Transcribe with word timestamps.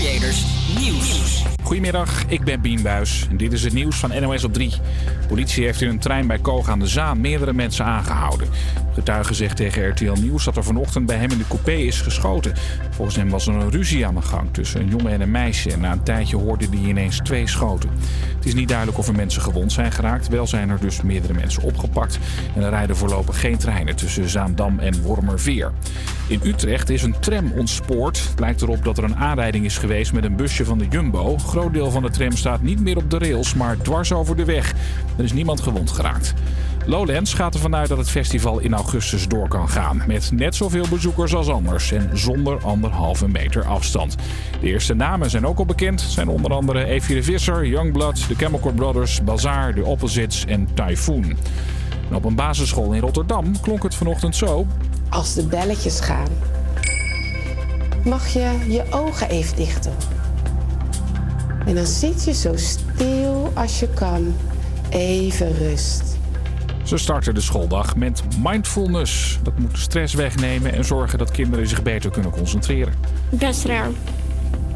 Creators 0.00 0.44
Nieuws. 0.78 1.44
Goedemiddag, 1.62 2.24
ik 2.26 2.44
ben 2.44 2.60
Bien 2.60 2.82
Buis 2.82 3.26
en 3.30 3.36
dit 3.36 3.52
is 3.52 3.62
het 3.62 3.72
nieuws 3.72 3.96
van 3.96 4.20
NOS 4.20 4.44
op 4.44 4.52
3. 4.52 4.72
Politie 5.28 5.64
heeft 5.64 5.80
in 5.80 5.88
een 5.88 5.98
trein 5.98 6.26
bij 6.26 6.38
Koog 6.38 6.68
aan 6.68 6.78
de 6.78 6.86
Zaan 6.86 7.20
meerdere 7.20 7.52
mensen 7.52 7.84
aangehouden. 7.84 8.48
Getuige 8.94 9.34
zegt 9.34 9.56
tegen 9.56 9.88
RTL 9.88 10.20
Nieuws 10.20 10.44
dat 10.44 10.56
er 10.56 10.64
vanochtend 10.64 11.06
bij 11.06 11.16
hem 11.16 11.30
in 11.30 11.38
de 11.38 11.46
coupé 11.48 11.72
is 11.72 12.00
geschoten. 12.00 12.54
Volgens 13.00 13.20
hem 13.20 13.30
was 13.30 13.46
er 13.46 13.54
een 13.54 13.70
ruzie 13.70 14.06
aan 14.06 14.14
de 14.14 14.22
gang 14.22 14.48
tussen 14.52 14.80
een 14.80 14.88
jongen 14.88 15.12
en 15.12 15.20
een 15.20 15.30
meisje. 15.30 15.72
En 15.72 15.80
na 15.80 15.92
een 15.92 16.02
tijdje 16.02 16.36
hoorde 16.36 16.66
hij 16.70 16.88
ineens 16.88 17.20
twee 17.22 17.46
schoten. 17.46 17.90
Het 18.36 18.46
is 18.46 18.54
niet 18.54 18.68
duidelijk 18.68 18.98
of 18.98 19.08
er 19.08 19.14
mensen 19.14 19.42
gewond 19.42 19.72
zijn 19.72 19.92
geraakt. 19.92 20.28
Wel 20.28 20.46
zijn 20.46 20.70
er 20.70 20.80
dus 20.80 21.02
meerdere 21.02 21.32
mensen 21.32 21.62
opgepakt. 21.62 22.18
En 22.54 22.62
er 22.62 22.70
rijden 22.70 22.96
voorlopig 22.96 23.40
geen 23.40 23.56
treinen 23.56 23.96
tussen 23.96 24.28
Zaandam 24.28 24.78
en 24.78 25.02
Wormerveer. 25.02 25.72
In 26.28 26.40
Utrecht 26.44 26.90
is 26.90 27.02
een 27.02 27.18
tram 27.20 27.52
ontspoord. 27.52 28.28
Het 28.30 28.40
lijkt 28.40 28.62
erop 28.62 28.84
dat 28.84 28.98
er 28.98 29.04
een 29.04 29.16
aanrijding 29.16 29.64
is 29.64 29.78
geweest 29.78 30.12
met 30.12 30.24
een 30.24 30.36
busje 30.36 30.64
van 30.64 30.78
de 30.78 30.86
Jumbo. 30.88 31.38
Groot 31.38 31.72
deel 31.72 31.90
van 31.90 32.02
de 32.02 32.10
tram 32.10 32.32
staat 32.32 32.62
niet 32.62 32.80
meer 32.80 32.96
op 32.96 33.10
de 33.10 33.18
rails, 33.18 33.54
maar 33.54 33.76
dwars 33.76 34.12
over 34.12 34.36
de 34.36 34.44
weg. 34.44 34.72
Er 35.16 35.24
is 35.24 35.32
niemand 35.32 35.60
gewond 35.60 35.90
geraakt. 35.90 36.34
Lowlands 36.86 37.34
gaat 37.34 37.54
ervan 37.54 37.74
uit 37.74 37.88
dat 37.88 37.98
het 37.98 38.10
festival 38.10 38.58
in 38.58 38.74
augustus 38.74 39.28
door 39.28 39.48
kan 39.48 39.68
gaan. 39.68 40.02
Met 40.06 40.30
net 40.32 40.54
zoveel 40.54 40.84
bezoekers 40.90 41.34
als 41.34 41.48
anders 41.48 41.92
en 41.92 42.18
zonder 42.18 42.62
anderhalve 42.62 43.28
meter 43.28 43.64
afstand. 43.64 44.16
De 44.60 44.66
eerste 44.66 44.94
namen 44.94 45.30
zijn 45.30 45.46
ook 45.46 45.58
al 45.58 45.66
bekend. 45.66 46.00
zijn 46.00 46.28
onder 46.28 46.52
andere 46.52 46.84
Evie 46.84 47.14
de 47.14 47.22
Visser, 47.22 47.66
Youngblood, 47.66 48.28
de 48.28 48.34
Chemical 48.34 48.72
Brothers, 48.72 49.24
Bazaar, 49.24 49.74
de 49.74 49.84
Opposites 49.84 50.44
en 50.44 50.68
Typhoon. 50.74 51.36
Op 52.12 52.24
een 52.24 52.34
basisschool 52.34 52.92
in 52.92 53.00
Rotterdam 53.00 53.60
klonk 53.60 53.82
het 53.82 53.94
vanochtend 53.94 54.36
zo. 54.36 54.66
Als 55.08 55.34
de 55.34 55.46
belletjes 55.46 56.00
gaan, 56.00 56.28
mag 58.04 58.28
je 58.28 58.58
je 58.68 58.84
ogen 58.90 59.28
even 59.28 59.56
dicht 59.56 59.84
doen. 59.84 60.18
En 61.66 61.74
dan 61.74 61.86
zit 61.86 62.24
je 62.24 62.34
zo 62.34 62.56
stil 62.56 63.50
als 63.54 63.80
je 63.80 63.88
kan. 63.88 64.34
Even 64.90 65.56
rust. 65.56 66.19
Ze 66.90 66.96
starten 66.96 67.34
de 67.34 67.40
schooldag 67.40 67.96
met 67.96 68.22
mindfulness. 68.42 69.38
Dat 69.42 69.58
moet 69.58 69.78
stress 69.78 70.14
wegnemen 70.14 70.72
en 70.72 70.84
zorgen 70.84 71.18
dat 71.18 71.30
kinderen 71.30 71.68
zich 71.68 71.82
beter 71.82 72.10
kunnen 72.10 72.30
concentreren. 72.30 72.94
Best 73.28 73.64
raar. 73.64 73.88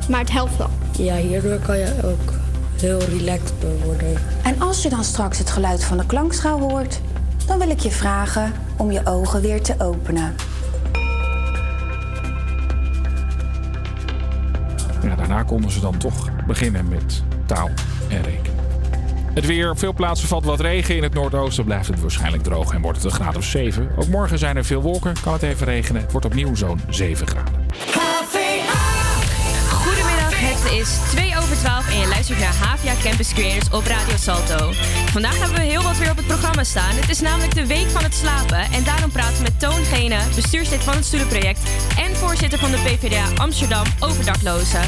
Maar 0.09 0.21
het 0.21 0.31
helpt 0.31 0.57
wel. 0.57 0.71
Ja, 0.99 1.17
hierdoor 1.17 1.59
kan 1.59 1.79
je 1.79 1.95
ook 2.05 2.33
heel 2.81 2.99
relaxed 2.99 3.53
worden. 3.85 4.17
En 4.43 4.61
als 4.61 4.83
je 4.83 4.89
dan 4.89 5.05
straks 5.05 5.39
het 5.39 5.51
geluid 5.51 5.85
van 5.85 5.97
de 5.97 6.07
klankschaal 6.07 6.61
hoort, 6.61 7.01
dan 7.47 7.59
wil 7.59 7.71
ik 7.71 7.79
je 7.79 7.91
vragen 7.91 8.53
om 8.77 8.91
je 8.91 9.07
ogen 9.07 9.41
weer 9.41 9.63
te 9.63 9.75
openen. 9.79 10.35
Ja, 15.03 15.17
daarna 15.17 15.43
konden 15.43 15.71
ze 15.71 15.81
dan 15.81 15.97
toch 15.97 16.29
beginnen 16.47 16.89
met 16.89 17.23
taal 17.47 17.71
en 18.09 18.23
rekenen. 18.23 18.54
Het 19.35 19.47
weer. 19.47 19.71
Op 19.71 19.79
veel 19.79 19.93
plaatsen 19.93 20.29
valt 20.29 20.45
wat 20.45 20.61
regen. 20.61 20.97
In 20.97 21.03
het 21.03 21.15
noordoosten 21.15 21.65
blijft 21.65 21.89
het 21.89 22.01
waarschijnlijk 22.01 22.43
droog 22.43 22.73
en 22.73 22.81
wordt 22.81 22.97
het 23.03 23.07
een 23.07 23.13
graad 23.13 23.37
of 23.37 23.45
7. 23.45 23.91
Ook 23.97 24.09
morgen 24.09 24.39
zijn 24.39 24.57
er 24.57 24.65
veel 24.65 24.81
wolken. 24.81 25.15
Kan 25.23 25.33
het 25.33 25.43
even 25.43 25.67
regenen. 25.67 26.03
Het 26.03 26.13
wordt 26.13 26.27
opnieuw 26.27 26.55
zo'n 26.55 26.81
7 26.89 27.27
graden. 27.27 27.53
Goedemiddag, 29.71 30.33
het 30.33 30.73
is 30.73 30.99
2 31.11 31.37
over 31.39 31.57
12 31.57 31.93
en 31.93 31.99
je 32.01 32.09
luistert 32.09 32.39
naar 32.39 32.55
Havia 32.55 32.93
Campus 33.03 33.33
Creators 33.33 33.71
op 33.71 33.85
Radio 33.85 34.17
Salto. 34.17 34.71
Vandaag 35.11 35.39
hebben 35.39 35.57
we 35.57 35.65
heel 35.65 35.83
wat 35.83 35.99
weer 35.99 36.11
op 36.11 36.17
het 36.17 36.27
programma 36.27 36.65
staan. 36.65 36.95
Het 36.95 37.09
is 37.11 37.21
namelijk 37.21 37.55
de 37.55 37.67
Week 37.67 37.89
van 37.89 38.03
het 38.03 38.15
Slapen 38.15 38.73
en 38.73 38.85
daarom 38.85 39.11
praten 39.11 39.37
we 39.37 39.43
met 39.43 39.61
Toon 39.61 39.85
Gene, 39.85 40.19
bestuurslid 40.35 40.83
van 40.83 40.95
het 40.95 41.05
Studentenproject 41.05 41.61
en 41.99 42.17
voorzitter 42.17 42.59
van 42.59 42.71
de 42.71 42.77
PvdA 42.77 43.25
Amsterdam 43.37 43.85
over 44.01 44.25
daklozen. 44.25 44.83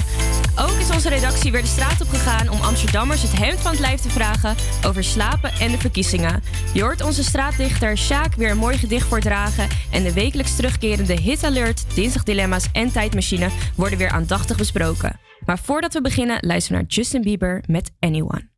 Ook 0.58 0.78
is 0.78 0.90
onze 0.90 1.08
redactie 1.08 1.52
weer 1.52 1.60
de 1.60 1.66
straat 1.66 2.00
op 2.00 2.08
gegaan 2.08 2.48
om 2.48 2.60
Amsterdammers 2.60 3.22
het 3.22 3.38
hemd 3.38 3.60
van 3.60 3.70
het 3.70 3.80
lijf 3.80 4.00
te 4.00 4.10
vragen 4.10 4.54
over 4.86 5.04
slapen 5.04 5.52
en 5.52 5.70
de 5.70 5.78
verkiezingen. 5.78 6.42
Je 6.74 6.82
hoort 6.82 7.02
onze 7.02 7.24
straatdichter 7.24 7.98
Sjaak 7.98 8.34
weer 8.34 8.50
een 8.50 8.58
mooi 8.58 8.78
gedicht 8.78 9.06
voordragen 9.06 9.68
en 9.90 10.02
de 10.02 10.12
wekelijks 10.12 10.56
terugkerende 10.56 11.20
Hit 11.20 11.44
Alert, 11.44 11.84
Dinsdagdilemma's 11.94 12.68
en 12.72 12.92
Tijdmachine 12.92 13.48
worden 13.74 13.98
weer 13.98 14.10
aandachtig 14.10 14.56
besproken. 14.56 15.20
Maar 15.46 15.58
voordat 15.58 15.92
we 15.92 16.00
beginnen, 16.00 16.38
luisteren 16.40 16.78
we 16.78 16.84
naar 16.84 16.92
Justin 16.92 17.22
Bieber 17.22 17.62
met 17.66 17.92
Anyone. 18.00 18.55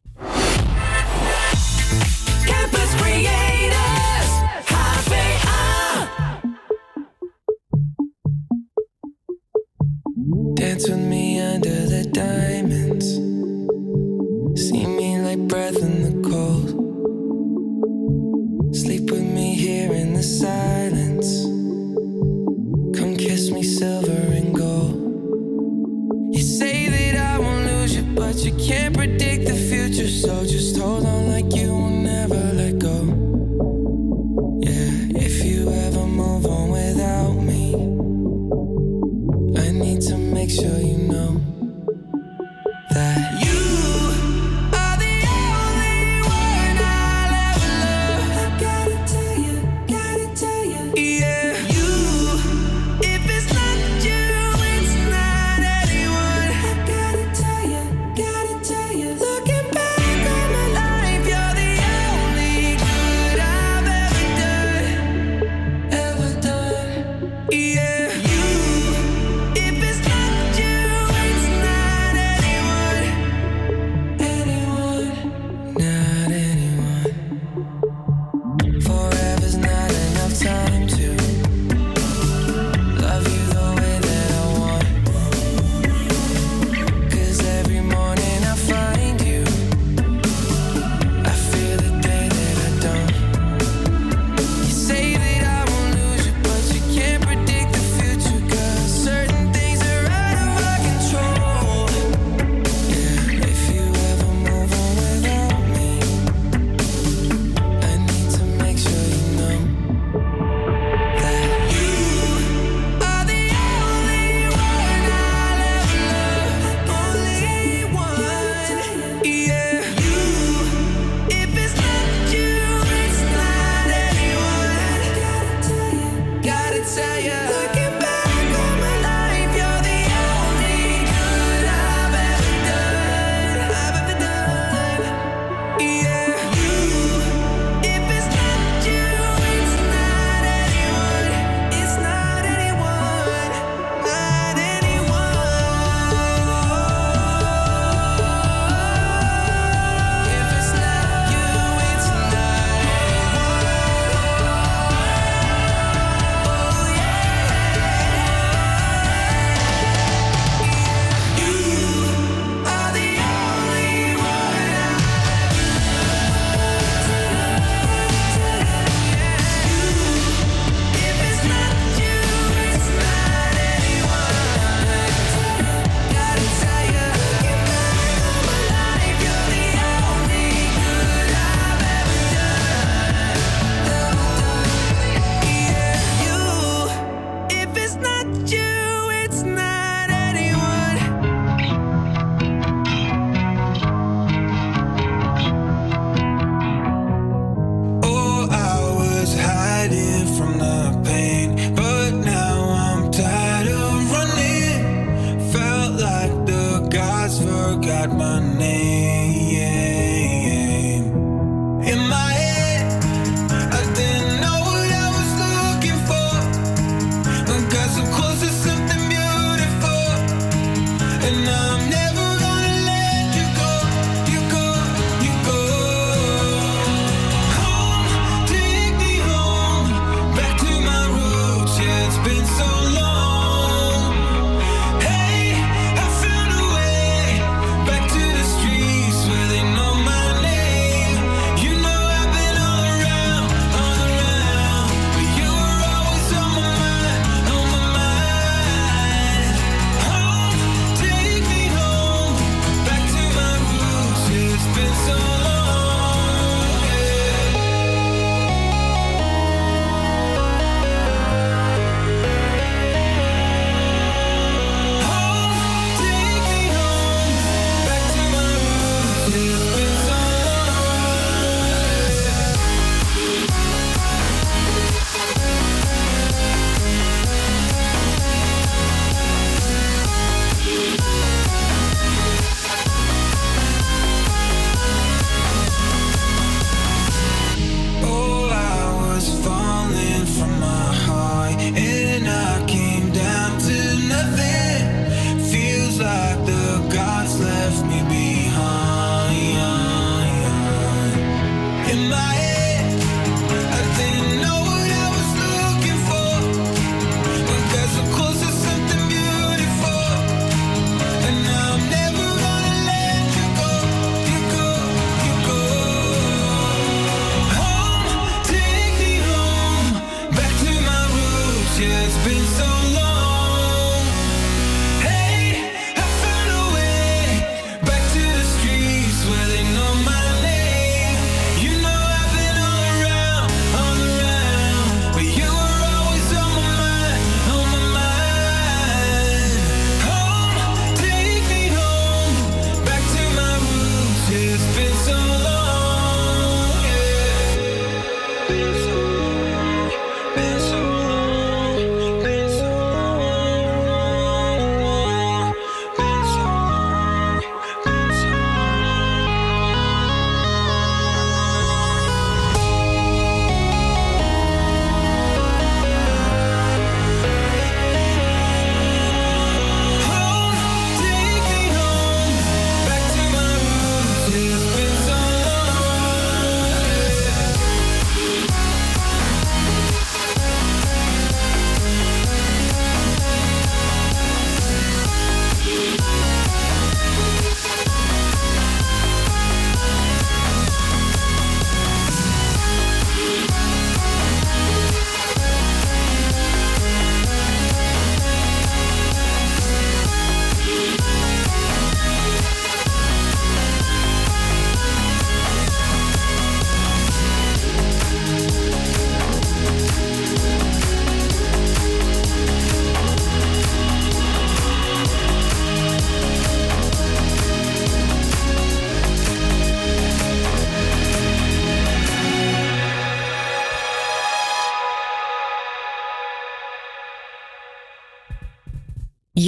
Dance 10.58 10.88
with 10.88 10.98
me 10.98 11.38
under 11.40 11.86
the 11.86 12.02
diamonds. 12.02 12.57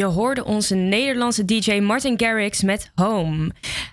Je 0.00 0.06
hoorde 0.06 0.44
onze 0.44 0.74
Nederlandse 0.74 1.44
DJ 1.44 1.78
Martin 1.78 2.20
Garrix 2.20 2.62
met 2.62 2.90
Home. 2.94 3.50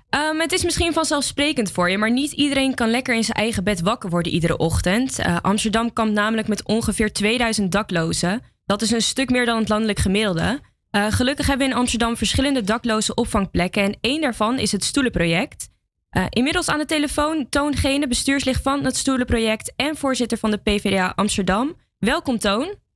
Ehm, 0.10 0.40
het 0.40 0.52
is 0.52 0.64
misschien 0.64 0.94
vanzelfsprekend 0.94 1.72
voor 1.72 1.90
je, 1.90 1.98
maar 1.98 2.12
niet 2.12 2.32
iedereen 2.32 2.76
kan 2.76 2.90
lekker 2.90 3.16
in 3.16 3.24
zijn 3.24 3.38
eigen 3.38 3.64
bed 3.64 3.82
wakker 3.82 4.10
worden 4.10 4.32
iedere 4.32 4.58
ochtend. 4.58 5.20
Eh, 5.20 5.38
Amsterdam 5.42 5.94
kampt 5.94 6.14
namelijk 6.14 6.48
met 6.48 6.66
ongeveer 6.66 7.14
2000 7.14 7.72
daklozen. 7.72 8.42
Dat 8.66 8.82
is 8.82 8.92
een 8.92 9.02
stuk 9.02 9.30
meer 9.30 9.46
dan 9.46 9.60
het 9.60 9.70
landelijk 9.70 10.00
gemiddelde. 10.00 10.60
Eh, 10.92 11.06
gelukkig 11.10 11.48
hebben 11.48 11.68
we 11.68 11.74
in 11.74 11.80
Amsterdam 11.80 12.18
verschillende 12.18 12.62
dakloze 12.62 13.14
opvangplekken 13.14 13.84
en 13.84 13.98
één 14.02 14.22
daarvan 14.22 14.60
is 14.60 14.72
het 14.72 14.84
Stoelenproject. 14.84 15.70
Eh, 16.10 16.26
inmiddels 16.30 16.70
aan 16.70 16.80
de 16.80 16.86
telefoon 16.86 17.50
Toon 17.50 17.76
Gene, 17.76 18.08
bestuurslid 18.08 18.60
van 18.62 18.86
het 18.86 18.98
Stoelenproject 18.98 19.74
en 19.76 19.98
voorzitter 19.98 20.38
van 20.38 20.52
de 20.52 20.58
PvdA 20.58 21.14
Amsterdam. 21.16 21.76
Welkom 22.00 22.40
Toon. 22.40 22.87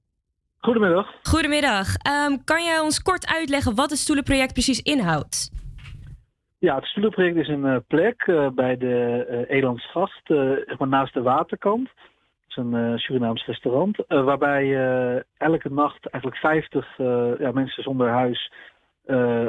Goedemiddag. 0.62 1.08
Goedemiddag. 1.24 1.96
Ehm, 1.96 2.38
kan 2.44 2.63
jij 2.63 2.80
ons 2.80 3.01
kort 3.01 3.27
uitleggen 3.27 3.75
wat 3.75 3.89
het 3.89 4.00
Stoelenproject 4.00 4.53
precies 4.53 4.82
inhoudt? 4.82 5.51
Ja, 6.60 6.75
het 6.75 6.86
Stoelenproject 6.86 7.36
is 7.36 7.48
een 7.48 7.65
eh, 7.65 7.75
plek 7.88 8.22
eh, 8.22 8.48
bij 8.50 8.77
de 8.77 9.46
Elandsgracht, 9.48 10.30
eh, 10.30 10.38
zeg 10.38 10.77
maar 10.77 10.88
naast 10.88 11.13
de 11.13 11.22
waterkant. 11.22 11.89
Het 11.89 12.50
is 12.50 12.56
een 12.56 13.00
Surinaams 13.00 13.46
restaurant, 13.46 13.98
waarbij 14.08 14.65
elke 15.38 15.70
nacht 15.70 16.10
eigenlijk 16.10 16.41
50 16.41 17.00
eh, 17.00 17.39
ja, 17.39 17.51
mensen 17.51 17.84
zonder 17.84 18.10
huis 18.10 18.51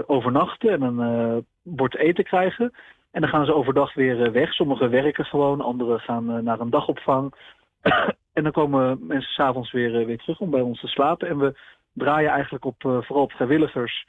overnachten 0.06 0.70
en 0.70 0.82
een 0.82 1.46
bord 1.62 1.96
eten 1.96 2.24
krijgen. 2.24 2.72
En 3.10 3.20
dan 3.20 3.30
gaan 3.30 3.44
ze 3.44 3.54
overdag 3.54 3.94
weer 3.94 4.32
weg. 4.32 4.52
Sommigen 4.52 4.90
werken 4.90 5.24
gewoon, 5.24 5.60
anderen 5.60 6.00
gaan 6.00 6.44
naar 6.44 6.60
een 6.60 6.70
dagopvang. 6.70 7.34
en 8.32 8.42
dan 8.42 8.52
komen 8.52 9.06
mensen 9.06 9.32
s'avonds 9.32 9.72
weer, 9.72 10.00
eh, 10.00 10.06
weer 10.06 10.18
terug 10.18 10.40
om 10.40 10.50
bij 10.50 10.60
ons 10.60 10.80
te 10.80 10.86
slapen. 10.86 11.28
En 11.28 11.38
we 11.38 11.58
draaien 11.92 12.30
eigenlijk 12.30 12.64
op, 12.64 12.84
eh, 12.84 13.02
vooral 13.02 13.24
op 13.24 13.32
vrijwilligers. 13.32 14.06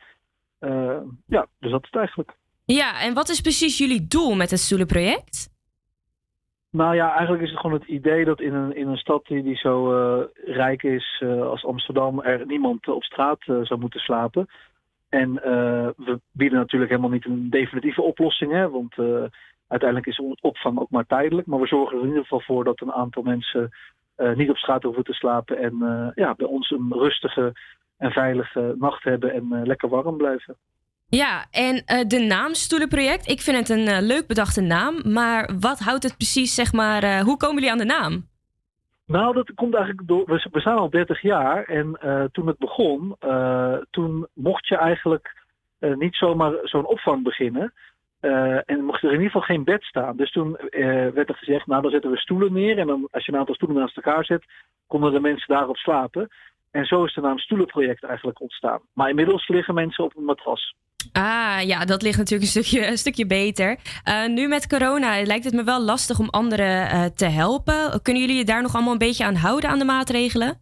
Eh, 0.59 0.97
ja, 1.25 1.47
dus 1.59 1.71
dat 1.71 1.81
is 1.81 1.89
het 1.91 1.95
eigenlijk. 1.95 2.33
Ja, 2.65 3.01
en 3.01 3.13
wat 3.13 3.29
is 3.29 3.41
precies 3.41 3.77
jullie 3.77 4.07
doel 4.07 4.35
met 4.35 4.51
het 4.51 4.59
Stoelenproject? 4.59 5.51
Nou 6.69 6.95
ja, 6.95 7.11
eigenlijk 7.11 7.43
is 7.43 7.49
het 7.49 7.59
gewoon 7.59 7.79
het 7.79 7.89
idee 7.89 8.25
dat 8.25 8.41
in 8.41 8.53
een, 8.53 8.75
in 8.75 8.87
een 8.87 8.97
stad 8.97 9.25
die, 9.25 9.43
die 9.43 9.55
zo 9.55 9.91
rijk 10.45 10.83
is 10.83 11.23
als 11.41 11.65
Amsterdam 11.65 12.21
er 12.21 12.45
niemand 12.45 12.87
op 12.87 13.03
straat 13.03 13.39
zou 13.39 13.79
moeten 13.79 13.99
slapen. 13.99 14.47
En 15.09 15.33
we 15.97 16.19
bieden 16.31 16.57
natuurlijk 16.57 16.91
helemaal 16.91 17.11
niet 17.11 17.25
een 17.25 17.49
definitieve 17.49 18.01
oplossing, 18.01 18.51
hè, 18.51 18.69
want 18.69 18.95
uiteindelijk 19.73 20.09
is 20.09 20.21
opvang 20.41 20.79
ook 20.79 20.89
maar 20.89 21.05
tijdelijk. 21.05 21.47
Maar 21.47 21.59
we 21.59 21.67
zorgen 21.67 21.95
er 21.95 22.01
in 22.01 22.07
ieder 22.07 22.21
geval 22.21 22.41
voor 22.41 22.63
dat 22.63 22.81
een 22.81 22.91
aantal 22.91 23.23
mensen 23.23 23.71
eh, 24.15 24.35
niet 24.35 24.49
op 24.49 24.57
straat 24.57 24.83
hoeven 24.83 25.03
te 25.03 25.13
slapen 25.13 25.57
en 25.57 25.81
eh, 25.81 26.07
ja, 26.15 26.33
bij 26.35 26.47
ons 26.47 26.71
een 26.71 26.93
rustige 26.93 27.53
en 27.97 28.11
veilige 28.11 28.75
nacht 28.79 29.03
hebben 29.03 29.33
en 29.33 29.47
eh, 29.51 29.61
lekker 29.63 29.89
warm 29.89 30.17
blijven. 30.17 30.55
Ja, 31.07 31.45
en 31.51 32.07
de 32.07 32.19
naam 32.19 32.53
Stoelenproject, 32.53 33.29
ik 33.29 33.41
vind 33.41 33.57
het 33.57 33.69
een 33.69 34.01
leuk 34.01 34.27
bedachte 34.27 34.61
naam. 34.61 35.11
Maar 35.11 35.49
wat 35.59 35.79
houdt 35.79 36.03
het 36.03 36.17
precies, 36.17 36.55
zeg 36.55 36.73
maar, 36.73 37.21
hoe 37.21 37.37
komen 37.37 37.55
jullie 37.55 37.71
aan 37.71 37.77
de 37.77 37.85
naam? 37.85 38.27
Nou, 39.05 39.33
dat 39.33 39.53
komt 39.53 39.75
eigenlijk 39.75 40.07
door. 40.07 40.25
We, 40.25 40.47
we 40.51 40.59
zijn 40.59 40.77
al 40.77 40.89
30 40.89 41.21
jaar 41.21 41.63
en 41.63 41.99
toen 42.31 42.47
het 42.47 42.57
begon, 42.57 43.15
toen 43.89 44.27
mocht 44.33 44.67
je 44.67 44.77
eigenlijk 44.77 45.35
niet 45.79 46.15
zomaar 46.15 46.53
zo'n 46.63 46.85
opvang 46.85 47.23
beginnen. 47.23 47.73
Eh, 48.23 48.59
en 48.65 48.83
mocht 48.83 49.03
er 49.03 49.09
in 49.09 49.21
ieder 49.21 49.31
geval 49.31 49.41
geen 49.41 49.63
bed 49.63 49.83
staan. 49.83 50.17
Dus 50.17 50.31
toen 50.31 50.57
eh, 50.57 51.07
werd 51.07 51.29
er 51.29 51.35
gezegd, 51.35 51.67
nou 51.67 51.81
dan 51.81 51.91
zetten 51.91 52.11
we 52.11 52.17
stoelen 52.17 52.53
neer. 52.53 52.77
En 52.77 52.87
dan, 52.87 53.07
als 53.11 53.25
je 53.25 53.31
een 53.31 53.37
aantal 53.39 53.55
stoelen 53.55 53.77
naast 53.77 53.95
elkaar 53.95 54.25
zet, 54.25 54.45
konden 54.87 55.11
de 55.11 55.19
mensen 55.19 55.53
daarop 55.55 55.77
slapen. 55.77 56.29
En 56.71 56.85
zo 56.85 57.03
is 57.03 57.13
de 57.13 57.21
naam 57.21 57.37
Stoelenproject 57.37 58.03
eigenlijk 58.03 58.41
ontstaan. 58.41 58.79
Maar 58.93 59.09
inmiddels 59.09 59.47
liggen 59.47 59.73
mensen 59.73 60.03
op 60.03 60.17
een 60.17 60.23
matras. 60.23 60.75
Ah, 61.11 61.61
ja, 61.65 61.85
dat 61.85 62.01
ligt 62.01 62.17
natuurlijk 62.17 62.55
een 62.55 62.63
stukje, 62.63 62.87
een 62.87 62.97
stukje 62.97 63.27
beter. 63.27 63.77
Eh, 64.03 64.27
nu 64.27 64.47
met 64.47 64.67
corona 64.67 65.21
lijkt 65.23 65.45
het 65.45 65.53
me 65.53 65.63
wel 65.63 65.81
lastig 65.81 66.19
om 66.19 66.29
anderen 66.29 67.13
te 67.15 67.25
helpen. 67.25 68.01
Kunnen 68.01 68.21
jullie 68.21 68.37
je 68.37 68.45
daar 68.45 68.61
nog 68.61 68.73
allemaal 68.73 68.93
een 68.93 68.97
beetje 68.97 69.25
aan 69.25 69.35
houden 69.35 69.69
aan 69.69 69.79
de 69.79 69.85
maatregelen? 69.85 70.61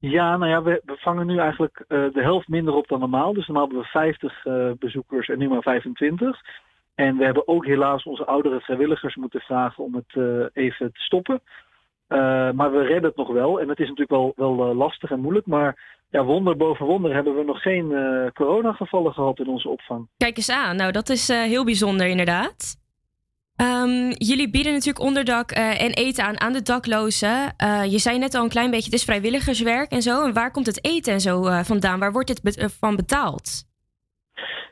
Ja, 0.00 0.36
nou 0.36 0.50
ja, 0.50 0.62
we, 0.62 0.82
vangen 0.84 1.26
nu 1.26 1.38
eigenlijk 1.38 1.84
eh, 1.88 2.04
de 2.12 2.22
helft 2.22 2.48
minder 2.48 2.74
op 2.74 2.88
dan 2.88 3.00
normaal. 3.00 3.32
Dus 3.32 3.46
normaal 3.46 3.66
hebben 3.66 3.82
we 3.82 3.88
50 3.88 4.46
eh, 4.46 4.70
bezoekers 4.78 5.28
en 5.28 5.38
nu 5.38 5.48
maar 5.48 5.62
25. 5.62 6.40
En 6.94 7.16
we 7.16 7.24
hebben 7.24 7.48
ook 7.48 7.66
helaas 7.66 8.02
onze 8.02 8.24
oudere 8.24 8.60
vrijwilligers 8.60 9.16
moeten 9.16 9.40
vragen 9.40 9.84
om 9.84 9.94
het 9.94 10.14
eh, 10.14 10.64
even 10.64 10.92
te 10.92 11.00
stoppen. 11.00 11.42
Maar 12.54 12.72
we 12.72 12.82
redden 12.82 13.08
het 13.08 13.16
nog 13.16 13.28
wel. 13.28 13.60
En 13.60 13.68
het 13.68 13.78
is 13.78 13.88
natuurlijk 13.88 14.10
wel, 14.10 14.32
wel 14.36 14.74
lastig 14.74 15.10
en 15.10 15.20
moeilijk. 15.20 15.46
Maar 15.46 16.00
ja, 16.10 16.24
wonder 16.24 16.56
boven 16.56 16.86
wonder 16.86 17.14
hebben 17.14 17.36
we 17.36 17.44
nog 17.44 17.62
geen 17.62 17.88
coronagevallen 18.34 19.12
gehad 19.12 19.38
in 19.38 19.48
onze 19.48 19.68
opvang. 19.68 20.08
Kijk 20.16 20.36
eens 20.36 20.50
aan. 20.50 20.76
Nou, 20.76 20.92
dat 20.92 21.08
is 21.08 21.28
heel 21.28 21.64
bijzonder 21.64 22.06
inderdaad. 22.06 22.79
Ehm, 23.60 24.10
jullie 24.30 24.50
bieden 24.50 24.72
natuurlijk 24.72 25.04
onderdak 25.04 25.50
eh, 25.50 25.82
en 25.82 25.92
eten 25.92 26.24
aan 26.24 26.40
aan 26.40 26.52
de 26.52 26.62
daklozen. 26.62 27.54
Eh, 27.56 27.84
je 27.84 27.98
zei 27.98 28.18
net 28.18 28.34
al 28.34 28.42
een 28.42 28.48
klein 28.48 28.70
beetje, 28.70 28.90
het 28.90 29.00
is 29.00 29.04
vrijwilligerswerk 29.04 29.90
en 29.90 30.02
zo. 30.02 30.24
En 30.24 30.32
waar 30.32 30.50
komt 30.50 30.66
het 30.66 30.84
eten 30.84 31.12
en 31.12 31.20
zo 31.20 31.46
eh, 31.46 31.58
vandaan? 31.58 31.98
Waar 31.98 32.12
wordt 32.12 32.42
dit 32.42 32.78
van 32.80 32.96
betaald? 32.96 33.68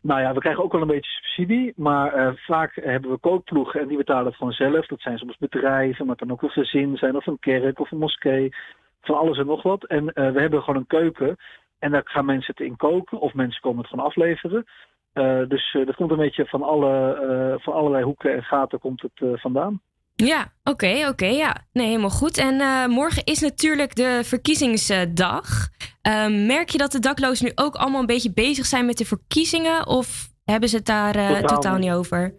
Nou 0.03 0.21
ja, 0.21 0.33
we 0.33 0.41
krijgen 0.41 0.65
ook 0.65 0.73
wel 0.73 0.81
een 0.81 0.87
beetje 0.87 1.11
subsidie, 1.11 1.73
maar 1.77 2.35
vaak 2.37 2.75
hebben 2.75 3.11
we 3.11 3.19
kookploegen 3.19 3.81
en 3.81 3.89
die 3.89 3.97
betalen 3.97 4.27
het 4.27 4.37
gewoon 4.37 4.53
zelf. 4.53 4.87
Dat 4.87 5.01
zijn 5.01 5.19
soms 5.19 5.37
bedrijven, 5.37 6.07
maar 6.07 6.17
het 6.17 6.27
kan 6.27 6.33
ook 6.33 6.43
een 6.43 6.63
gezin 6.65 6.97
zijn 6.97 7.17
of 7.17 7.27
een 7.27 7.39
kerk 7.39 7.81
of 7.81 7.91
een 7.91 7.99
moskee. 7.99 8.55
Van 9.01 9.19
alles 9.19 9.39
en 9.39 9.47
nog 9.47 9.63
wat. 9.63 9.85
En 9.85 10.05
we 10.05 10.41
hebben 10.41 10.63
gewoon 10.63 10.81
een 10.81 10.87
keuken 10.87 11.37
en 11.79 11.91
daar 11.91 12.03
gaan 12.05 12.25
mensen 12.25 12.55
het 12.57 12.67
in 12.67 12.77
koken 12.77 13.19
of 13.19 13.35
mensen 13.35 13.61
komen 13.61 13.79
het 13.79 13.91
gewoon 13.91 14.07
afleveren. 14.07 14.65
Eh, 15.13 15.49
dus 15.49 15.75
eh, 15.75 15.87
dat 15.87 15.95
komt 15.95 16.11
een 16.11 16.17
beetje 16.17 16.47
van, 16.47 16.63
alle, 16.63 17.15
eh, 17.15 17.63
van 17.65 17.75
allerlei 17.75 18.05
hoeken 18.05 18.35
en 18.35 18.43
gaten 18.43 18.79
komt 18.79 19.03
het 19.03 19.41
vandaan. 19.41 19.81
Ja, 20.15 20.53
oké, 20.65 21.09
oké, 21.09 21.27
ja. 21.27 21.57
Nee, 21.73 21.87
helemaal 21.87 22.11
goed. 22.11 22.39
En 22.39 22.91
morgen 22.91 23.25
is 23.25 23.41
natuurlijk 23.41 23.95
de 23.97 24.21
verkiezingsdag. 24.25 25.69
Ehm, 26.03 26.47
merk 26.47 26.69
je 26.69 26.79
dat 26.79 26.93
de 26.93 26.99
daklozen 26.99 27.45
nu 27.47 27.53
ook 27.55 27.75
allemaal 27.75 28.01
een 28.01 28.07
beetje 28.07 28.33
bezig 28.33 28.65
zijn 28.67 28.87
met 28.87 28.97
de 28.97 29.05
verkiezingen? 29.05 29.87
Of 29.87 30.29
hebben 30.45 30.69
ze 30.69 30.77
het 30.77 30.87
daar 30.87 31.15
eh, 31.15 31.29
Totaal 31.29 31.43
totaal, 31.47 31.79
niet. 31.79 31.91
over? 31.93 32.35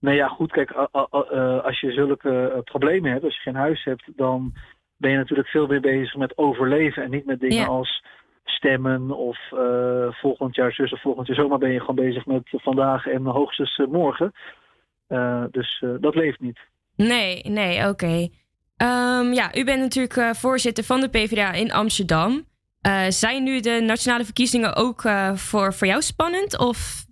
Nee, 0.00 0.16
ja, 0.16 0.28
goed. 0.28 0.52
Kijk, 0.52 0.70
als 1.62 1.80
je 1.80 1.92
zulke 1.92 2.60
problemen 2.64 3.10
hebt, 3.12 3.24
als 3.24 3.34
je 3.34 3.42
geen 3.42 3.54
huis 3.54 3.84
hebt, 3.84 4.04
dan 4.16 4.52
ben 4.96 5.10
je 5.10 5.16
natuurlijk 5.16 5.48
veel 5.48 5.66
meer 5.66 5.80
bezig 5.80 6.16
met 6.16 6.38
overleven 6.38 7.02
en 7.02 7.10
niet 7.10 7.26
met 7.26 7.40
dingen 7.40 7.56
Ja. 7.56 7.66
als 7.66 8.04
stemmen 8.44 9.10
of 9.10 9.38
eh, 9.52 10.06
volgend 10.10 10.54
jaar 10.54 10.72
zus 10.72 10.92
of 10.92 11.00
volgend 11.00 11.26
jaar 11.26 11.36
zomaar 11.36 11.58
ben 11.58 11.72
je 11.72 11.80
gewoon 11.80 12.04
bezig 12.04 12.26
met 12.26 12.42
vandaag 12.50 13.06
en 13.06 13.24
hoogstens 13.24 13.78
eh, 13.78 13.86
morgen. 13.86 14.32
Eh, 15.06 15.44
dus 15.50 15.84
dat 16.00 16.14
leeft 16.14 16.40
niet. 16.40 16.58
Nee, 16.96 17.42
nee, 17.42 17.88
oké. 17.88 18.28
Ehm, 18.76 19.32
ja, 19.32 19.54
u 19.54 19.64
bent 19.64 19.80
natuurlijk 19.80 20.36
voorzitter 20.36 20.84
van 20.84 21.00
de 21.00 21.08
PvdA 21.08 21.52
in 21.52 21.72
Amsterdam. 21.72 22.44
Zijn 23.08 23.42
nu 23.42 23.60
de 23.60 23.80
nationale 23.86 24.24
verkiezingen 24.24 24.76
ook 24.76 25.00
voor, 25.34 25.72
voor 25.74 25.86
jou 25.86 26.02
spannend? 26.02 26.58
Of 26.58 27.04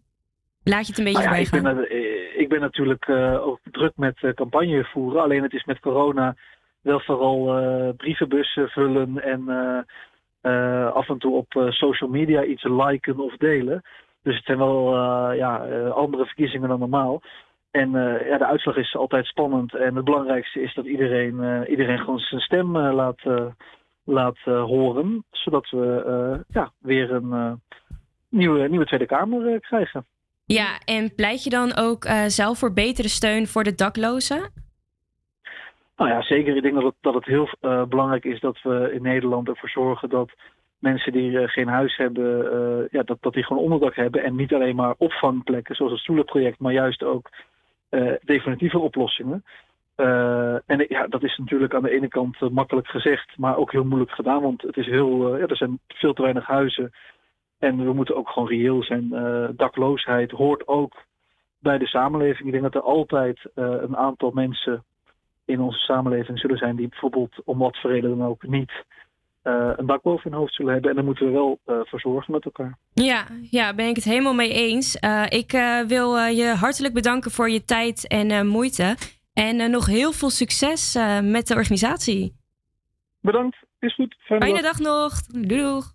laat 0.65 0.87
je 0.87 0.93
het 0.93 0.99
een 0.99 1.05
beetje 1.05 1.23
Nou 1.23 1.35
ja, 1.35 1.43
ik, 1.43 1.63
ben, 1.63 2.41
ik 2.41 2.49
ben 2.49 2.61
natuurlijk 2.61 3.09
ook 3.41 3.59
druk 3.71 3.93
met 3.97 4.33
campagne 4.35 4.85
voeren. 4.85 5.23
Alleen 5.23 5.43
het 5.43 5.53
is 5.53 5.65
met 5.65 5.81
corona 5.81 6.37
wel 6.81 7.01
vooral 7.01 7.95
brievenbussen 7.97 8.69
vullen 8.69 9.23
en 9.23 9.45
af 10.93 11.09
en 11.09 11.19
toe 11.19 11.37
op 11.37 11.55
eh, 11.55 11.71
social 11.71 12.11
media 12.11 12.45
iets 12.45 12.63
liken 12.63 13.19
of 13.19 13.37
delen. 13.37 13.83
Dus 14.23 14.37
het 14.37 14.45
zijn 14.45 14.59
wel 14.59 14.95
eh, 14.95 15.37
ja, 15.37 15.65
eh, 15.65 15.91
andere 15.91 16.25
verkiezingen 16.25 16.69
dan 16.69 16.79
normaal. 16.79 17.23
En 17.71 17.95
eh, 17.95 18.29
ja, 18.29 18.39
de 18.39 18.47
uitslag 18.47 18.77
is 18.77 18.97
altijd 18.97 19.27
spannend. 19.27 19.75
En 19.75 19.97
het 19.97 20.05
belangrijkste 20.05 20.63
is 20.63 20.75
dat 20.75 20.85
iedereen, 20.85 21.41
eh, 21.41 21.71
iedereen 21.71 21.99
gewoon 21.99 22.19
zijn 22.19 22.41
stem 22.41 22.77
eh, 22.77 22.95
laat, 22.95 23.21
eh, 23.25 23.47
laat 24.05 24.39
eh, 24.45 24.65
horen. 24.65 25.25
Zodat 25.31 25.71
we 25.71 26.03
eh, 26.07 26.41
ja, 26.49 26.73
weer 26.79 27.11
een 27.13 27.33
eh, 27.33 27.53
nieuwe, 28.29 28.69
nieuwe 28.69 28.87
Tweede 28.87 29.07
Kamer 29.07 29.53
eh, 29.53 29.61
krijgen. 29.61 30.07
Ja, 30.45 30.79
en 30.85 31.15
pleit 31.15 31.45
je 31.45 31.51
dan 31.51 31.77
ook 31.77 32.05
eh, 32.05 32.25
zelf 32.27 32.59
voor 32.59 32.73
betere 32.73 33.09
steun 33.09 33.47
voor 33.47 33.65
de 33.65 33.75
daklozen? 33.75 34.51
Nou 36.03 36.15
ja, 36.15 36.23
zeker. 36.23 36.57
Ik 36.57 36.63
denk 36.63 36.75
dat 36.75 36.83
het, 36.83 36.95
dat 37.01 37.15
het 37.15 37.25
heel 37.25 37.49
eh, 37.61 37.85
belangrijk 37.85 38.25
is 38.25 38.41
dat 38.41 38.63
we 38.63 38.93
in 38.93 39.03
Nederland 39.03 39.49
ervoor 39.49 39.69
zorgen 39.69 40.09
dat 40.09 40.31
mensen 40.79 41.13
die 41.13 41.39
eh, 41.39 41.49
geen 41.49 41.69
huis 41.69 41.97
hebben, 41.97 42.53
eh, 42.53 42.89
ja, 42.91 43.03
dat, 43.03 43.19
dat 43.21 43.33
die 43.33 43.45
gewoon 43.45 43.63
onderdak 43.63 43.95
hebben. 43.95 44.23
En 44.23 44.37
niet 44.37 44.55
alleen 44.55 44.77
maar 44.77 44.95
opvangplekken, 44.99 45.75
zoals 45.75 45.93
het 45.93 46.01
stoelenproject, 46.01 46.59
maar 46.59 46.73
juist 46.73 47.03
ook 47.03 47.31
definitieve 48.25 48.79
oplossingen. 48.79 49.45
En 50.67 50.87
ja, 50.89 51.07
dat 51.07 51.23
is 51.23 51.37
natuurlijk 51.37 51.75
aan 51.75 51.83
de 51.83 51.91
ene 51.91 52.09
kant 52.09 52.51
makkelijk 52.51 52.87
gezegd, 52.87 53.39
maar 53.39 53.57
ook 53.57 53.73
heel 53.73 53.85
moeilijk 53.85 54.11
gedaan. 54.11 54.43
Want 54.43 54.63
het 54.63 54.77
is 54.77 54.87
heel, 54.87 55.37
ja, 55.37 55.47
er 55.47 55.57
zijn 55.57 55.79
veel 55.89 56.13
te 56.13 56.23
weinig 56.23 56.47
huizen. 56.47 56.93
En 57.59 57.85
we 57.85 57.93
moeten 57.93 58.17
ook 58.17 58.29
gewoon 58.29 58.49
reëel 58.49 58.83
zijn. 58.83 59.09
Dakloosheid 59.57 60.31
hoort 60.31 60.69
ook 60.69 60.95
bij 61.59 61.79
de 61.79 61.87
samenleving. 61.87 62.47
Ik 62.47 62.53
denk 62.53 62.73
dat 62.73 62.75
er 62.75 62.89
altijd 62.89 63.51
een 63.55 63.97
aantal 63.97 64.31
mensen 64.31 64.85
in 65.45 65.61
onze 65.61 65.79
samenleving 65.79 66.39
zullen 66.39 66.57
zijn 66.57 66.77
die 66.77 66.89
bijvoorbeeld 66.89 67.35
om 67.45 67.59
wat 67.59 67.81
voor 67.81 67.91
reden 67.91 68.19
dan 68.19 68.27
ook 68.27 68.43
niet 68.47 68.73
eh, 69.43 69.71
een 69.77 69.87
dak 69.87 70.03
boven 70.03 70.31
hun 70.31 70.39
hoofd 70.39 70.55
zullen 70.55 70.73
hebben. 70.73 70.91
En 70.91 70.97
daar 70.97 71.05
moeten 71.05 71.27
we 71.27 71.33
wel 71.33 71.59
eh, 71.65 71.77
voor 71.85 72.01
zorgen 72.01 72.33
met 72.33 72.45
elkaar. 72.45 72.79
Ja, 72.93 73.27
ja, 73.51 73.75
ben 73.75 73.87
ik 73.87 73.97
het 73.97 74.05
helemaal 74.05 74.35
mee 74.35 74.53
eens. 74.53 74.99
Eh, 74.99 75.25
ik 75.29 75.51
wil 75.87 76.17
je 76.17 76.55
hartelijk 76.59 76.95
bedanken 76.95 77.31
voor 77.31 77.51
je 77.51 77.65
tijd 77.65 78.07
en 78.07 78.47
moeite. 78.47 78.97
En 79.33 79.71
nog 79.71 79.87
heel 79.87 80.13
veel 80.13 80.31
succes 80.31 80.99
met 81.23 81.47
de 81.47 81.55
organisatie. 81.55 82.37
Bedankt, 83.21 83.57
is 83.79 83.95
goed. 83.95 84.17
Fijne, 84.19 84.45
Fijne 84.45 84.63
dag. 84.63 84.77
dag 84.77 84.87
nog. 84.87 85.23
Doei 85.23 85.63
doeg. 85.63 85.93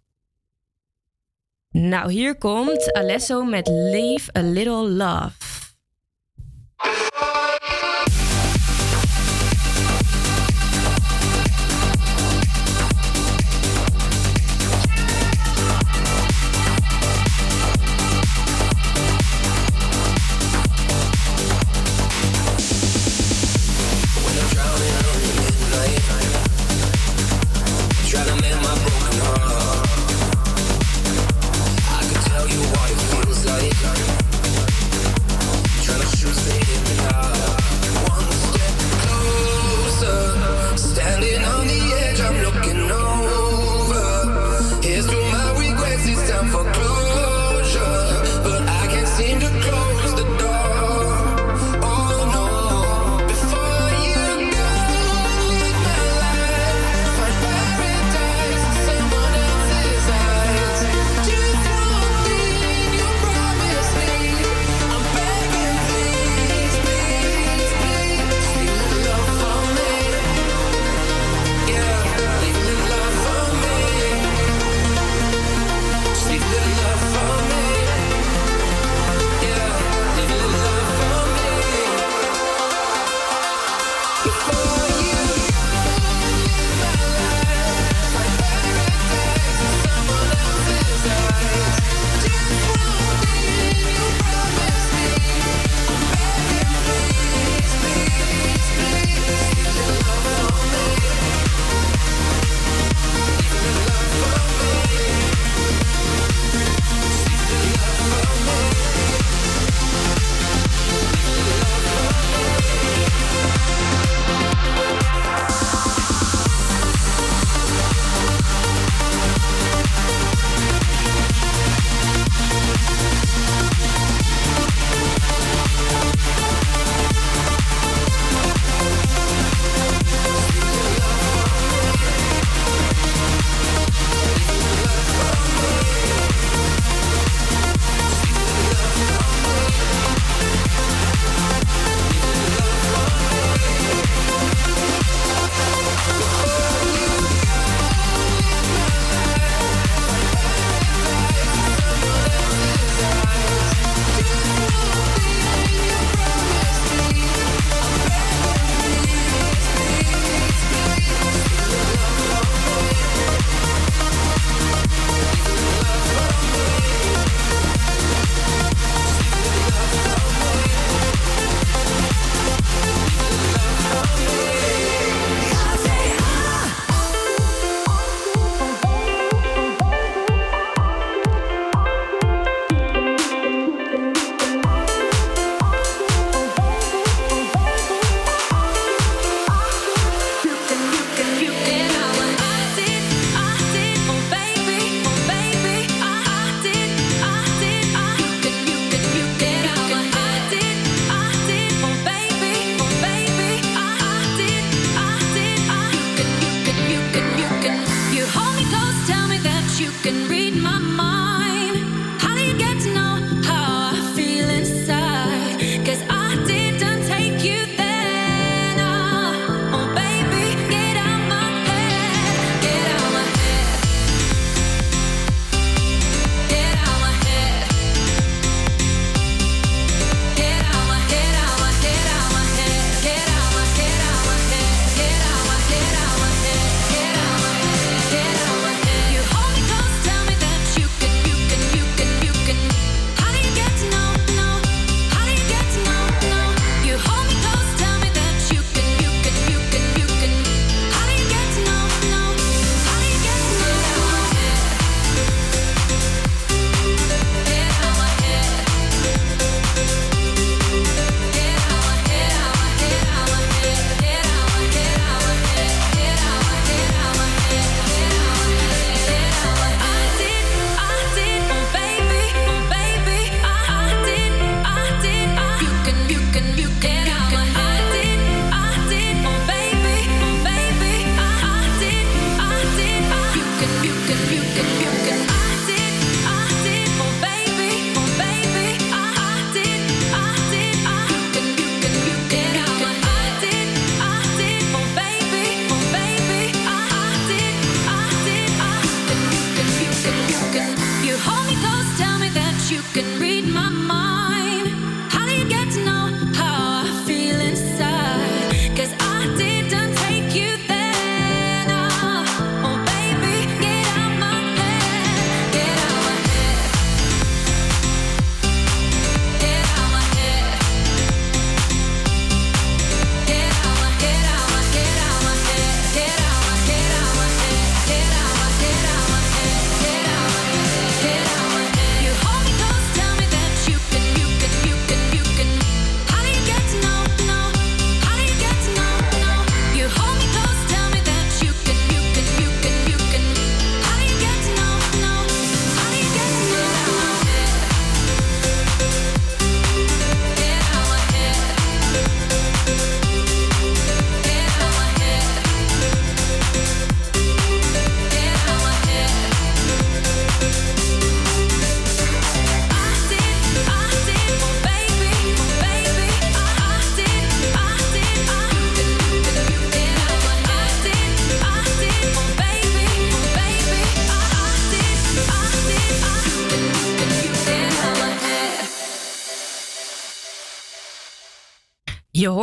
Nou, 1.71 2.11
hier 2.11 2.37
komt 2.37 2.93
Alesso 2.93 3.43
met 3.43 3.67
Leave 3.67 4.37
a 4.37 4.41
Little 4.41 4.89
Love. 4.89 5.45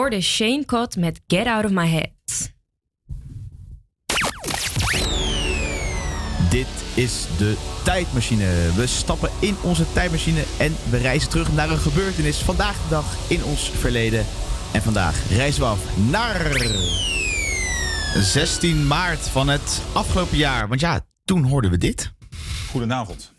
Hoorde 0.05 0.21
Shane 0.21 0.65
Cott 0.65 0.97
met 0.97 1.21
Get 1.27 1.47
Out 1.47 1.65
of 1.65 1.71
My 1.71 1.87
Head. 1.87 2.53
Dit 6.51 6.67
is 6.95 7.27
de 7.39 7.81
tijdmachine. 7.85 8.73
We 8.77 8.87
stappen 8.87 9.31
in 9.41 9.57
onze 9.63 9.93
tijdmachine 9.93 10.45
en 10.59 10.75
we 10.91 10.97
reizen 10.97 11.31
terug 11.31 11.53
naar 11.53 11.71
een 11.71 11.79
gebeurtenis 11.79 12.39
vandaag 12.39 12.83
de 12.83 12.89
dag 12.89 13.31
in 13.31 13.45
ons 13.45 13.71
verleden. 13.71 14.27
En 14.73 14.83
vandaag 14.83 15.29
reizen 15.29 15.61
we 15.61 15.67
af 15.67 15.99
naar 16.11 16.53
16 18.23 18.87
maart 18.87 19.29
van 19.29 19.49
het 19.49 19.83
afgelopen 19.93 20.37
jaar. 20.37 20.69
Want 20.69 20.81
ja, 20.81 21.07
toen 21.25 21.45
hoorden 21.45 21.71
we 21.71 21.79
dit. 21.79 22.13
Goedenavond. 22.71 23.33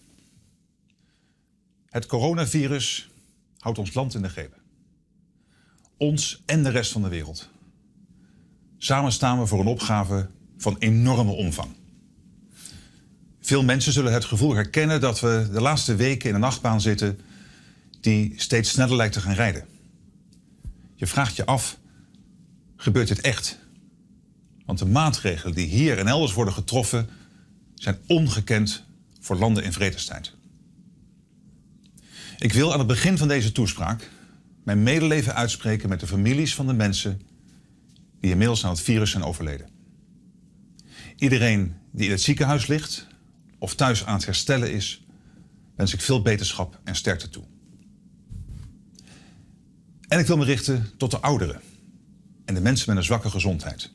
Het 1.89 2.06
coronavirus 2.06 3.10
houdt 3.60 3.78
ons 3.78 3.93
land 3.93 4.13
in 4.13 4.21
de 4.21 4.30
greep. 4.30 4.64
Ons 5.97 6.43
en 6.45 6.63
de 6.63 6.69
rest 6.69 6.91
van 6.91 7.01
de 7.01 7.10
wereld. 7.10 7.49
Samen 8.77 9.12
staan 9.12 9.39
we 9.39 9.45
voor 9.45 9.60
een 9.60 9.65
opgave 9.65 10.29
van 10.58 10.75
enorme 10.79 11.31
omvang. 11.31 11.69
Veel 13.41 13.63
mensen 13.63 13.93
zullen 13.93 14.13
het 14.13 14.25
gevoel 14.25 14.55
herkennen 14.55 15.01
dat 15.01 15.19
we 15.19 15.49
de 15.51 15.62
laatste 15.62 15.95
weken 15.95 16.29
in 16.29 16.36
een 16.36 16.43
achtbaan 16.43 16.81
zitten 16.81 17.19
die 18.01 18.34
steeds 18.36 18.69
sneller 18.69 18.95
lijkt 18.95 19.13
te 19.13 19.21
gaan 19.21 19.34
rijden. 19.34 19.65
Je 20.95 21.08
vraagt 21.08 21.36
je 21.36 21.45
af, 21.45 21.77
gebeurt 22.75 23.08
dit 23.08 23.21
echt? 23.21 23.60
Want 24.65 24.79
de 24.79 24.86
maatregelen 24.86 25.55
die 25.55 25.67
hier 25.67 25.97
en 25.97 26.08
elders 26.08 26.34
worden 26.34 26.53
getroffen 26.53 27.10
zijn 27.73 27.97
ongekend 28.08 28.84
voor 29.19 29.36
landen 29.36 29.63
in 29.63 29.73
vredestijd. 29.73 30.34
Ik 32.38 32.53
wil 32.53 32.71
aan 32.73 32.79
het 32.79 32.88
begin 32.88 33.17
van 33.17 33.27
deze 33.27 33.51
toespraak 33.51 34.10
mijn 34.65 34.84
medeleven 34.84 35.36
uitspreken 35.36 35.89
met 35.89 35.99
de 35.99 36.08
families 36.08 36.56
van 36.56 36.67
de 36.67 36.73
mensen 36.73 37.21
die 38.19 38.32
inmiddels 38.32 38.63
aan 38.63 38.69
het 38.69 38.82
virus 38.82 39.12
zijn 39.12 39.23
overleden. 39.23 39.69
Iedereen 41.15 41.73
die 41.91 42.06
in 42.06 42.12
het 42.12 42.21
ziekenhuis 42.21 42.67
ligt 42.67 43.08
of 43.60 43.75
thuis 43.75 44.06
aan 44.06 44.15
het 44.15 44.25
herstellen 44.25 44.71
is, 44.71 45.06
wens 45.75 45.93
ik 45.93 46.01
veel 46.01 46.21
beterschap 46.21 46.80
en 46.84 46.95
sterkte 46.95 47.30
toe. 47.30 47.43
En 50.08 50.19
ik 50.19 50.28
wil 50.28 50.38
me 50.38 50.45
richten 50.45 50.89
tot 50.97 51.12
de 51.12 51.19
ouderen 51.19 51.62
en 52.45 52.54
de 52.54 52.62
mensen 52.62 52.89
met 52.89 52.97
een 52.97 53.04
zwakke 53.04 53.30
gezondheid. 53.30 53.91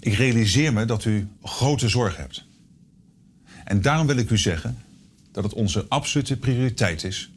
Ik 0.00 0.14
realiseer 0.14 0.72
me 0.72 0.84
dat 0.84 1.04
u 1.04 1.28
grote 1.42 1.88
zorg 1.88 2.16
hebt. 2.16 2.44
En 3.64 3.82
daarom 3.82 4.06
wil 4.06 4.16
ik 4.16 4.30
u 4.30 4.38
zeggen 4.38 4.78
dat 5.32 5.44
het 5.44 5.52
onze 5.52 5.86
absolute 5.88 6.36
prioriteit 6.36 7.04
is 7.04 7.30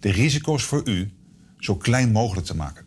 de 0.00 0.10
risico's 0.10 0.62
voor 0.62 0.88
u 0.88 1.12
zo 1.64 1.76
klein 1.76 2.12
mogelijk 2.12 2.46
te 2.46 2.56
maken. 2.56 2.84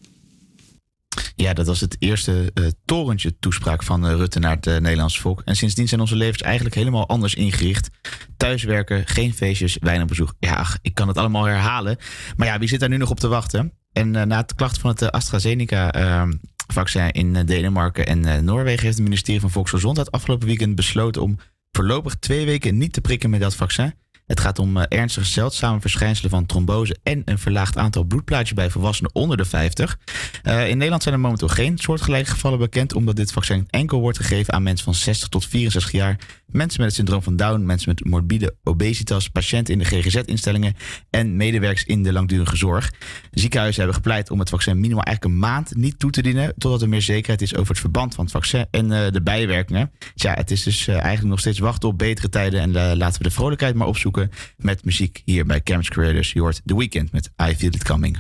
Ja, 1.36 1.54
dat 1.54 1.68
was 1.68 1.80
het 1.80 1.96
eerste 2.00 2.52
eh, 2.54 2.66
torentje 2.86 3.40
toespraak 3.40 3.84
van 3.84 4.08
eh, 4.08 4.16
Rutte 4.16 4.40
naar 4.40 4.56
het 4.56 4.68
eh, 4.68 4.78
Nederlandse 4.78 5.22
volk. 5.22 5.42
En 5.46 5.56
sindsdien 5.56 5.88
zijn 5.88 6.02
onze 6.02 6.16
levens 6.16 6.42
eigenlijk 6.42 6.76
helemaal 6.76 7.08
anders 7.08 7.36
ingericht. 7.36 7.90
Thuiswerken, 8.38 9.08
geen 9.08 9.34
feestjes, 9.34 9.78
weinig 9.80 10.08
bezoek. 10.08 10.34
Ja, 10.40 10.66
ik 10.82 10.94
kan 10.94 11.08
het 11.08 11.18
allemaal 11.18 11.46
herhalen. 11.46 11.98
Maar 12.36 12.48
ja, 12.48 12.60
wie 12.60 12.68
zit 12.68 12.80
daar 12.80 12.90
nu 12.90 12.98
nog 12.98 13.10
op 13.10 13.20
te 13.20 13.28
wachten? 13.28 13.74
En 13.98 14.12
na 14.12 14.38
het 14.38 14.56
klacht 14.56 14.78
van 14.78 14.90
het 14.90 15.02
eh, 15.02 15.08
AstraZeneca-vaccin 15.08 17.12
in 17.12 17.36
eh, 17.36 17.46
Denemarken 17.46 18.06
en 18.06 18.46
Noorwegen... 18.46 18.84
heeft 18.84 18.98
het 18.98 19.04
ministerie 19.04 19.42
van 19.42 19.52
Volksgezondheid 19.52 20.12
afgelopen 20.12 20.48
weekend 20.48 20.76
besloten... 20.76 21.22
om 21.22 21.38
voorlopig 21.72 22.16
twee 22.16 22.46
weken 22.46 22.78
niet 22.78 22.94
te 22.94 23.02
prikken 23.02 23.30
met 23.30 23.40
dat 23.40 23.56
vaccin. 23.56 23.94
Het 24.28 24.40
gaat 24.40 24.60
om 24.60 24.78
eh, 24.78 24.84
ernstige 25.00 25.26
zeldzame 25.26 25.82
verschijnselen 25.82 26.32
van 26.32 26.46
trombose 26.46 26.98
en 27.04 27.22
een 27.26 27.40
verlaagd 27.40 27.78
aantal 27.78 28.04
bloedplaatjes 28.04 28.54
bij 28.54 28.70
volwassenen 28.70 29.16
onder 29.16 29.38
de 29.38 29.46
50. 29.46 30.00
Eh, 30.44 30.70
in 30.70 30.76
Nederland 30.76 31.04
zijn 31.04 31.16
er 31.16 31.22
momenteel 31.22 31.48
geen 31.48 31.78
soortgelijke 31.78 32.30
gevallen 32.30 32.60
bekend, 32.60 32.94
omdat 32.94 33.16
dit 33.16 33.32
vaccin 33.32 33.68
enkel 33.70 34.00
wordt 34.00 34.18
gegeven 34.18 34.54
aan 34.54 34.64
mensen 34.64 34.86
van 34.86 34.94
60 34.94 35.28
tot 35.28 35.46
64 35.46 35.92
jaar, 35.92 36.20
mensen 36.46 36.80
met 36.80 36.88
het 36.88 36.96
syndroom 36.96 37.24
van 37.24 37.36
Down, 37.36 37.66
mensen 37.66 37.90
met 37.90 38.06
morbide 38.06 38.56
obesitas, 38.64 39.30
patiënten 39.30 39.74
in 39.74 39.80
de 39.80 39.86
GGZ-instellingen 39.86 40.76
en 41.10 41.36
medewerkers 41.36 41.84
in 41.84 42.04
de 42.04 42.14
langdurige 42.14 42.56
zorg. 42.56 42.94
Ziekenhuizen 43.32 43.82
hebben 43.84 44.02
gepleit 44.02 44.32
om 44.32 44.40
het 44.40 44.50
vaccin 44.50 44.80
minimaal 44.80 45.04
eigenlijk 45.04 45.36
een 45.36 45.42
maand 45.42 45.76
niet 45.76 46.00
toe 46.00 46.12
te 46.12 46.22
dienen, 46.22 46.54
totdat 46.58 46.82
er 46.82 46.90
meer 46.90 47.02
zekerheid 47.02 47.42
is 47.42 47.56
over 47.56 47.70
het 47.70 47.80
verband 47.80 48.16
van 48.16 48.24
het 48.24 48.34
vaccin 48.34 48.66
en 48.72 48.92
eh, 48.92 49.12
de 49.12 49.22
bijwerkingen. 49.22 49.92
Tja, 50.16 50.34
het 50.34 50.52
is 50.52 50.64
dus 50.64 50.88
eigenlijk 50.88 51.28
nog 51.28 51.40
steeds 51.40 51.60
wachten 51.60 51.90
op 51.90 51.98
betere 51.98 52.30
tijden 52.30 52.60
en 52.60 52.98
laten 52.98 53.22
we 53.22 53.28
de 53.28 53.34
vrolijkheid 53.34 53.76
maar 53.76 53.88
opzoeken 53.88 54.17
met 54.58 54.84
muziek 54.84 55.22
hier 55.26 55.46
bij 55.46 55.62
Campus 55.62 55.90
Creators. 55.90 56.32
Je 56.32 56.40
hoort 56.40 56.62
The 56.66 56.78
Weeknd 56.78 57.12
met 57.12 57.30
I 57.50 57.56
Feel 57.56 57.72
It 57.72 57.84
Coming. 57.84 58.18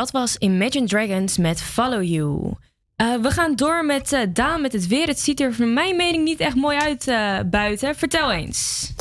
dat 0.00 0.10
was 0.10 0.36
Imagine 0.36 0.86
Dragons 0.86 1.36
met 1.36 1.62
Follow 1.62 2.02
You. 2.02 2.54
Eh, 2.96 3.06
we 3.22 3.30
gaan 3.30 3.54
door 3.54 3.84
met 3.84 4.12
eh, 4.12 4.20
Daan 4.32 4.60
met 4.60 4.72
het 4.72 4.86
weer. 4.86 5.06
Het 5.06 5.20
ziet 5.20 5.40
er 5.40 5.54
van 5.54 5.72
mijn 5.72 5.96
mening 5.96 6.24
niet 6.24 6.40
echt 6.40 6.54
mooi 6.54 6.78
uit 6.78 7.08
eh, 7.08 7.38
buiten. 7.46 7.94
Vertel 7.94 8.32
eens. 8.32 8.92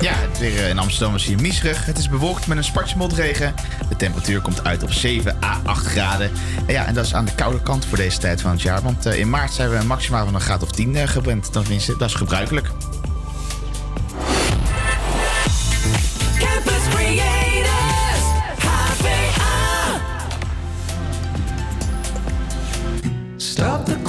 Ja, 0.00 0.12
het 0.12 0.38
weer 0.38 0.68
in 0.68 0.78
Amsterdam 0.78 1.14
is 1.14 1.26
hier 1.26 1.40
miserig. 1.40 1.86
Het 1.86 1.98
is 1.98 2.08
bewolkt 2.08 2.46
met 2.46 2.56
een 2.56 2.64
spartje 2.64 2.96
motregen. 2.96 3.54
De 3.88 3.96
temperatuur 3.96 4.40
komt 4.40 4.64
uit 4.64 4.82
op 4.82 4.92
7 4.92 5.36
à 5.42 5.60
8 5.64 5.86
graden. 5.86 6.30
En 6.66 6.72
ja, 6.72 6.86
en 6.86 6.94
dat 6.94 7.04
is 7.04 7.14
aan 7.14 7.24
de 7.24 7.34
koude 7.34 7.62
kant 7.62 7.84
voor 7.84 7.98
deze 7.98 8.18
tijd 8.18 8.40
van 8.40 8.50
het 8.50 8.62
jaar. 8.62 8.82
Want 8.82 9.04
in 9.04 9.30
maart 9.30 9.52
zijn 9.52 9.70
we 9.70 9.84
maximaal 9.84 10.24
van 10.24 10.34
een 10.34 10.40
graad 10.40 10.62
of 10.62 10.70
10 10.70 11.08
gewend. 11.08 11.52
Tenminste, 11.52 11.96
dat 11.96 12.08
is 12.08 12.14
gebruikelijk. 12.14 12.70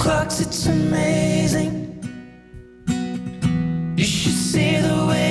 clocks, 0.08 0.39
it's 0.39 0.67
amazing. 0.67 1.74
You 3.98 4.06
should 4.06 4.39
see 4.52 4.78
the 4.78 5.06
way. 5.06 5.27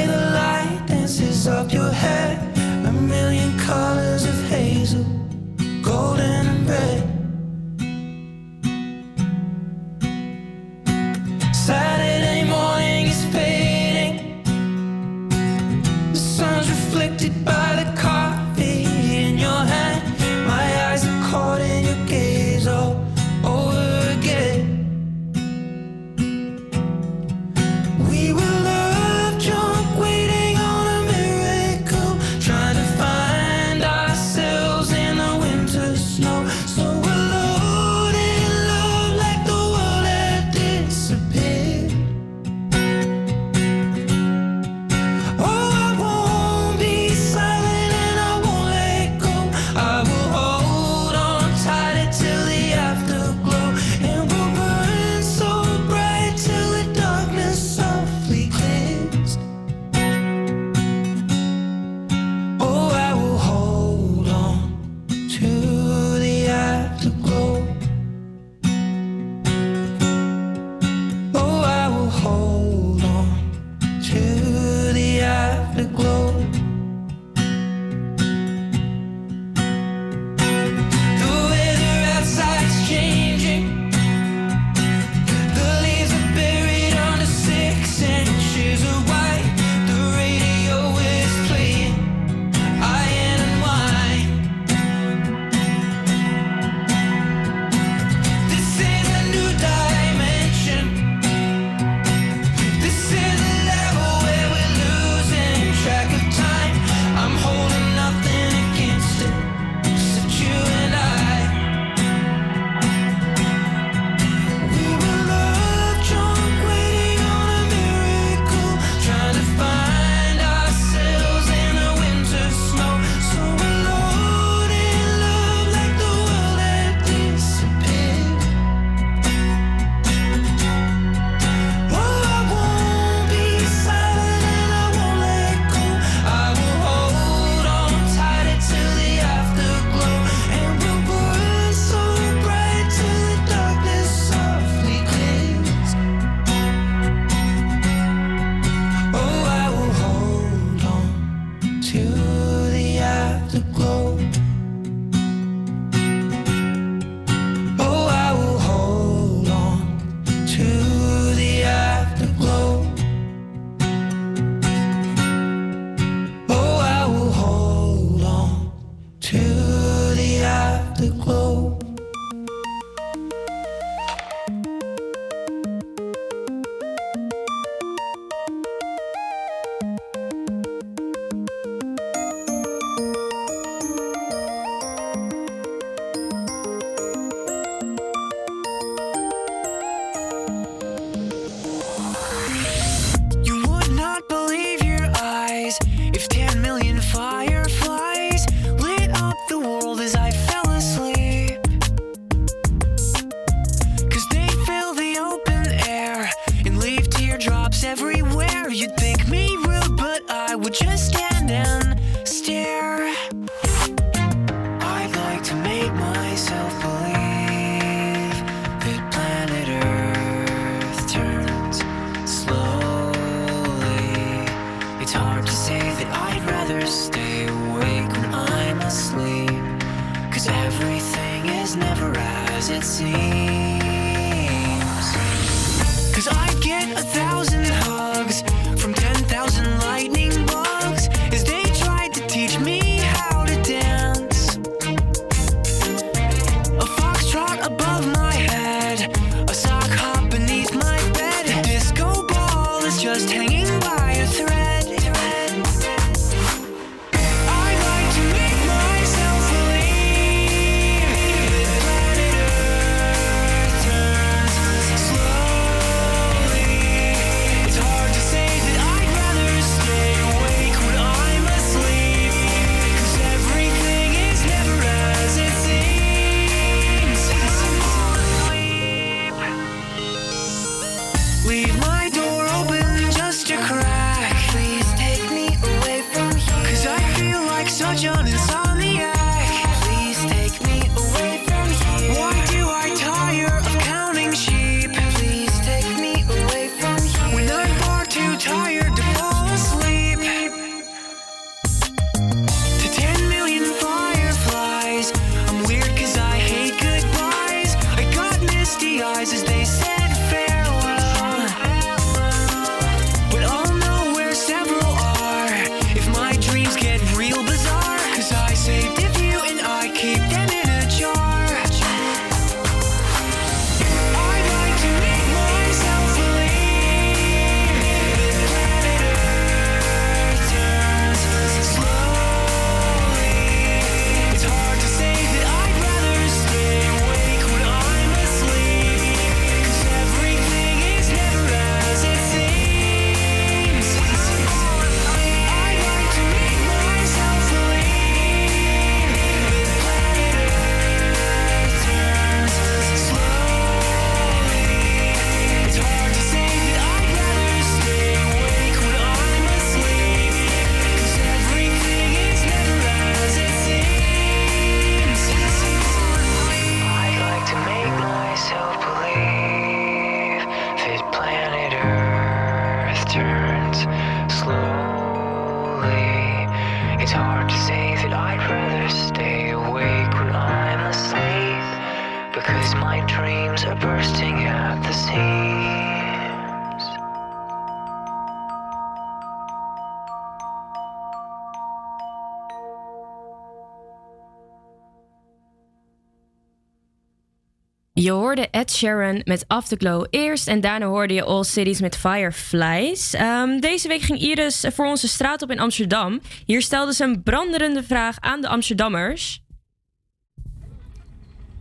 Je 397.98 398.10
hoorde 398.10 398.48
Ed 398.50 398.72
Sheeran 398.72 399.20
met 399.24 399.44
Afterglow 399.46 400.06
eerst 400.10 400.48
en 400.48 400.60
daarna 400.60 400.86
hoorde 400.86 401.14
je 401.14 401.24
All 401.24 401.44
Cities 401.44 401.80
met 401.80 401.96
Fireflies. 401.96 403.14
Ehm, 403.14 403.60
deze 403.60 403.88
week 403.88 404.00
ging 404.00 404.18
Iris 404.18 404.64
voor 404.72 404.86
onze 404.86 405.08
straat 405.08 405.42
op 405.42 405.50
in 405.50 405.60
Amsterdam. 405.60 406.20
Hier 406.46 406.62
stelde 406.62 406.94
ze 406.94 407.04
een 407.04 407.22
branderende 407.22 407.82
vraag 407.82 408.20
aan 408.20 408.40
de 408.40 408.48
Amsterdammers. 408.48 409.42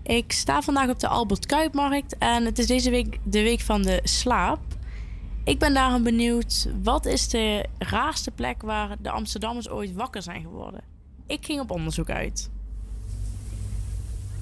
Ik 0.03 0.31
sta 0.31 0.61
vandaag 0.61 0.89
op 0.89 0.99
de 0.99 1.07
Albert 1.07 1.45
Kuipmarkt 1.45 2.17
en 2.17 2.45
het 2.45 2.59
is 2.59 2.67
deze 2.67 2.89
week 2.89 3.17
de 3.23 3.41
week 3.41 3.59
van 3.59 3.81
de 3.81 3.99
slaap. 4.03 4.59
Ik 5.43 5.59
ben 5.59 5.73
daarom 5.73 6.03
benieuwd, 6.03 6.69
wat 6.83 7.05
is 7.05 7.27
de 7.29 7.65
raarste 7.77 8.31
plek 8.31 8.61
waar 8.61 8.95
de 8.99 9.09
Amsterdammers 9.09 9.69
ooit 9.69 9.93
wakker 9.93 10.21
zijn 10.21 10.41
geworden? 10.41 10.81
Ik 11.27 11.45
ging 11.45 11.59
op 11.59 11.71
onderzoek 11.71 12.09
uit. 12.09 12.49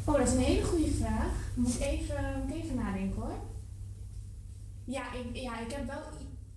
Oh, 0.05 0.17
dat 0.17 0.27
is 0.27 0.33
een 0.33 0.39
hele 0.39 0.63
goede 0.63 0.91
vraag. 0.91 1.42
Moet 1.55 1.75
ik 1.75 1.81
even, 1.81 2.43
moet 2.45 2.55
even 2.55 2.75
nadenken 2.75 3.21
hoor. 3.21 3.39
Ja, 4.83 5.13
ik, 5.13 5.35
ja, 5.35 5.59
ik 5.59 5.71
heb 5.71 5.85
wel 5.85 6.01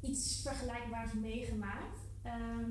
iets 0.01 0.41
vergelijkbaars 0.43 1.13
meegemaakt. 1.13 1.99
Ehm 2.23 2.71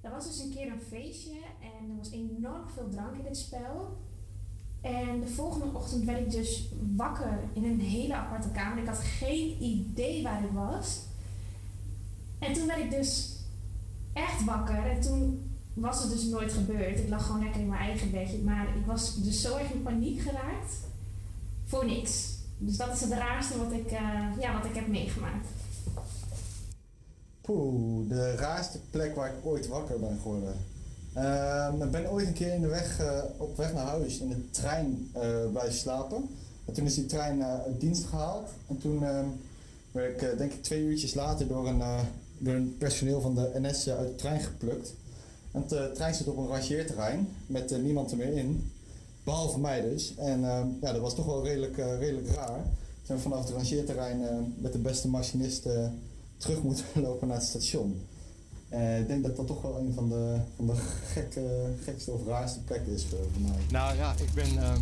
er 0.00 0.10
was 0.10 0.26
dus 0.26 0.40
een 0.40 0.54
keer 0.54 0.72
een 0.72 0.80
feestje 0.80 1.38
en 1.60 1.90
er 1.90 1.96
was 1.96 2.10
enorm 2.10 2.68
veel 2.68 2.88
drank 2.88 3.16
in 3.16 3.24
het 3.24 3.36
spel. 3.36 3.96
En 4.80 5.20
de 5.20 5.26
volgende 5.26 5.76
ochtend 5.76 6.04
werd 6.04 6.20
ik 6.20 6.30
dus 6.30 6.68
wakker 6.96 7.40
in 7.52 7.64
een 7.64 7.80
hele 7.80 8.14
aparte 8.14 8.50
kamer. 8.50 8.82
Ik 8.82 8.88
had 8.88 8.98
geen 8.98 9.62
idee 9.62 10.22
waar 10.22 10.44
ik 10.44 10.50
was. 10.50 11.02
En 12.38 12.52
toen 12.52 12.66
werd 12.66 12.78
ik 12.78 12.90
dus 12.90 13.38
echt 14.12 14.44
wakker. 14.44 14.86
En 14.86 15.00
toen 15.00 15.50
was 15.74 16.02
het 16.02 16.10
dus 16.10 16.24
nooit 16.24 16.52
gebeurd. 16.52 16.98
Ik 16.98 17.08
lag 17.08 17.26
gewoon 17.26 17.42
lekker 17.42 17.60
in 17.60 17.68
mijn 17.68 17.80
eigen 17.80 18.10
bedje. 18.10 18.38
Maar 18.38 18.76
ik 18.76 18.86
was 18.86 19.22
dus 19.22 19.40
zo 19.40 19.56
erg 19.56 19.72
in 19.72 19.82
paniek 19.82 20.20
geraakt. 20.20 20.87
Voor 21.68 21.84
niks. 21.84 22.36
Dus 22.58 22.76
dat 22.76 22.94
is 22.94 23.00
het 23.00 23.12
raarste 23.12 23.58
wat 23.58 23.72
ik, 23.72 23.86
eh, 23.86 24.26
ja, 24.40 24.52
wat 24.52 24.64
ik 24.64 24.74
heb 24.74 24.86
meegemaakt. 24.86 25.46
Poeh, 27.40 28.08
de 28.08 28.34
raarste 28.34 28.78
plek 28.90 29.14
waar 29.14 29.28
ik 29.28 29.46
ooit 29.46 29.68
wakker 29.68 30.00
ben 30.00 30.18
geworden. 30.22 30.54
Ehm, 31.12 31.82
ik 31.82 31.90
ben 31.90 32.10
ooit 32.10 32.26
een 32.26 32.32
keer 32.32 32.54
in 32.54 32.60
de 32.60 32.68
weg, 32.68 33.00
eh, 33.00 33.22
op 33.36 33.56
weg 33.56 33.72
naar 33.72 33.86
huis 33.86 34.18
in 34.18 34.28
de 34.28 34.50
trein 34.50 35.10
eh 35.12 35.50
blijven 35.50 35.74
slapen. 35.74 36.28
En 36.64 36.72
toen 36.72 36.84
is 36.84 36.94
die 36.94 37.06
trein 37.06 37.44
uit 37.44 37.80
dienst 37.80 38.04
gehaald. 38.04 38.48
En 38.66 38.78
toen 38.78 39.04
ehm, 39.04 39.26
werd 39.92 40.22
ik, 40.22 40.38
denk 40.38 40.52
ik, 40.52 40.62
twee 40.62 40.82
uurtjes 40.82 41.14
later 41.14 41.48
door 41.48 41.68
een, 41.68 41.82
door 42.38 42.60
personeel 42.60 43.20
van 43.20 43.34
de 43.34 43.50
NS 43.54 43.88
uit 43.88 44.08
de 44.08 44.14
trein 44.14 44.40
geplukt. 44.40 44.94
En 45.52 45.64
de 45.68 45.90
trein 45.94 46.14
zit 46.14 46.26
op 46.26 46.36
een 46.36 46.46
rangeerterrein 46.46 47.28
met 47.46 47.82
niemand 47.82 48.10
er 48.10 48.16
meer 48.16 48.32
in. 48.32 48.70
Behalve 49.28 49.58
mij 49.58 49.80
dus. 49.80 50.14
En 50.16 50.44
ehm, 50.44 50.66
ja, 50.80 50.92
dat 50.92 51.00
was 51.00 51.14
toch 51.14 51.26
wel 51.26 51.44
redelijk, 51.44 51.78
eh, 51.78 51.98
redelijk 51.98 52.28
raar. 52.28 52.62
Toen 52.62 53.02
zijn 53.02 53.18
we 53.18 53.24
vanaf 53.24 53.38
het 53.44 53.50
rangeerterrein 53.50 54.28
eh, 54.28 54.34
met 54.56 54.72
de 54.72 54.78
beste 54.78 55.08
machinist 55.08 55.66
eh, 55.66 55.86
terug 56.36 56.62
moeten 56.62 56.84
lopen 57.06 57.28
naar 57.28 57.36
het 57.36 57.46
station. 57.46 58.00
Eh, 58.68 59.00
ik 59.00 59.08
denk 59.08 59.22
dat 59.22 59.36
dat 59.36 59.46
toch 59.46 59.62
wel 59.62 59.78
een 59.78 59.92
van 59.94 60.08
de, 60.08 60.36
van 60.56 60.66
de 60.66 60.74
gekke, 61.04 61.74
gekste 61.84 62.10
of 62.10 62.26
raarste 62.26 62.60
plekken 62.64 62.92
is 62.92 63.04
voor, 63.04 63.18
voor 63.32 63.42
mij. 63.42 63.58
Nou 63.70 63.96
ja, 63.96 64.14
ik 64.20 64.32
ben 64.34 64.58
eh, 64.62 64.74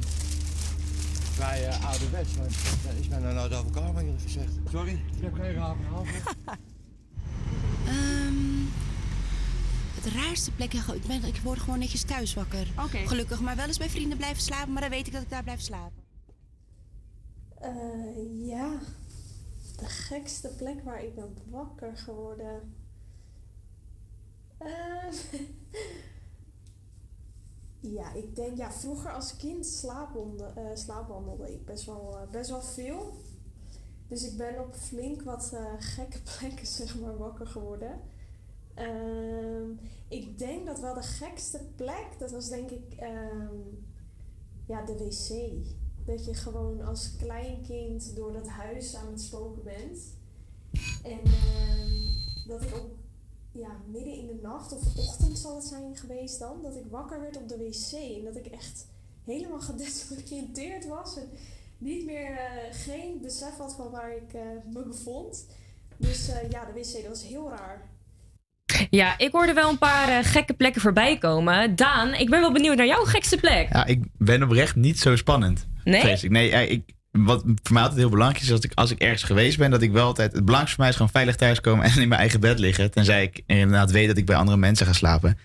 vrij 1.33 1.69
uh, 1.69 1.91
ouderwets, 1.91 2.35
maar 2.37 2.47
ik- 2.47 3.05
ik 3.05 3.11
ben 3.11 3.23
nou 3.23 3.51
eerlijk 3.51 4.21
gezegd. 4.23 4.53
Sorry, 4.71 4.93
ik 4.93 5.23
heb 5.23 5.35
geen 5.35 5.53
raar 5.55 5.77
verhaal. 5.77 6.05
Het 10.07 10.15
raarste 10.15 10.53
plek, 10.53 10.73
ik, 10.73 11.07
ben, 11.07 11.25
ik 11.25 11.37
word 11.37 11.59
gewoon 11.59 11.79
netjes 11.79 12.05
thuis 12.05 12.35
wakker. 12.35 12.67
Gelukkig, 12.91 13.41
maar 13.41 13.57
wel 13.57 13.67
eens 13.67 13.79
bij 13.79 13.89
vrienden 13.89 14.17
blijven 14.17 14.43
slapen, 14.43 14.73
maar 14.73 14.83
dan 14.83 14.91
weet 14.91 15.07
ik 15.07 15.13
dat 15.13 15.23
ik 15.23 15.31
daar 15.31 15.43
blijf 15.43 15.61
slapen. 15.61 16.03
Eh, 17.55 18.47
ja, 18.47 18.79
de 19.77 19.85
gekste 19.85 20.49
plek 20.49 20.85
waar 20.85 21.03
ik 21.03 21.15
ben 21.15 21.37
wakker 21.51 21.97
geworden. 21.97 22.75
Eh, 24.59 25.13
ja, 27.97 28.13
ik 28.13 28.37
denk, 28.37 28.57
ja, 28.57 28.73
vroeger 28.73 29.13
als 29.13 29.37
kind 29.37 29.67
slaapwandelde, 29.67 30.61
eh, 30.61 30.77
slaapwandelde 30.77 31.53
ik 31.53 31.65
best 31.65 31.85
wel, 31.85 32.19
eh, 32.19 32.31
best 32.31 32.51
wel 32.51 32.63
veel. 32.63 33.17
Dus 34.09 34.25
ik 34.25 34.37
ben 34.37 34.61
op 34.61 34.75
flink 34.75 35.23
wat 35.23 35.51
eh, 35.53 35.73
gekke 35.79 36.19
plekken, 36.39 36.67
zeg 36.67 37.01
maar, 37.01 37.17
wakker 37.17 37.47
geworden. 37.47 38.01
Ehm, 38.77 39.71
ik 40.09 40.39
denk 40.39 40.67
dat 40.67 40.81
wel 40.81 40.95
de 40.95 41.03
gekste 41.03 41.61
plek, 41.77 42.07
dat 42.19 42.31
was 42.31 42.49
denk 42.49 42.71
ik 42.71 42.95
ehm, 42.99 43.55
ja, 44.67 44.85
de 44.85 44.95
wc. 44.95 45.53
Dat 46.07 46.25
je 46.25 46.35
gewoon 46.35 46.81
als 46.81 47.17
kleinkind 47.17 48.17
door 48.17 48.33
dat 48.33 48.49
huis 48.49 48.95
aan 48.95 49.11
het 49.11 49.21
spoken 49.21 49.63
bent. 49.63 50.17
En 51.03 51.21
ehm, 51.25 51.91
dat 52.47 52.63
ik 52.63 52.75
ook 52.75 52.91
ja, 53.53 53.81
midden 53.87 54.15
in 54.15 54.27
de 54.27 54.39
nacht 54.43 54.73
of 54.73 54.97
ochtend 54.97 55.39
zal 55.39 55.55
het 55.55 55.65
zijn 55.65 55.97
geweest 55.97 56.39
dan, 56.39 56.63
dat 56.63 56.77
ik 56.77 56.87
wakker 56.91 57.21
werd 57.21 57.37
op 57.37 57.49
de 57.49 57.59
wc. 57.59 57.93
En 57.93 58.25
dat 58.25 58.37
ik 58.37 58.47
echt 58.47 58.87
helemaal 59.25 59.61
gedesoriënteerd 59.71 60.87
was. 60.87 61.17
En 61.17 61.29
niet 61.79 62.05
meer, 62.05 62.31
eh, 62.31 62.75
geen 62.75 63.21
besef 63.21 63.57
had 63.57 63.75
van 63.75 63.91
waar 63.91 64.17
ik 64.17 64.35
eh, 64.35 64.43
me 64.73 64.83
bevond. 64.83 65.47
Dus 65.97 66.29
eh, 66.29 66.51
ja, 66.51 66.65
de 66.65 66.73
wc, 66.73 66.93
dat 66.93 67.09
was 67.09 67.23
heel 67.23 67.49
raar. 67.49 67.95
Ja, 68.91 69.15
ik 69.19 69.33
hoorde 69.33 69.53
wel 69.53 69.71
een 69.71 69.79
paar 69.79 70.09
eh, 70.09 70.19
gekke 70.23 70.55
plekken 70.55 70.81
voorbij 70.81 71.19
komen. 71.19 71.77
Daan, 71.77 72.15
ik 72.15 72.31
ben 72.31 72.41
wel 72.41 72.53
benieuwd 72.53 72.77
naar 72.77 72.87
jouw 72.87 73.05
gekste 73.05 73.37
plek. 73.37 73.69
Ja, 73.73 73.87
ik 73.87 74.05
ben 74.19 74.43
oprecht 74.43 74.77
niet 74.77 74.99
zo 74.99 75.17
spannend. 75.17 75.69
Nee? 75.85 76.01
vrees 76.01 76.25
ik. 76.25 76.31
Nee, 76.31 76.51
ja, 76.51 76.59
ik, 76.59 76.83
wat 77.11 77.43
voor 77.63 77.73
mij 77.73 77.83
altijd 77.83 78.01
heel 78.01 78.11
belangrijk 78.11 78.43
is, 78.43 78.53
als 78.53 78.61
ik, 78.61 78.73
als 78.75 78.91
ik 78.91 78.99
ergens 78.99 79.23
geweest 79.23 79.59
ben, 79.59 79.71
dat 79.71 79.83
ik 79.83 79.93
wel 79.93 80.07
altijd... 80.07 80.33
Het 80.33 80.45
belangrijkste 80.45 80.75
voor 80.75 80.85
mij 80.85 80.89
is 80.89 80.97
gewoon 80.97 81.13
veilig 81.13 81.37
thuiskomen 81.37 81.85
en 81.85 82.01
in 82.01 82.09
mijn 82.09 82.21
eigen 82.21 82.41
bed 82.41 82.59
liggen. 82.59 82.91
Tenzij 82.91 83.23
ik 83.23 83.43
inderdaad 83.47 83.91
weet 83.91 84.07
dat 84.07 84.17
ik 84.17 84.27
bij 84.27 84.37
andere 84.37 84.57
mensen 84.57 84.87
ga 84.87 84.93
slapen. 84.93 85.39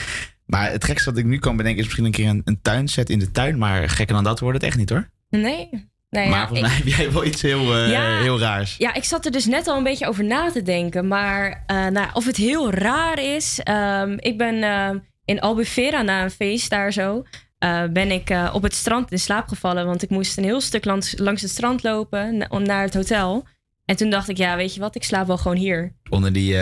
Maar 0.46 0.72
het 0.72 0.84
gekste 0.84 1.10
wat 1.10 1.20
ik 1.20 1.26
nu 1.26 1.40
kan 1.40 1.58
bedenken 1.58 1.80
is 1.80 1.86
misschien 1.86 2.06
een 2.06 2.12
keer 2.12 2.30
een, 2.30 2.42
een 2.46 2.62
tuinset 2.62 3.10
in 3.10 3.20
de 3.20 3.32
tuin. 3.32 3.58
Maar 3.58 3.90
gekker 3.90 4.16
dan 4.16 4.24
dat 4.24 4.40
wordt 4.40 4.58
het 4.58 4.68
echt 4.68 4.78
niet 4.78 4.90
hoor. 4.90 5.10
Nee. 5.30 5.90
Maar 6.12 6.28
ja, 6.28 6.48
volgens 6.48 6.60
ik- 6.60 6.66
mij 6.66 6.76
heb 6.76 6.88
jij 7.00 7.12
wel 7.12 7.26
iets 7.26 7.42
heel, 7.42 7.76
eh, 7.76 7.92
Ja. 7.92 8.20
heel 8.22 8.40
raars. 8.40 8.76
Ja, 8.78 8.94
ik 8.94 9.04
zat 9.04 9.26
er 9.26 9.32
dus 9.32 9.46
net 9.46 9.68
al 9.68 9.78
een 9.78 9.84
beetje 9.84 10.08
over 10.08 10.24
na 10.24 10.52
te 10.52 10.62
denken. 10.62 11.08
Maar 11.08 11.64
eh, 11.68 11.88
nou, 11.88 12.08
of 12.14 12.26
het 12.26 12.38
heel 12.38 12.72
raar 12.74 13.20
is. 13.20 13.60
ehm, 13.64 14.16
ik 14.20 14.38
ben 14.38 14.64
eh, 14.64 14.90
in 15.26 15.40
Albufeira 15.40 16.02
na 16.02 16.24
een 16.24 16.32
feest 16.32 16.70
daar 16.70 16.94
zo. 16.94 17.24
eh, 17.58 17.84
ben 17.94 18.12
ik 18.12 18.34
op 18.54 18.62
het 18.64 18.74
strand 18.76 19.12
in 19.12 19.20
slaap 19.20 19.48
gevallen. 19.48 19.86
Want 19.86 20.04
ik 20.04 20.10
moest 20.10 20.38
een 20.38 20.44
heel 20.44 20.62
stuk 20.62 20.86
langs, 20.86 21.14
langs 21.18 21.42
het 21.42 21.52
strand 21.52 21.84
lopen 21.84 22.46
om 22.50 22.64
naar 22.64 22.84
het 22.84 22.94
hotel. 22.94 23.48
En 23.86 23.96
toen 23.96 24.10
dacht 24.10 24.30
ik, 24.30 24.38
ja, 24.38 24.56
weet 24.56 24.74
je 24.74 24.80
wat, 24.80 24.96
ik 24.96 25.04
slaap 25.04 25.28
wel 25.28 25.38
gewoon 25.38 25.58
hier. 25.58 25.96
Onder 26.10 26.34
die, 26.34 26.56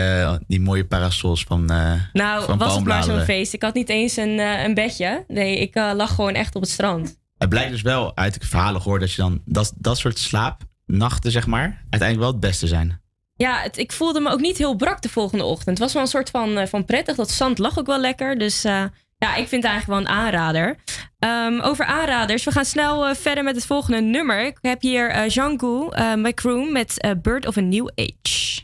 die 0.46 0.60
mooie 0.60 0.84
parasols 0.86 1.42
van 1.44 1.70
eh 1.70 1.92
Nou, 2.12 2.44
van 2.44 2.58
was 2.58 2.74
het 2.74 2.84
maar 2.84 3.02
zo'n 3.02 3.20
feest. 3.20 3.54
Ik 3.54 3.62
had 3.62 3.74
niet 3.74 3.88
eens 3.88 4.16
een, 4.16 4.38
een 4.38 4.74
bedje. 4.74 5.24
Nee, 5.28 5.58
ik 5.58 5.74
lag 5.74 6.14
gewoon 6.14 6.34
echt 6.34 6.54
op 6.54 6.60
het 6.62 6.70
strand. 6.70 7.19
Het 7.40 7.48
blijkt 7.48 7.70
dus 7.70 7.82
wel 7.82 8.16
uit 8.16 8.40
de 8.40 8.46
verhalen 8.46 8.82
gehoord 8.82 9.00
dat 9.00 9.12
je 9.12 9.22
dan 9.22 9.42
dat, 9.44 9.72
dat 9.76 9.98
soort 9.98 10.18
slaapnachten, 10.18 11.30
zeg 11.30 11.46
maar, 11.46 11.62
uiteindelijk 11.90 12.18
wel 12.18 12.30
het 12.30 12.40
beste 12.40 12.66
zijn. 12.66 13.00
Ja, 13.34 13.60
het, 13.60 13.78
ik 13.78 13.92
voelde 13.92 14.20
me 14.20 14.30
ook 14.30 14.40
niet 14.40 14.58
heel 14.58 14.74
brak 14.76 15.02
de 15.02 15.08
volgende 15.08 15.44
ochtend. 15.44 15.68
Het 15.68 15.78
was 15.78 15.92
wel 15.92 16.02
een 16.02 16.08
soort 16.08 16.30
van, 16.30 16.58
eh, 16.58 16.66
van 16.66 16.84
prettig. 16.84 17.16
Dat 17.16 17.30
zand 17.30 17.58
lag 17.58 17.78
ook 17.78 17.86
wel 17.86 18.00
lekker. 18.00 18.38
Dus 18.38 18.64
eh, 18.64 18.84
ja, 19.18 19.34
ik 19.34 19.48
vind 19.48 19.62
het 19.62 19.72
eigenlijk 19.72 19.86
wel 19.86 19.98
een 19.98 20.20
aanrader. 20.20 20.76
Ehm, 21.18 21.60
over 21.60 21.84
aanraders. 21.84 22.44
We 22.44 22.50
gaan 22.50 22.64
snel 22.64 23.06
eh, 23.06 23.14
verder 23.14 23.44
met 23.44 23.54
het 23.54 23.66
volgende 23.66 24.00
nummer. 24.00 24.46
Ik 24.46 24.58
heb 24.60 24.80
hier 24.80 25.10
eh 25.10 25.28
Jean-Gu 25.28 25.88
eh 25.90 26.14
McCroom 26.14 26.72
met 26.72 27.14
Bird 27.22 27.46
of 27.46 27.56
a 27.56 27.60
New 27.60 27.90
Age. 27.94 28.62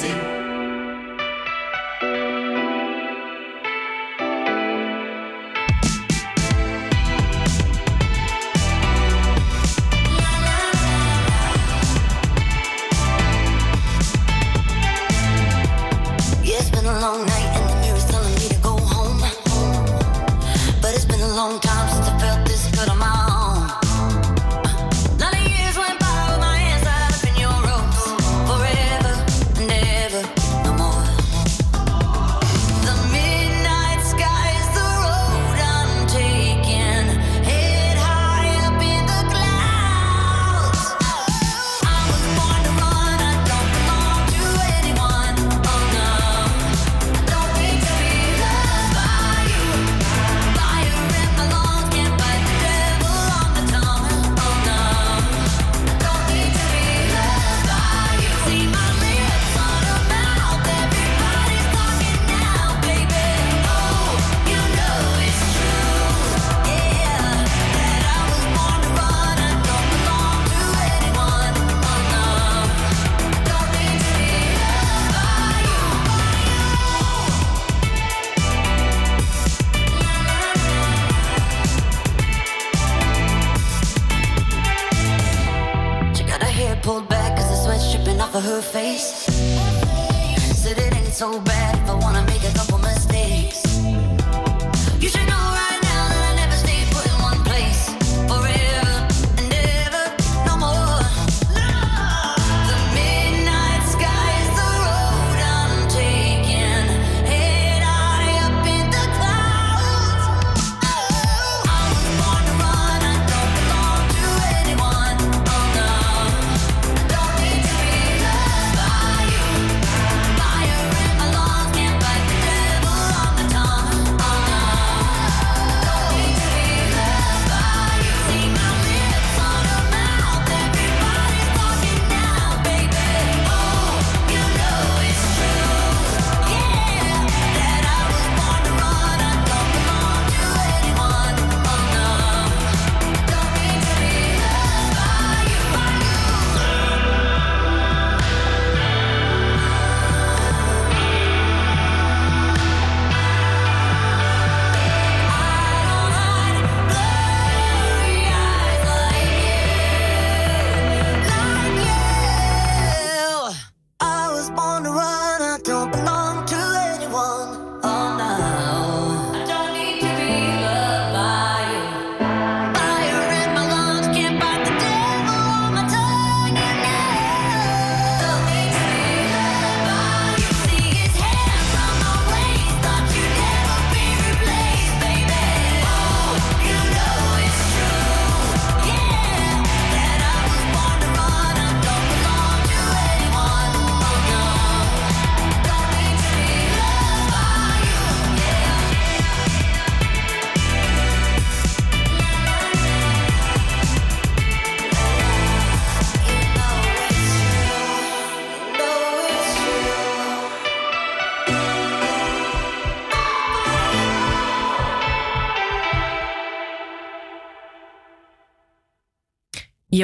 see. 0.00 0.27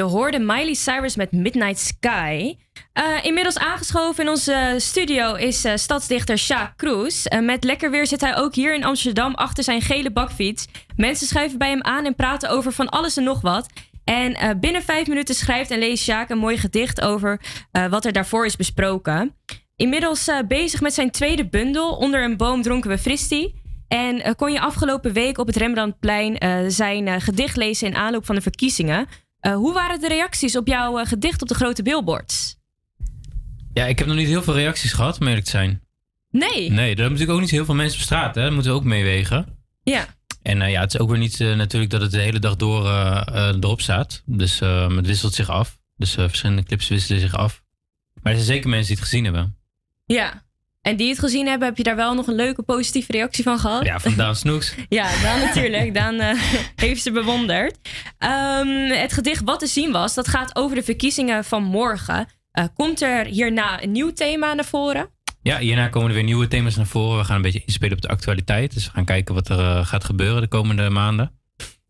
Hoorde 0.05 0.39
Miley 0.39 0.73
Cyrus 0.73 1.15
met 1.15 1.31
Midnight 1.31 1.79
Sky. 1.79 2.55
Eh, 2.95 3.05
inmiddels 3.21 3.57
aangeschoven 3.57 4.23
in 4.23 4.29
onze 4.29 4.75
studio 4.77 5.33
is 5.33 5.65
eh, 5.65 5.75
stadsdichter 5.75 6.37
Sjaak 6.37 6.77
Kroes. 6.77 7.27
Eh, 7.27 7.39
met 7.39 7.63
lekker 7.63 7.91
weer 7.91 8.07
zit 8.07 8.21
hij 8.21 8.35
ook 8.35 8.55
hier 8.55 8.73
in 8.73 8.83
Amsterdam 8.83 9.33
achter 9.33 9.63
zijn 9.63 9.81
gele 9.81 10.11
bakfiets. 10.11 10.67
Mensen 10.95 11.27
schuiven 11.27 11.57
bij 11.57 11.69
hem 11.69 11.83
aan 11.83 12.05
en 12.05 12.15
praten 12.15 12.49
over 12.49 12.71
van 12.71 12.89
alles 12.89 13.17
en 13.17 13.23
nog 13.23 13.41
wat. 13.41 13.69
En 14.03 14.59
binnen 14.59 14.81
vijf 14.83 15.07
minuten 15.07 15.35
schrijft 15.35 15.71
en 15.71 15.79
leest 15.79 16.03
Sjaak 16.03 16.29
een 16.29 16.37
mooi 16.37 16.57
gedicht 16.57 17.01
over 17.01 17.41
wat 17.89 18.05
er 18.05 18.11
daarvoor 18.11 18.45
is 18.45 18.55
besproken. 18.55 19.35
Inmiddels 19.75 20.29
bezig 20.47 20.81
met 20.81 20.93
zijn 20.93 21.11
tweede 21.11 21.47
bundel, 21.49 21.95
Onder 21.95 22.23
een 22.23 22.37
boom 22.37 22.61
dronken 22.61 22.89
we 22.89 22.97
fristie. 22.97 23.61
En 23.87 24.35
kon 24.35 24.51
je 24.51 24.59
afgelopen 24.59 25.13
week 25.13 25.37
op 25.37 25.47
het 25.47 25.55
Rembrandtplein 25.55 26.37
zijn 26.71 27.21
gedicht 27.21 27.55
lezen 27.55 27.87
in 27.87 27.95
aanloop 27.95 28.25
van 28.25 28.35
de 28.35 28.41
verkiezingen. 28.41 29.07
Eh, 29.45 29.55
hoe 29.55 29.73
waren 29.73 29.99
de 29.99 30.07
reacties 30.07 30.57
op 30.57 30.67
jouw 30.67 30.99
eh, 30.99 31.05
gedicht 31.07 31.41
op 31.41 31.47
de 31.47 31.53
grote 31.53 31.83
billboards? 31.83 32.57
Ja, 33.73 33.85
ik 33.85 33.99
heb 33.99 34.07
nog 34.07 34.17
niet 34.17 34.27
heel 34.27 34.43
veel 34.43 34.53
reacties 34.53 34.93
gehad, 34.93 35.21
eerlijk 35.21 35.43
te 35.43 35.49
zijn. 35.49 35.81
Nee. 36.31 36.71
Nee, 36.71 36.89
er 36.89 36.97
zijn 36.97 37.09
natuurlijk 37.09 37.31
ook 37.31 37.39
niet 37.39 37.49
heel 37.49 37.65
veel 37.65 37.75
mensen 37.75 37.99
op 37.99 38.05
straat. 38.05 38.35
Hè? 38.35 38.41
Dat 38.41 38.51
moeten 38.51 38.71
we 38.71 38.77
ook 38.77 38.83
meewegen. 38.83 39.57
Ja. 39.83 40.07
En 40.41 40.61
eh, 40.61 40.71
ja, 40.71 40.81
het 40.81 40.93
is 40.93 40.99
ook 40.99 41.09
weer 41.09 41.17
niet 41.17 41.39
natuurlijk 41.39 41.91
dat 41.91 42.01
het 42.01 42.11
de 42.11 42.19
hele 42.19 42.39
dag 42.39 42.55
door 42.55 42.89
erop 43.35 43.81
staat. 43.81 44.21
Dus 44.25 44.59
het 44.59 45.07
wisselt 45.07 45.33
zich 45.33 45.49
af. 45.49 45.79
Dus 45.97 46.11
verschillende 46.11 46.63
clips 46.63 46.87
wisselen 46.87 47.21
zich 47.21 47.35
af. 47.35 47.63
Maar 48.21 48.33
er 48.33 48.39
zijn 48.39 48.53
zeker 48.53 48.69
mensen 48.69 48.87
die 48.87 48.95
het 48.95 49.05
gezien 49.05 49.23
hebben. 49.23 49.57
Ja. 50.05 50.44
En 50.85 50.95
die 50.95 51.09
het 51.09 51.19
gezien 51.19 51.47
hebben, 51.47 51.67
heb 51.67 51.77
je 51.77 51.83
daar 51.83 51.95
wel 51.95 52.13
nog 52.13 52.27
een 52.27 52.35
leuke 52.35 52.61
positieve 52.61 53.11
reactie 53.11 53.43
van 53.43 53.59
gehad? 53.59 53.85
Ja, 53.85 53.99
van 53.99 54.15
Daan 54.15 54.35
Snoeks. 54.35 54.75
Ja, 54.89 55.21
Daan 55.21 55.39
natuurlijk. 55.39 55.93
Daan 55.93 56.19
eh, 56.19 56.39
heeft 56.85 57.01
ze 57.01 57.11
bewonderd. 57.11 57.77
Ehm, 58.17 58.67
het 58.89 59.13
gedicht 59.13 59.41
Wat 59.43 59.59
te 59.59 59.67
zien 59.67 59.91
was, 59.91 60.13
dat 60.13 60.27
gaat 60.27 60.55
over 60.55 60.75
de 60.75 60.83
verkiezingen 60.83 61.43
van 61.43 61.63
morgen. 61.63 62.27
Eh, 62.51 62.65
komt 62.73 63.01
er 63.01 63.25
hierna 63.25 63.83
een 63.83 63.91
nieuw 63.91 64.13
thema 64.13 64.53
naar 64.53 64.65
voren? 64.65 65.09
Ja, 65.41 65.57
hierna 65.57 65.87
komen 65.87 66.09
er 66.09 66.15
weer 66.15 66.23
nieuwe 66.23 66.47
thema's 66.47 66.75
naar 66.75 66.85
voren. 66.85 67.17
We 67.17 67.23
gaan 67.23 67.35
een 67.35 67.41
beetje 67.41 67.63
inspelen 67.65 67.95
op 67.95 68.01
de 68.01 68.07
actualiteit. 68.07 68.73
Dus 68.73 68.85
we 68.85 68.91
gaan 68.91 69.05
kijken 69.05 69.35
wat 69.35 69.49
er 69.49 69.59
eh, 69.59 69.85
gaat 69.85 70.03
gebeuren 70.03 70.41
de 70.41 70.47
komende 70.47 70.89
maanden. 70.89 71.31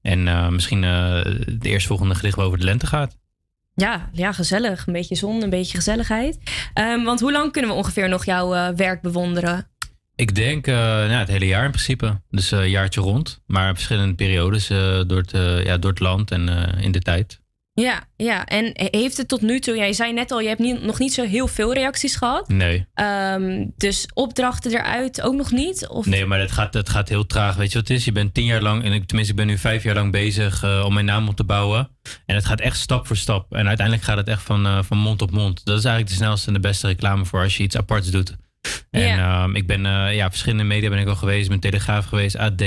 En 0.01 0.53
misschien 0.53 0.81
de 0.81 1.57
eerstvolgende 1.61 2.15
gedicht 2.15 2.37
over 2.37 2.57
de 2.57 2.63
lente 2.63 2.87
gaat. 2.87 3.17
Ja, 3.75 4.09
ja, 4.13 4.31
gezellig. 4.31 4.87
Een 4.87 4.93
beetje 4.93 5.15
zon, 5.15 5.43
een 5.43 5.49
beetje 5.49 5.77
gezelligheid. 5.77 6.37
Ehm, 6.73 7.03
want 7.03 7.19
hoe 7.19 7.31
lang 7.31 7.51
kunnen 7.51 7.71
we 7.71 7.77
ongeveer 7.77 8.09
nog 8.09 8.25
jouw 8.25 8.53
eh, 8.53 8.67
werk 8.75 9.01
bewonderen? 9.01 9.67
Ik 10.15 10.35
denk 10.35 10.67
eh, 10.67 10.75
nou, 10.75 11.11
het 11.11 11.27
hele 11.27 11.47
jaar 11.47 11.65
in 11.65 11.71
principe. 11.71 12.21
Dus 12.29 12.51
eh, 12.51 12.59
een 12.59 12.69
jaartje 12.69 13.01
rond. 13.01 13.41
Maar 13.45 13.73
verschillende 13.73 14.15
periodes 14.15 14.69
eh, 14.69 15.01
door, 15.07 15.17
het, 15.17 15.33
eh, 15.33 15.63
ja, 15.65 15.77
door 15.77 15.89
het 15.91 15.99
land 15.99 16.31
en 16.31 16.49
eh, 16.49 16.83
in 16.83 16.91
de 16.91 16.99
tijd. 17.01 17.39
Ja, 17.81 18.03
ja. 18.15 18.45
En 18.45 18.71
heeft 18.73 19.17
het 19.17 19.27
tot 19.27 19.41
nu 19.41 19.59
toe, 19.59 19.75
ja, 19.75 19.83
je 19.83 19.93
zei 19.93 20.13
net 20.13 20.31
al, 20.31 20.39
je 20.39 20.47
hebt 20.47 20.59
niet, 20.59 20.81
nog 20.81 20.99
niet 20.99 21.13
zo 21.13 21.23
heel 21.23 21.47
veel 21.47 21.73
reacties 21.73 22.15
gehad. 22.15 22.47
Nee. 22.47 22.85
Ehm, 22.93 23.65
dus 23.77 24.07
opdrachten 24.13 24.71
eruit 24.71 25.21
ook 25.21 25.33
nog 25.33 25.51
niet? 25.51 25.87
Of... 25.87 26.05
Nee, 26.05 26.25
maar 26.25 26.39
het 26.39 26.51
gaat, 26.51 26.73
het 26.73 26.89
gaat 26.89 27.09
heel 27.09 27.25
traag. 27.25 27.55
Weet 27.55 27.71
je 27.71 27.77
wat 27.77 27.87
het 27.87 27.97
is? 27.97 28.05
Je 28.05 28.11
bent 28.11 28.33
tien 28.33 28.45
jaar 28.45 28.61
lang, 28.61 28.83
en 28.83 28.91
ik, 28.91 29.05
tenminste 29.05 29.33
ik 29.33 29.39
ben 29.39 29.47
nu 29.47 29.57
vijf 29.57 29.83
jaar 29.83 29.95
lang 29.95 30.11
bezig 30.11 30.63
eh, 30.63 30.83
om 30.85 30.93
mijn 30.93 31.05
naam 31.05 31.27
op 31.27 31.35
te 31.35 31.43
bouwen. 31.43 31.89
En 32.25 32.35
het 32.35 32.45
gaat 32.45 32.61
echt 32.61 32.77
stap 32.77 33.07
voor 33.07 33.17
stap. 33.17 33.53
En 33.53 33.67
uiteindelijk 33.67 34.05
gaat 34.07 34.17
het 34.17 34.27
echt 34.27 34.41
van, 34.41 34.65
eh, 34.65 34.79
van 34.83 34.97
mond 34.97 35.21
op 35.21 35.31
mond. 35.31 35.65
Dat 35.65 35.77
is 35.77 35.85
eigenlijk 35.85 36.17
de 36.17 36.23
snelste 36.23 36.47
en 36.47 36.53
de 36.53 36.59
beste 36.59 36.87
reclame 36.87 37.25
voor 37.25 37.41
als 37.41 37.57
je 37.57 37.63
iets 37.63 37.77
aparts 37.77 38.11
doet. 38.11 38.35
En 38.91 39.19
ehm, 39.19 39.55
ik 39.55 39.67
ben, 39.67 39.85
eh, 39.85 40.15
ja, 40.15 40.29
verschillende 40.29 40.63
media 40.63 40.89
ben 40.89 40.99
ik 40.99 41.07
al 41.07 41.15
geweest. 41.15 41.43
Ik 41.43 41.49
ben 41.49 41.59
Telegraaf 41.59 42.05
geweest, 42.05 42.37
AD, 42.37 42.63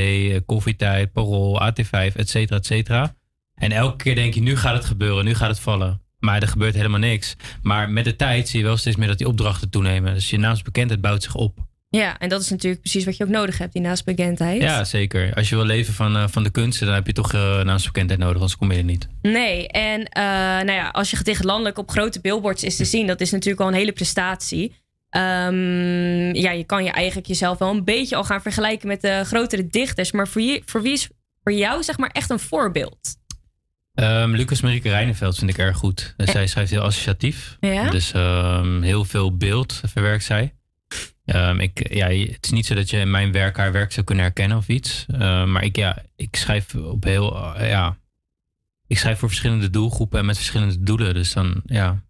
Koffietijd, 0.47 1.13
Parool, 1.13 1.63
AT5, 1.63 2.17
et 2.17 2.29
cetera, 2.29 2.57
et 2.57 2.67
cetera. 2.67 3.17
En 3.59 3.73
elke 3.73 3.97
keer 3.97 4.15
denk 4.15 4.35
je, 4.35 4.41
nu 4.41 4.57
gaat 4.57 4.75
het 4.75 4.85
gebeuren, 4.85 5.25
nu 5.25 5.35
gaat 5.35 5.49
het 5.49 5.61
vallen. 5.61 6.01
Maar 6.19 6.43
er 6.43 6.49
gebeurt 6.49 6.75
helemaal 6.75 6.99
niks. 6.99 7.37
Maar 7.63 7.91
met 7.91 8.05
de 8.05 8.17
tijd 8.17 8.49
zie 8.49 8.59
je 8.59 8.65
wel 8.65 8.77
steeds 8.77 8.97
meer 8.97 9.09
dat 9.09 9.19
die 9.19 9.27
opdrachten 9.27 9.71
toenemen. 9.71 10.15
Dus 10.15 10.31
je 10.31 10.39
naamsbekendheid 10.39 11.01
bouwt 11.01 11.23
zich 11.23 11.35
op. 11.35 11.67
Ja, 11.91 12.19
en 12.19 12.29
dat 12.29 12.41
is 12.41 12.51
natuurlijk 12.51 12.81
precies 12.81 13.05
wat 13.05 13.17
je 13.17 13.25
ook 13.25 13.31
nodig 13.31 13.59
hebt, 13.59 13.73
die 13.73 13.83
naastbekendheid. 13.83 14.63
Ja, 14.63 14.85
zeker. 14.85 15.35
Als 15.35 15.49
je 15.49 15.55
wil 15.55 15.65
leven 15.65 15.95
van, 15.95 16.17
eh, 16.17 16.25
van 16.29 16.43
de 16.43 16.51
kunsten, 16.51 16.87
dan 16.87 16.95
heb 16.95 17.07
je 17.07 17.13
toch 17.13 17.33
uh, 17.33 17.63
naamsbekendheid 17.63 18.21
nodig, 18.21 18.35
anders 18.35 18.57
kom 18.57 18.73
je 18.73 18.79
er 18.79 18.85
niet. 18.85 19.09
Nee, 19.23 19.69
en 19.69 20.05
eh, 20.05 20.23
nou 20.25 20.73
ja, 20.73 20.89
als 20.89 21.11
je 21.11 21.17
gedicht 21.17 21.45
landelijk 21.45 21.79
op 21.79 21.91
grote 21.91 22.21
billboards 22.21 22.65
is 22.65 22.77
te 22.77 22.85
zien, 22.85 23.07
dat 23.07 23.21
is 23.21 23.31
natuurlijk 23.31 23.61
al 23.61 23.69
een 23.69 23.75
hele 23.75 23.93
prestatie. 23.93 24.75
Ehm, 25.11 26.35
ja, 26.35 26.51
je 26.51 26.65
kan 26.67 26.85
je 26.85 26.91
eigenlijk 26.91 27.27
jezelf 27.27 27.59
wel 27.59 27.71
een 27.71 27.85
beetje 27.85 28.17
al 28.17 28.25
gaan 28.25 28.43
vergelijken 28.43 28.89
met 28.89 29.01
de 29.01 29.23
grotere 29.25 29.67
dichters. 29.67 30.13
Maar 30.13 30.29
voor, 30.29 30.43
je, 30.43 30.63
voor 30.65 30.83
wie 30.83 30.93
is 30.93 31.09
voor 31.43 31.53
jou 31.53 31.83
zeg 31.83 31.99
maar 31.99 32.11
echt 32.11 32.31
een 32.31 32.39
voorbeeld? 32.39 33.17
Ehm, 33.99 34.31
Lucas 34.31 34.61
Marieke 34.61 34.89
Rijneveld 34.89 35.39
vind 35.39 35.51
ik 35.51 35.59
erg 35.59 35.77
goed. 35.77 36.15
Dus 36.17 36.31
zij 36.31 36.47
schrijft 36.47 36.71
heel 36.71 36.83
associatief. 36.83 37.57
Ja? 37.61 37.91
Dus 37.91 38.13
ehm, 38.13 38.83
heel 38.83 39.05
veel 39.05 39.37
beeld 39.37 39.81
verwerkt 39.87 40.25
zij. 40.25 40.55
Ehm, 41.25 41.61
ik, 41.61 41.95
ja, 41.95 42.09
het 42.09 42.45
is 42.45 42.51
niet 42.51 42.67
zo 42.67 42.75
dat 42.75 42.91
je 42.91 42.99
in 42.99 43.11
mijn 43.11 43.33
werk 43.33 43.57
haar 43.57 43.73
werk 43.73 43.93
zou 43.93 44.07
kunnen 44.07 44.25
herkennen 44.25 44.57
of 44.57 44.69
iets. 44.69 45.07
Maar 45.19 45.65
ik, 45.65 45.77
ja, 45.77 46.03
ik 46.17 46.37
schrijf 46.37 46.75
op 46.75 47.05
heel, 47.05 47.55
eh, 47.55 47.69
ja, 47.69 47.97
ik 48.87 48.99
schrijf 48.99 49.19
voor 49.19 49.29
verschillende 49.29 49.71
doelgroepen 49.71 50.19
en 50.19 50.27
met 50.27 50.37
verschillende 50.37 50.83
doelen. 50.83 51.15
Dus 51.15 51.33
dan, 51.33 51.63
ja, 51.65 52.03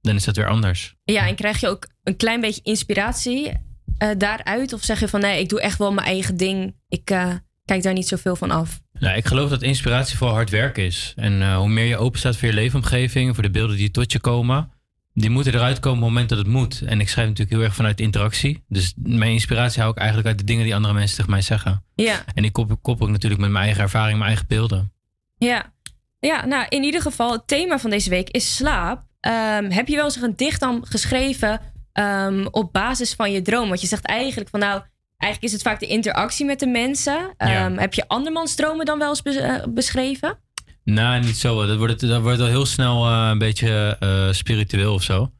dan 0.00 0.14
is 0.14 0.24
dat 0.24 0.36
weer 0.36 0.48
anders. 0.48 0.94
Ja, 1.04 1.26
en 1.26 1.34
krijg 1.34 1.60
je 1.60 1.68
ook 1.68 1.88
een 2.02 2.16
klein 2.16 2.40
beetje 2.40 2.62
inspiratie 2.62 3.52
eh, 3.98 4.10
daaruit? 4.18 4.72
Of 4.72 4.82
zeg 4.82 5.00
je 5.00 5.08
van 5.08 5.20
nee, 5.20 5.40
ik 5.40 5.48
doe 5.48 5.60
echt 5.60 5.78
wel 5.78 5.92
mijn 5.92 6.06
eigen 6.06 6.36
ding. 6.36 6.74
Ik 6.88 7.10
eh, 7.10 7.34
kijk 7.64 7.82
daar 7.82 7.92
niet 7.92 8.08
zoveel 8.08 8.36
van 8.36 8.50
af. 8.50 8.80
Nou, 9.00 9.16
ik 9.16 9.26
geloof 9.26 9.50
dat 9.50 9.62
inspiratie 9.62 10.16
vooral 10.16 10.36
hard 10.36 10.50
werken 10.50 10.84
is. 10.84 11.12
En 11.16 11.42
eh, 11.42 11.56
hoe 11.56 11.68
meer 11.68 11.84
je 11.84 11.96
open 11.96 12.18
staat 12.18 12.36
voor 12.36 12.48
je 12.48 12.54
leefomgeving, 12.54 13.34
voor 13.34 13.42
de 13.42 13.50
beelden 13.50 13.76
die 13.76 13.90
tot 13.90 14.12
je 14.12 14.20
komen, 14.20 14.70
die 15.14 15.30
moeten 15.30 15.54
eruit 15.54 15.80
komen 15.80 15.98
op 15.98 16.04
het 16.04 16.12
moment 16.12 16.28
dat 16.28 16.38
het 16.38 16.46
moet. 16.46 16.80
En 16.80 17.00
ik 17.00 17.08
schrijf 17.08 17.28
natuurlijk 17.28 17.56
heel 17.56 17.66
erg 17.66 17.74
vanuit 17.74 18.00
interactie. 18.00 18.64
Dus 18.68 18.94
mijn 18.96 19.32
inspiratie 19.32 19.80
hou 19.80 19.92
ik 19.92 19.98
eigenlijk 19.98 20.28
uit 20.28 20.38
de 20.38 20.44
dingen 20.44 20.64
die 20.64 20.74
andere 20.74 20.94
mensen 20.94 21.16
tegen 21.16 21.30
mij 21.30 21.42
zeggen. 21.42 21.84
Ja. 21.94 22.24
En 22.34 22.42
die 22.42 22.50
koppel, 22.50 22.76
koppel 22.76 23.06
ik 23.06 23.12
natuurlijk 23.12 23.40
met 23.40 23.50
mijn 23.50 23.64
eigen 23.64 23.82
ervaring, 23.82 24.16
mijn 24.16 24.28
eigen 24.28 24.46
beelden. 24.48 24.92
Ja. 25.38 25.72
Ja, 26.20 26.46
nou 26.46 26.66
in 26.68 26.82
ieder 26.82 27.02
geval, 27.02 27.32
het 27.32 27.46
thema 27.46 27.78
van 27.78 27.90
deze 27.90 28.10
week 28.10 28.30
is 28.30 28.56
slaap. 28.56 29.02
Ehm, 29.20 29.70
heb 29.70 29.88
je 29.88 29.96
wel 29.96 30.04
eens 30.04 30.16
een 30.16 30.22
gedicht 30.22 30.60
dan 30.60 30.86
geschreven 30.88 31.60
ehm, 31.92 32.46
op 32.50 32.72
basis 32.72 33.14
van 33.14 33.32
je 33.32 33.42
droom? 33.42 33.68
Want 33.68 33.80
je 33.80 33.86
zegt 33.86 34.04
eigenlijk 34.04 34.50
van 34.50 34.60
nou, 34.60 34.82
eigenlijk 35.18 35.42
is 35.42 35.52
het 35.52 35.62
vaak 35.62 35.80
de 35.80 35.86
interactie 35.86 36.46
met 36.46 36.60
de 36.60 36.66
mensen. 36.66 37.34
Ja. 37.38 37.64
Ehm, 37.64 37.78
Heb 37.78 37.94
je 37.94 38.08
andermans 38.08 38.54
dromen 38.54 38.86
dan 38.86 38.98
wel 38.98 39.08
eens 39.08 39.22
eh, 39.22 39.54
beschreven? 39.68 40.38
Nou, 40.84 41.24
niet 41.24 41.36
zo. 41.36 41.66
Dat 41.66 41.76
wordt, 41.76 42.08
dat 42.08 42.22
wordt 42.22 42.38
wel 42.38 42.46
heel 42.46 42.66
snel 42.66 43.06
eh, 43.06 43.28
een 43.30 43.38
beetje 43.38 43.96
eh, 44.00 44.32
spiritueel 44.32 44.94
of 44.94 45.02
zo. 45.02 45.30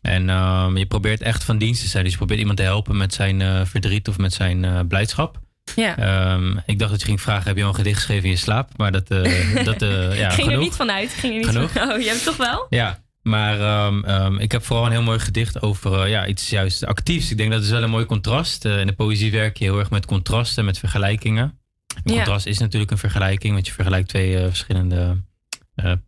En 0.00 0.28
ehm, 0.28 0.76
je 0.76 0.86
probeert 0.86 1.22
echt 1.22 1.44
van 1.44 1.58
dienst 1.58 1.82
te 1.82 1.88
zijn. 1.88 2.02
Dus 2.02 2.12
je 2.12 2.18
probeert 2.18 2.40
iemand 2.40 2.58
te 2.58 2.64
helpen 2.64 2.96
met 2.96 3.14
zijn 3.14 3.66
verdriet 3.66 4.08
of 4.08 4.18
met 4.18 4.32
zijn 4.32 4.86
blijdschap. 4.88 5.40
Ja. 5.74 5.96
Ehm, 5.96 6.56
ik 6.66 6.78
dacht 6.78 6.90
dat 6.90 7.00
je 7.00 7.06
ging 7.06 7.20
vragen, 7.20 7.46
heb 7.46 7.56
je 7.56 7.62
al 7.62 7.68
een 7.68 7.74
gedicht 7.74 7.96
geschreven 7.96 8.24
in 8.24 8.30
je 8.30 8.36
slaap? 8.36 8.70
Maar 8.76 8.92
dat, 8.92 9.08
dat 9.68 9.80
ja, 10.14 10.30
ging 10.30 10.50
er 10.50 10.58
niet 10.58 10.74
vanuit. 10.74 11.10
Ging 11.10 11.32
er 11.32 11.38
niet 11.38 11.48
Genoeg? 11.48 11.70
Van, 11.70 11.92
oh, 11.92 12.00
je 12.00 12.08
hebt 12.08 12.24
toch 12.24 12.36
wel? 12.36 12.66
Ja, 12.68 13.01
maar 13.22 13.60
ehm, 13.60 14.04
ehm, 14.04 14.38
ik 14.38 14.52
heb 14.52 14.62
vooral 14.64 14.86
een 14.86 14.92
heel 14.92 15.02
mooi 15.02 15.18
gedicht 15.18 15.62
over 15.62 16.00
eh, 16.02 16.08
ja, 16.10 16.26
iets 16.26 16.50
juist 16.50 16.84
actiefs. 16.86 17.30
Ik 17.30 17.36
denk 17.36 17.50
dat 17.52 17.62
is 17.62 17.70
wel 17.70 17.82
een 17.82 17.90
mooi 17.90 18.04
contrast. 18.06 18.64
Eh, 18.64 18.80
in 18.80 18.86
de 18.86 18.92
poëzie 18.92 19.30
werk 19.30 19.56
je 19.56 19.64
heel 19.64 19.78
erg 19.78 19.90
met 19.90 20.06
contrasten, 20.06 20.64
met 20.64 20.78
vergelijkingen. 20.78 21.58
Een 22.04 22.12
Ja. 22.12 22.16
contrast 22.16 22.46
is 22.46 22.58
natuurlijk 22.58 22.90
een 22.90 22.98
vergelijking, 22.98 23.52
want 23.52 23.66
je 23.66 23.72
vergelijkt 23.72 24.08
twee 24.08 24.38
eh, 24.38 24.44
verschillende 24.46 25.22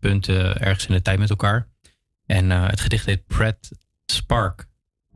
punten 0.00 0.60
ergens 0.60 0.86
in 0.86 0.94
de 0.94 1.02
tijd 1.02 1.18
met 1.18 1.30
elkaar. 1.30 1.68
En 2.26 2.50
het 2.50 2.80
gedicht 2.80 3.06
heet 3.06 3.26
Pret 3.26 3.70
Spark. 4.06 4.66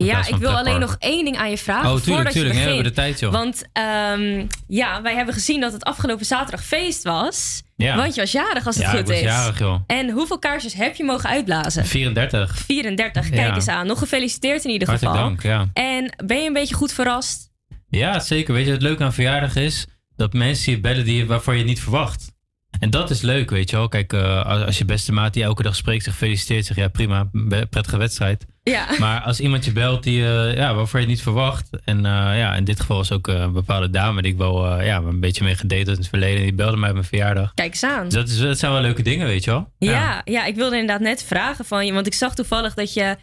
Ja, 0.05 0.27
ik 0.27 0.35
wil 0.35 0.49
alleen 0.57 0.79
nog 0.79 0.95
één 0.99 1.25
ding 1.25 1.37
aan 1.37 1.49
je 1.49 1.57
vragen. 1.57 1.89
Oh, 1.91 1.95
tuurlijk, 1.95 2.05
voordat 2.15 2.33
tuurlijk. 2.33 2.53
je 2.53 2.59
Nee, 2.59 2.67
we 2.69 2.73
hebben 2.73 2.93
de 2.95 3.01
tijd, 3.01 3.19
joh. 3.19 3.31
Want 3.31 3.63
ehm, 3.73 4.45
ja, 4.67 5.01
wij 5.01 5.15
hebben 5.15 5.33
gezien 5.33 5.59
dat 5.61 5.73
het 5.73 5.83
afgelopen 5.83 6.25
zaterdag 6.25 6.63
feest 6.65 7.03
was. 7.03 7.61
Ja. 7.75 7.95
Want 7.95 8.15
je 8.15 8.21
was 8.21 8.31
jarig 8.31 8.65
als 8.65 8.75
het 8.75 8.83
Ja, 8.83 8.89
goed 8.89 8.99
ik 8.99 9.05
was 9.05 9.15
is. 9.15 9.21
jarig, 9.21 9.59
joh. 9.59 9.79
En 9.87 10.09
hoeveel 10.09 10.39
kaarsjes 10.39 10.73
heb 10.73 10.95
je 10.95 11.03
mogen 11.03 11.29
uitblazen? 11.29 11.85
34. 11.85 12.57
34, 12.57 13.29
Ja. 13.29 13.35
kijk 13.35 13.55
eens 13.55 13.67
aan. 13.67 13.87
Nog 13.87 13.99
gefeliciteerd 13.99 14.63
in 14.65 14.71
ieder 14.71 14.87
Hartelijk 14.87 15.15
geval. 15.15 15.29
dank, 15.29 15.43
ja. 15.43 15.67
En 15.73 16.13
ben 16.25 16.37
je 16.41 16.47
een 16.47 16.53
beetje 16.53 16.75
goed 16.75 16.93
verrast? 16.93 17.49
Ja, 17.89 18.19
zeker. 18.19 18.53
Weet 18.53 18.65
je, 18.65 18.71
het 18.71 18.81
leuke 18.81 19.03
aan 19.03 19.13
verjaardag 19.13 19.55
is 19.55 19.87
dat 20.15 20.33
mensen 20.33 20.71
je 20.71 20.79
bellen 20.79 21.05
die, 21.05 21.25
waarvoor 21.27 21.53
je 21.53 21.59
het 21.59 21.67
niet 21.67 21.81
verwacht. 21.81 22.31
En 22.79 22.89
dat 22.89 23.09
is 23.09 23.21
leuk, 23.21 23.49
weet 23.49 23.69
je 23.69 23.75
wel. 23.75 23.87
Kijk, 23.87 24.13
eh, 24.13 24.45
als, 24.65 24.77
je 24.77 24.85
beste 24.85 25.11
maat 25.11 25.33
die 25.33 25.43
elke 25.43 25.63
dag 25.63 25.75
spreekt, 25.75 26.03
zich 26.03 26.15
feliciteert, 26.15 26.65
zeg 26.65 26.77
ja, 26.77 26.87
prima, 26.87 27.29
prettige 27.69 27.97
wedstrijd. 27.97 28.45
Ja. 28.69 28.87
Maar 28.99 29.21
als 29.21 29.39
iemand 29.39 29.65
je 29.65 29.71
belt 29.71 30.03
die, 30.03 30.25
eh, 30.25 30.55
ja, 30.55 30.75
waarvoor 30.75 30.99
je 30.99 31.05
het 31.05 31.15
niet 31.15 31.23
verwacht. 31.23 31.69
En 31.83 31.97
eh, 31.97 32.37
ja, 32.37 32.55
in 32.55 32.63
dit 32.63 32.79
geval 32.79 32.97
was 32.97 33.11
ook 33.11 33.27
eh, 33.27 33.35
een 33.35 33.53
bepaalde 33.53 33.89
dame 33.89 34.21
die 34.21 34.31
ik 34.31 34.37
wel 34.37 34.81
ja, 34.81 34.97
een 34.97 35.19
beetje 35.19 35.43
mee 35.43 35.55
gedate 35.55 35.83
had 35.83 35.93
in 35.93 35.99
het 35.99 36.07
verleden. 36.07 36.41
Die 36.41 36.53
belde 36.53 36.77
mij 36.77 36.89
op 36.89 36.95
mijn 36.95 37.07
verjaardag. 37.07 37.53
Kijk 37.53 37.71
eens 37.71 37.83
aan. 37.83 38.03
Dus 38.03 38.13
dat, 38.13 38.27
is, 38.27 38.37
dat 38.37 38.59
zijn 38.59 38.71
wel 38.71 38.81
leuke 38.81 39.01
dingen, 39.01 39.27
weet 39.27 39.43
je 39.43 39.51
wel. 39.51 39.71
Ja, 39.77 40.21
ja, 40.25 40.45
ik 40.45 40.55
wilde 40.55 40.77
inderdaad 40.77 41.01
net 41.01 41.23
vragen 41.23 41.65
van 41.65 41.85
je. 41.85 41.93
Want 41.93 42.07
ik 42.07 42.13
zag 42.13 42.35
toevallig 42.35 42.73
dat 42.73 42.93
je 42.93 43.15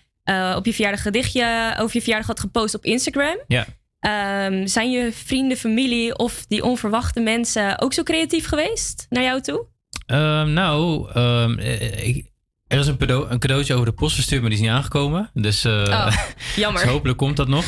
op 0.56 0.66
je 0.66 0.72
verjaardag 0.74 1.02
gedichtje 1.02 1.74
over 1.78 1.96
je 1.96 2.02
verjaardag 2.02 2.26
had 2.26 2.40
gepost 2.40 2.74
op 2.74 2.84
Instagram. 2.84 3.38
Ja. 3.46 3.66
Ehm, 4.00 4.66
zijn 4.66 4.90
je 4.90 5.12
vrienden, 5.12 5.56
familie 5.56 6.18
of 6.18 6.46
die 6.46 6.64
onverwachte 6.64 7.20
mensen 7.20 7.80
ook 7.80 7.92
zo 7.92 8.02
creatief 8.02 8.46
geweest 8.46 9.06
naar 9.08 9.22
jou 9.22 9.40
toe? 9.40 9.66
Ehm, 10.06 10.52
nou, 10.52 11.10
ehm, 11.12 11.58
eh, 11.58 12.06
ik, 12.06 12.26
er 12.66 12.78
is 12.78 12.86
een, 12.86 12.96
cadeau, 12.96 13.28
een 13.30 13.38
cadeautje 13.38 13.74
over 13.74 13.86
de 13.86 13.92
post 13.92 14.14
verstuurd, 14.14 14.40
maar 14.40 14.50
die 14.50 14.58
is 14.58 14.64
niet 14.64 14.74
aangekomen. 14.74 15.30
Dus, 15.34 15.64
eh, 15.64 15.72
Oh, 15.72 16.16
jammer. 16.56 16.82
dus 16.82 16.90
hopelijk 16.90 17.18
komt 17.18 17.36
dat 17.36 17.48
nog. 17.48 17.64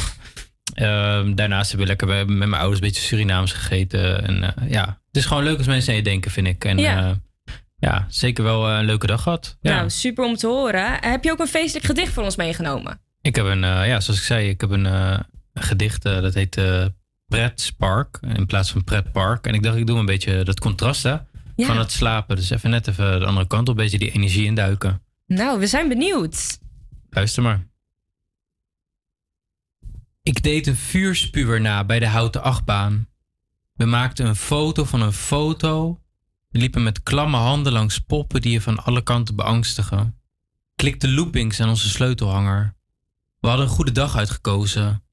Ehm, 0.74 1.34
daarnaast 1.34 1.70
heb 1.70 1.80
ik 1.80 1.86
lekker 1.86 2.06
met 2.08 2.26
mijn 2.28 2.54
ouders 2.54 2.80
een 2.80 2.86
beetje 2.86 3.02
Surinaams 3.02 3.52
gegeten. 3.52 4.26
En 4.26 4.42
eh, 4.56 4.70
ja, 4.70 4.84
het 4.86 5.16
is 5.16 5.24
gewoon 5.24 5.44
leuk 5.44 5.58
als 5.58 5.66
mensen 5.66 5.90
aan 5.90 5.96
je 5.98 6.02
denken, 6.04 6.30
vind 6.30 6.46
ik. 6.46 6.64
En 6.64 6.78
Ja. 6.78 6.98
ja, 6.98 7.16
ja 7.78 8.06
zeker 8.08 8.44
wel 8.44 8.68
eh, 8.68 8.78
een 8.78 8.84
leuke 8.84 9.06
dag 9.06 9.22
gehad. 9.22 9.56
Ja. 9.60 9.74
Nou, 9.76 9.90
super 9.90 10.24
om 10.24 10.36
te 10.36 10.46
horen. 10.46 10.98
Heb 11.00 11.24
je 11.24 11.30
ook 11.30 11.38
een 11.40 11.46
feestelijk 11.46 11.86
gedicht 11.86 12.12
voor 12.12 12.22
ons 12.24 12.36
meegenomen? 12.36 13.00
Ik 13.20 13.36
heb 13.36 13.44
een, 13.46 13.64
eh, 13.64 13.86
ja, 13.86 14.00
zoals 14.00 14.20
ik 14.20 14.26
zei, 14.26 14.48
ik 14.48 14.60
heb 14.60 14.70
een, 14.70 14.86
eh, 14.86 15.18
een 15.52 15.62
gedicht 15.62 16.04
eh, 16.04 16.20
dat 16.20 16.34
heet 16.34 16.56
eh 16.56 16.84
Pret 17.26 17.60
Spark 17.60 18.18
in 18.36 18.46
plaats 18.46 18.70
van 18.70 18.84
Pret 18.84 19.12
Park. 19.12 19.46
En 19.46 19.54
ik 19.54 19.62
dacht, 19.62 19.76
ik 19.76 19.86
doe 19.86 19.98
een 19.98 20.06
beetje 20.06 20.44
dat 20.44 20.60
contrast 20.60 21.02
hè, 21.02 21.16
Ja. 21.58 21.66
van 21.66 21.78
het 21.78 21.92
slapen. 21.92 22.36
Dus 22.36 22.50
even 22.50 22.70
net 22.70 22.88
even 22.88 23.20
de 23.20 23.26
andere 23.26 23.46
kant 23.46 23.68
op, 23.68 23.76
een 23.76 23.82
beetje 23.82 23.98
die 23.98 24.10
energie 24.10 24.44
induiken. 24.44 25.02
Nou, 25.26 25.58
we 25.58 25.66
zijn 25.66 25.88
benieuwd. 25.88 26.58
Luister 27.10 27.42
maar. 27.42 27.66
Ik 30.22 30.42
deed 30.42 30.66
een 30.66 30.76
vuurspuwer 30.76 31.60
na 31.60 31.84
bij 31.84 31.98
de 31.98 32.06
houten 32.06 32.42
achtbaan. 32.42 33.08
We 33.74 33.84
maakten 33.84 34.26
een 34.26 34.36
foto 34.36 34.84
van 34.84 35.00
een 35.00 35.12
foto. 35.12 36.00
We 36.48 36.58
liepen 36.58 36.82
met 36.82 37.02
klamme 37.02 37.36
handen 37.36 37.72
langs 37.72 37.98
poppen 37.98 38.40
die 38.40 38.52
je 38.52 38.60
van 38.60 38.84
alle 38.84 39.02
kanten 39.02 39.36
beangstigen. 39.36 40.20
Klikten 40.76 41.14
loopings 41.14 41.60
aan 41.60 41.68
onze 41.68 41.88
sleutelhanger. 41.88 42.74
We 43.40 43.48
hadden 43.48 43.66
een 43.66 43.72
goede 43.72 43.92
dag 43.92 44.16
uitgekozen. 44.16 45.04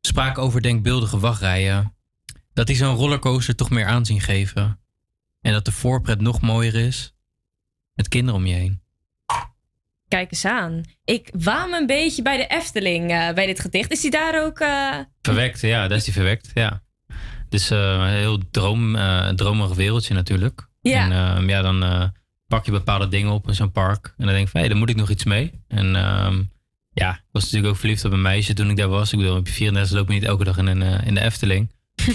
Spraken 0.00 0.42
over 0.42 0.62
denkbeeldige 0.62 1.18
wachtrijen. 1.18 1.94
Dat 2.52 2.66
die 2.66 2.76
zo'n 2.76 2.94
rollercoaster 2.94 3.56
toch 3.56 3.70
meer 3.70 3.86
aanzien 3.86 4.20
geven. 4.20 4.80
En 5.46 5.52
dat 5.52 5.64
de 5.64 5.72
voorpret 5.72 6.20
nog 6.20 6.40
mooier 6.40 6.74
is. 6.74 7.14
Met 7.94 8.08
kinderen 8.08 8.40
om 8.40 8.46
je 8.46 8.54
heen. 8.54 8.80
Kijk 10.08 10.30
eens 10.30 10.44
aan. 10.44 10.80
Ik 11.04 11.30
waam 11.32 11.72
een 11.72 11.86
beetje 11.86 12.22
bij 12.22 12.36
de 12.36 12.46
Efteling 12.46 13.10
eh, 13.10 13.32
bij 13.32 13.46
dit 13.46 13.60
gedicht. 13.60 13.90
Is 13.90 14.00
die 14.00 14.10
daar 14.10 14.44
ook... 14.44 14.58
eh, 14.58 14.98
Verwekt, 15.22 15.60
ja, 15.60 15.88
dat 15.88 15.98
is 15.98 16.04
die 16.04 16.12
verwekt, 16.12 16.50
ja. 16.54 16.82
Dus 17.48 17.70
een 17.70 18.06
heel 18.08 18.40
droom, 18.50 18.96
dromerig 19.36 19.74
wereldje 19.74 20.14
natuurlijk. 20.14 20.68
Ja. 20.80 21.04
En 21.04 21.12
ehm, 21.12 21.48
ja, 21.48 21.62
dan 21.62 22.12
pak 22.48 22.64
je 22.64 22.70
bepaalde 22.70 23.08
dingen 23.08 23.32
op 23.32 23.48
in 23.48 23.54
zo'n 23.54 23.72
park. 23.72 24.06
En 24.06 24.24
dan 24.24 24.34
denk 24.34 24.44
ik 24.46 24.48
van, 24.50 24.60
hé, 24.60 24.68
daar 24.68 24.76
moet 24.76 24.90
ik 24.90 24.96
nog 24.96 25.10
iets 25.10 25.24
mee. 25.24 25.52
En 25.68 25.96
ehm, 25.96 26.42
ja, 26.92 27.12
ik 27.14 27.22
was 27.32 27.42
natuurlijk 27.42 27.72
ook 27.72 27.78
verliefd 27.80 28.04
op 28.04 28.12
een 28.12 28.22
meisje 28.22 28.54
toen 28.54 28.70
ik 28.70 28.76
daar 28.76 28.88
was. 28.88 29.12
Ik 29.12 29.18
bedoel, 29.18 29.36
op 29.36 29.46
je 29.46 29.52
34 29.52 29.96
loop 29.96 30.08
je 30.08 30.14
niet 30.14 30.24
elke 30.24 30.44
dag 30.44 30.56
in, 30.58 30.66
een, 30.66 31.04
in 31.04 31.14
de 31.14 31.20
Efteling. 31.20 31.70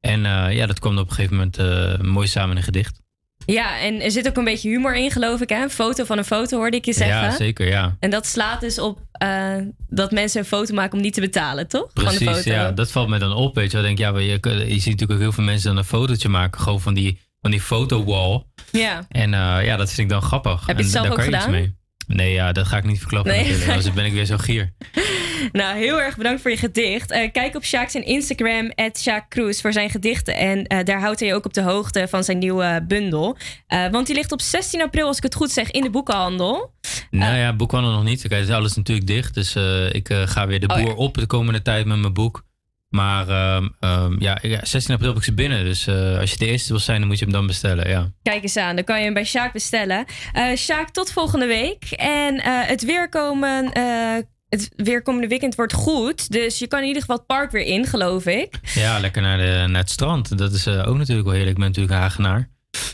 en 0.00 0.26
eh, 0.26 0.56
ja, 0.56 0.66
dat 0.66 0.78
kwam 0.78 0.98
op 0.98 1.08
een 1.08 1.14
gegeven 1.14 1.36
moment 1.36 1.58
eh, 1.58 1.98
mooi 1.98 2.26
samen 2.26 2.50
in 2.50 2.56
een 2.56 2.62
gedicht. 2.62 3.00
Ja, 3.46 3.80
en 3.80 4.00
er 4.00 4.10
zit 4.10 4.28
ook 4.28 4.36
een 4.36 4.44
beetje 4.44 4.68
humor 4.68 4.96
in, 4.96 5.10
geloof 5.10 5.40
ik. 5.40 5.48
Hè? 5.48 5.62
Een 5.62 5.70
foto 5.70 6.04
van 6.04 6.18
een 6.18 6.24
foto, 6.24 6.56
hoorde 6.56 6.76
ik 6.76 6.84
je 6.84 6.92
zeggen. 6.92 7.16
Ja, 7.16 7.36
zeker, 7.36 7.68
ja. 7.68 7.96
En 8.00 8.10
dat 8.10 8.26
slaat 8.26 8.60
dus 8.60 8.78
op 8.78 9.00
eh, 9.12 9.54
dat 9.88 10.10
mensen 10.10 10.40
een 10.40 10.46
foto 10.46 10.74
maken 10.74 10.96
om 10.96 11.02
niet 11.02 11.14
te 11.14 11.20
betalen, 11.20 11.68
toch? 11.68 11.90
van 11.94 12.04
de 12.04 12.10
Precies, 12.10 12.36
foto. 12.36 12.50
ja, 12.50 12.72
dat 12.72 12.90
valt 12.90 13.08
me 13.08 13.18
dan 13.18 13.32
op. 13.32 13.54
Weet 13.54 13.70
je 13.70 13.76
wel, 13.76 13.86
denk, 13.86 13.98
ja, 13.98 14.18
je, 14.18 14.28
je 14.30 14.38
ziet 14.66 14.84
natuurlijk 14.84 15.12
ook 15.12 15.18
heel 15.18 15.32
veel 15.32 15.44
mensen 15.44 15.68
dan 15.68 15.76
een 15.76 15.84
fotootje 15.84 16.28
maken, 16.28 16.60
gewoon 16.60 16.80
van 16.80 16.94
die, 16.94 17.18
van 17.40 17.50
die 17.50 17.60
fotowall. 17.60 18.42
Ja. 18.72 19.06
En 19.08 19.30
ja, 19.64 19.76
dat 19.76 19.88
vind 19.88 19.98
ik 19.98 20.08
dan 20.08 20.22
grappig. 20.22 20.66
Heb 20.66 20.76
je 20.76 20.84
het 20.84 20.94
en 20.94 21.00
zelf 21.00 21.08
ook 21.08 21.14
kan 21.14 21.24
je 21.24 21.30
iets 21.30 21.44
gedaan? 21.44 21.60
mee. 21.60 21.78
Nee, 22.14 22.32
ja, 22.32 22.52
dat 22.52 22.66
ga 22.66 22.76
ik 22.76 22.84
niet 22.84 22.98
verklappen 22.98 23.32
Nee. 23.32 23.42
natuurlijk. 23.42 23.70
Anders 23.70 23.92
ben 23.92 24.04
ik 24.04 24.12
weer 24.12 24.24
zo 24.24 24.36
gier. 24.36 24.72
Nou, 25.52 25.78
heel 25.78 26.00
erg 26.00 26.16
bedankt 26.16 26.42
voor 26.42 26.50
je 26.50 26.56
gedicht. 26.56 27.10
Eh, 27.10 27.32
kijk 27.32 27.56
op 27.56 27.64
Sjaak 27.64 27.90
zijn 27.90 28.04
Instagram, 28.04 28.72
Sjaak 28.98 29.28
voor 29.60 29.72
zijn 29.72 29.90
gedichten. 29.90 30.36
En 30.36 30.66
eh, 30.66 30.84
daar 30.84 31.00
houdt 31.00 31.20
hij 31.20 31.28
je 31.28 31.34
ook 31.34 31.44
op 31.44 31.54
de 31.54 31.62
hoogte 31.62 32.06
van 32.08 32.24
zijn 32.24 32.38
nieuwe 32.38 32.84
bundel. 32.88 33.36
Eh, 33.66 33.90
want 33.90 34.06
die 34.06 34.16
ligt 34.16 34.32
op 34.32 34.40
16 34.40 34.82
april, 34.82 35.06
als 35.06 35.16
ik 35.16 35.22
het 35.22 35.34
goed 35.34 35.50
zeg, 35.50 35.70
in 35.70 35.82
de 35.82 35.90
boekenhandel. 35.90 36.72
Nou 37.10 37.36
ja, 37.36 37.52
boekhandel 37.56 37.92
nog 37.92 38.04
niet. 38.04 38.20
Kijk, 38.20 38.32
het 38.40 38.48
is 38.48 38.54
alles 38.54 38.74
natuurlijk 38.76 39.06
dicht. 39.06 39.34
Dus 39.34 39.56
ik 39.92 40.08
ga 40.24 40.46
weer 40.46 40.60
de 40.60 40.68
Oh, 40.68 40.76
boer 40.76 40.88
ja. 40.88 40.94
op 40.94 41.14
de 41.14 41.26
komende 41.26 41.62
tijd 41.62 41.86
met 41.86 41.98
mijn 41.98 42.12
boek. 42.12 42.44
Maar 42.90 43.28
ehm, 43.28 43.68
ehm, 43.80 44.16
ja, 44.18 44.38
ja, 44.42 44.60
16 44.62 44.94
april 44.94 45.08
heb 45.08 45.18
ik 45.18 45.24
ze 45.24 45.34
binnen. 45.34 45.64
Dus 45.64 45.86
eh, 45.86 46.18
als 46.18 46.30
je 46.30 46.36
de 46.36 46.46
eerste 46.46 46.68
wil 46.68 46.80
zijn, 46.80 46.98
dan 46.98 47.08
moet 47.08 47.18
je 47.18 47.24
hem 47.24 47.34
dan 47.34 47.46
bestellen. 47.46 47.88
Ja. 47.88 48.10
Kijk 48.22 48.42
eens 48.42 48.56
aan, 48.56 48.74
dan 48.74 48.84
kan 48.84 48.98
je 48.98 49.04
hem 49.04 49.14
bij 49.14 49.24
Sjaak 49.24 49.52
bestellen. 49.52 50.04
Eh 50.32 50.56
Sjaak, 50.56 50.90
tot 50.90 51.12
volgende 51.12 51.46
week. 51.46 51.84
En 51.90 52.38
eh, 52.38 52.66
het, 52.66 52.84
weerkomen, 52.84 53.72
eh, 53.72 54.16
het 54.48 54.70
weerkomende 54.76 55.28
weekend 55.28 55.54
wordt 55.54 55.72
goed. 55.72 56.30
Dus 56.30 56.58
je 56.58 56.66
kan 56.66 56.80
in 56.80 56.86
ieder 56.86 57.00
geval 57.00 57.16
het 57.16 57.26
park 57.26 57.50
weer 57.50 57.64
in, 57.64 57.86
geloof 57.86 58.26
ik. 58.26 58.60
Ja, 58.74 58.98
lekker 59.00 59.22
naar, 59.22 59.38
de, 59.38 59.64
naar 59.68 59.80
het 59.80 59.90
strand. 59.90 60.38
Dat 60.38 60.52
is 60.52 60.68
ook 60.68 60.96
natuurlijk 60.96 61.26
wel 61.26 61.36
heerlijk. 61.36 61.56
Ik 61.56 61.62
ben 61.62 61.66
natuurlijk 61.66 61.94
een 61.94 62.00
Hagenaar. 62.00 62.48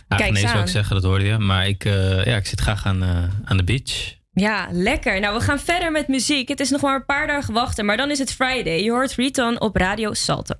Hagenees 0.08 0.42
eens 0.42 0.50
zou 0.50 0.62
ik 0.62 0.68
zeggen, 0.68 0.94
dat 0.94 1.04
hoorde 1.04 1.24
je. 1.24 1.38
Maar 1.38 1.68
ik, 1.68 1.84
ja, 2.24 2.36
ik 2.36 2.46
zit 2.46 2.60
graag 2.60 2.86
aan, 2.86 3.04
aan 3.44 3.56
de 3.56 3.64
beach. 3.64 4.15
Ja, 4.38 4.68
lekker. 4.72 5.20
Nou, 5.20 5.38
we 5.38 5.44
gaan 5.44 5.60
verder 5.60 5.92
met 5.92 6.08
muziek. 6.08 6.48
Het 6.48 6.60
is 6.60 6.70
nog 6.70 6.80
maar 6.80 6.94
een 6.94 7.04
paar 7.04 7.26
dagen 7.26 7.54
wachten, 7.54 7.84
maar 7.84 7.96
dan 7.96 8.10
is 8.10 8.18
het 8.18 8.32
Friday. 8.32 8.82
Je 8.82 8.90
hoort 8.90 9.14
Riton 9.14 9.60
op 9.60 9.76
Radio 9.76 10.14
Salto. 10.14 10.54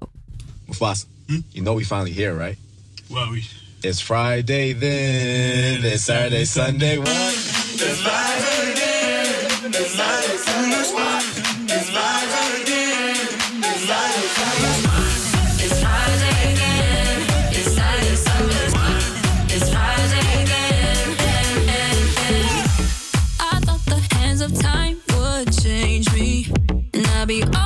Mufasa, 0.64 1.04
hm? 1.26 1.40
you 1.48 1.64
know 1.64 1.76
we 1.76 1.84
finally 1.84 2.12
here, 2.12 2.36
right? 2.36 2.58
Well, 3.06 3.28
we... 3.30 3.44
It's 3.80 4.02
Friday 4.02 4.74
then, 4.78 5.84
it's 5.84 6.04
Saturday, 6.04 6.44
Sunday, 6.44 6.96
one. 6.96 7.06
It's 7.06 8.00
Friday 8.00 8.74
then, 8.74 9.70
it's 9.70 9.94
Friday, 9.94 10.36
Sunday. 10.38 10.78
It's 10.78 10.90
Friday 11.90 12.64
then, 12.64 13.62
it's 13.62 13.84
Friday, 13.84 14.26
Sunday, 14.34 14.85
be 27.26 27.65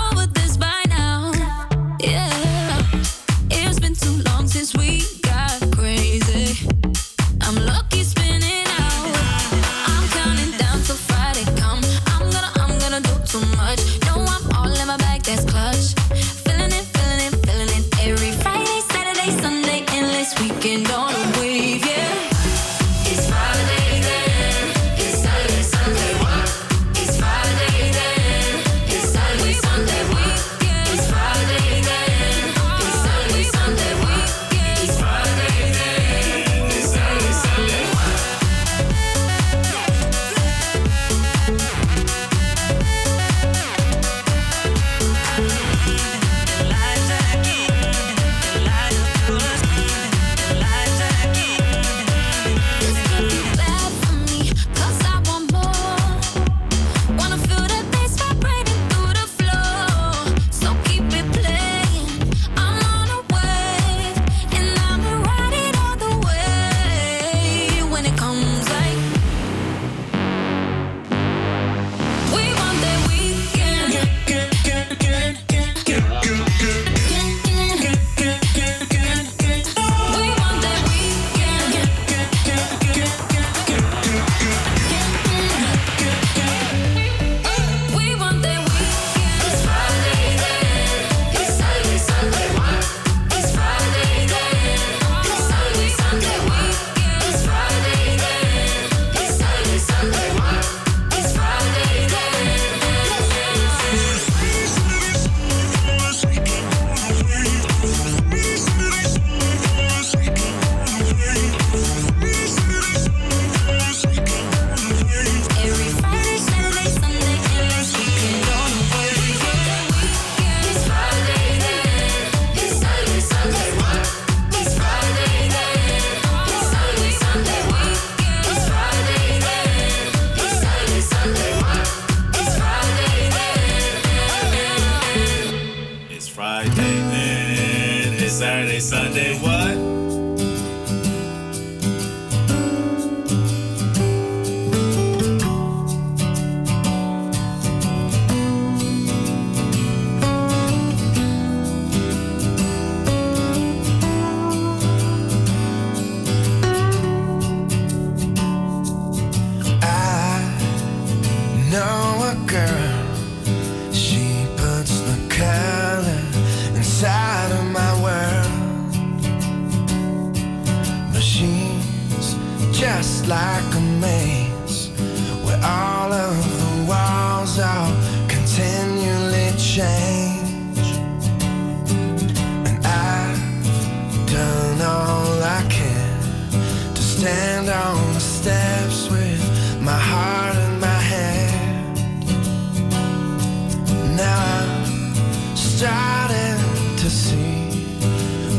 starting 195.81 196.61
to 196.99 197.09
see 197.09 197.97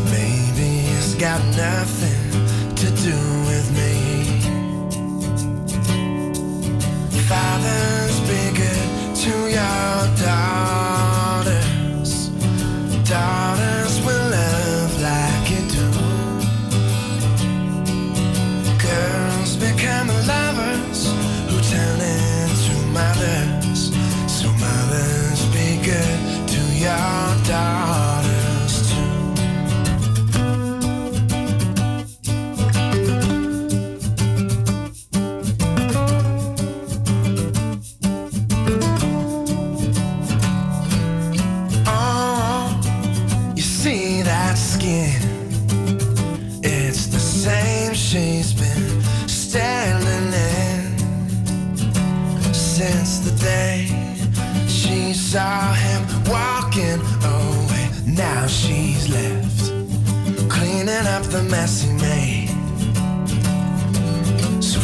maybe 0.09 0.87
it's 0.97 1.13
got 1.13 1.39
nothing 1.55 2.47
to 2.75 2.87
do 3.03 3.15
with 3.45 3.67
me. 3.77 4.41
Father. 7.27 8.10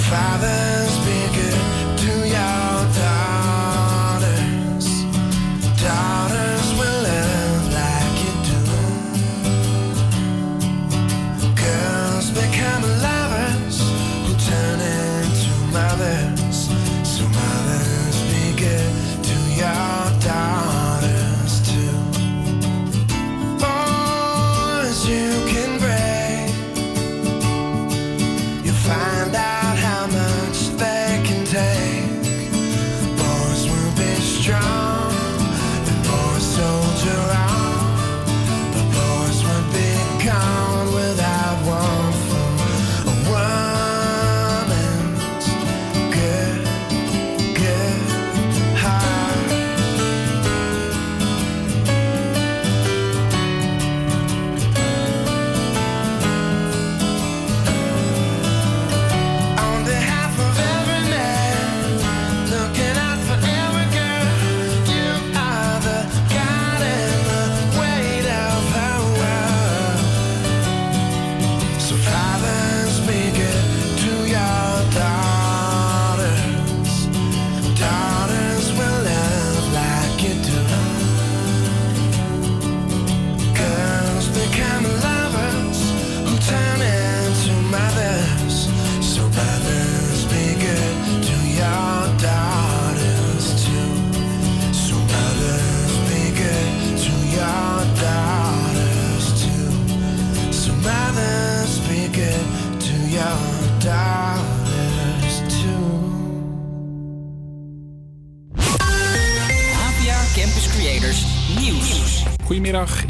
father. 0.10 0.67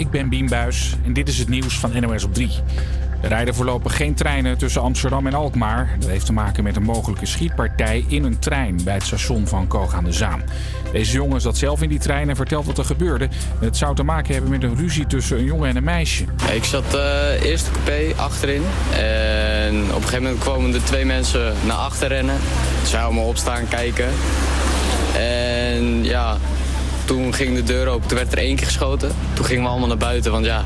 Ik 0.07 0.13
ben 0.13 0.29
Bien 0.29 0.49
Buis 0.49 0.95
en 1.05 1.13
dit 1.13 1.27
is 1.27 1.37
het 1.37 1.49
nieuws 1.49 1.79
van 1.79 2.01
NOS 2.01 2.23
op 2.23 2.33
3. 2.33 2.49
Er 3.21 3.29
rijden 3.29 3.55
voorlopig 3.55 3.95
geen 3.95 4.13
treinen 4.13 4.57
tussen 4.57 4.81
Amsterdam 4.81 5.27
en 5.27 5.33
Alkmaar. 5.33 5.95
Dat 5.99 6.09
heeft 6.09 6.25
te 6.25 6.33
maken 6.33 6.63
met 6.63 6.75
een 6.75 6.83
mogelijke 6.83 7.25
schietpartij 7.25 8.05
in 8.07 8.23
een 8.23 8.39
trein 8.39 8.79
bij 8.83 8.93
het 8.93 9.03
station 9.03 9.47
van 9.47 9.67
Koog 9.67 9.93
aan 9.93 10.03
de 10.03 10.11
Zaan. 10.11 10.41
Deze 10.91 11.11
jongen 11.11 11.41
zat 11.41 11.57
zelf 11.57 11.81
in 11.81 11.89
die 11.89 11.99
trein 11.99 12.29
en 12.29 12.35
vertelt 12.35 12.65
wat 12.65 12.77
er 12.77 12.85
gebeurde. 12.85 13.29
Het 13.59 13.77
zou 13.77 13.95
te 13.95 14.03
maken 14.03 14.33
hebben 14.33 14.51
met 14.51 14.63
een 14.63 14.75
ruzie 14.75 15.07
tussen 15.07 15.37
een 15.37 15.43
jongen 15.43 15.69
en 15.69 15.75
een 15.75 15.83
meisje. 15.83 16.25
Ik 16.53 16.63
zat 16.63 16.95
eh 16.95 17.43
eerst 17.43 17.65
de 17.65 17.71
coupé 17.71 18.21
achterin. 18.21 18.63
En 18.93 19.83
op 19.83 19.95
een 19.95 20.01
gegeven 20.01 20.23
moment 20.23 20.39
kwamen 20.39 20.73
er 20.73 20.83
twee 20.83 21.05
mensen 21.05 21.53
naar 21.65 21.77
achter 21.77 22.07
rennen. 22.07 22.35
Zouden 22.83 23.15
me 23.15 23.27
opstaan 23.27 23.67
kijken. 23.67 24.09
En 25.17 26.03
ja, 26.03 26.37
toen 27.07 27.33
ging 27.33 27.55
de 27.55 27.63
deur 27.63 27.87
open. 27.87 28.07
Toen 28.07 28.17
werd 28.17 28.31
er 28.31 28.37
één 28.37 28.55
keer 28.55 28.65
geschoten. 28.65 29.11
Toen 29.33 29.45
gingen 29.45 29.63
we 29.63 29.69
allemaal 29.69 29.87
naar 29.87 29.97
buiten, 29.97 30.31
want 30.31 30.45
ja, 30.45 30.65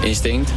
instinct. 0.00 0.52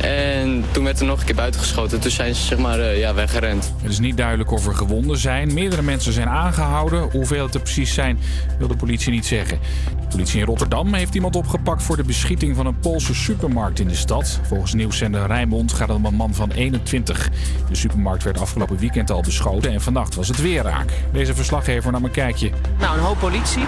En 0.00 0.64
toen 0.70 0.84
werd 0.84 1.00
er 1.00 1.06
nog 1.06 1.20
een 1.20 1.26
keer 1.26 1.34
buiten 1.34 1.60
geschoten. 1.60 2.00
Toen 2.00 2.10
zijn 2.10 2.34
ze 2.34 2.42
zeg 2.42 2.58
maar 2.58 2.80
eh, 2.80 2.98
ja, 2.98 3.14
weggerend. 3.14 3.72
Het 3.82 3.90
is 3.90 3.98
niet 3.98 4.16
duidelijk 4.16 4.50
of 4.50 4.66
er 4.66 4.74
gewonden 4.74 5.16
zijn. 5.16 5.54
Meerdere 5.54 5.82
mensen 5.82 6.12
zijn 6.12 6.28
aangehouden. 6.28 7.10
Hoeveel 7.10 7.44
het 7.44 7.54
er 7.54 7.60
precies 7.60 7.94
zijn, 7.94 8.18
wil 8.58 8.68
de 8.68 8.76
politie 8.76 9.12
niet 9.12 9.26
zeggen. 9.26 9.58
De 10.00 10.06
politie 10.08 10.40
in 10.40 10.46
Rotterdam 10.46 10.94
heeft 10.94 11.14
iemand 11.14 11.36
opgepakt 11.36 11.82
voor 11.82 11.96
de 11.96 12.04
beschieting 12.04 12.56
van 12.56 12.66
een 12.66 12.78
Poolse 12.78 13.14
supermarkt 13.14 13.80
in 13.80 13.88
de 13.88 13.94
stad. 13.94 14.40
Volgens 14.42 14.74
nieuwszender 14.74 15.26
Rijnmond 15.26 15.72
gaat 15.72 15.88
het 15.88 15.96
om 15.96 16.04
een 16.04 16.14
man 16.14 16.34
van 16.34 16.50
21. 16.50 17.30
De 17.68 17.76
supermarkt 17.76 18.22
werd 18.22 18.40
afgelopen 18.40 18.78
weekend 18.78 19.10
al 19.10 19.22
beschoten 19.22 19.72
en 19.72 19.80
vannacht 19.80 20.14
was 20.14 20.28
het 20.28 20.42
weer 20.42 20.62
raak. 20.62 20.90
Deze 21.12 21.34
verslaggever 21.34 21.92
nam 21.92 22.04
een 22.04 22.10
kijkje. 22.10 22.50
Nou, 22.78 22.98
een 22.98 23.04
hoop 23.04 23.18
politie. 23.18 23.64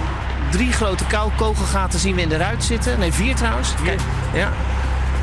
Drie 0.51 0.73
grote 0.73 1.05
kogelgaten 1.37 1.99
zien 1.99 2.15
we 2.15 2.21
in 2.21 2.29
de 2.29 2.37
ruit 2.37 2.65
zitten. 2.65 2.99
Nee, 2.99 3.13
vier 3.13 3.35
trouwens. 3.35 3.75
Kijk, 3.85 4.01
ja. 4.35 4.53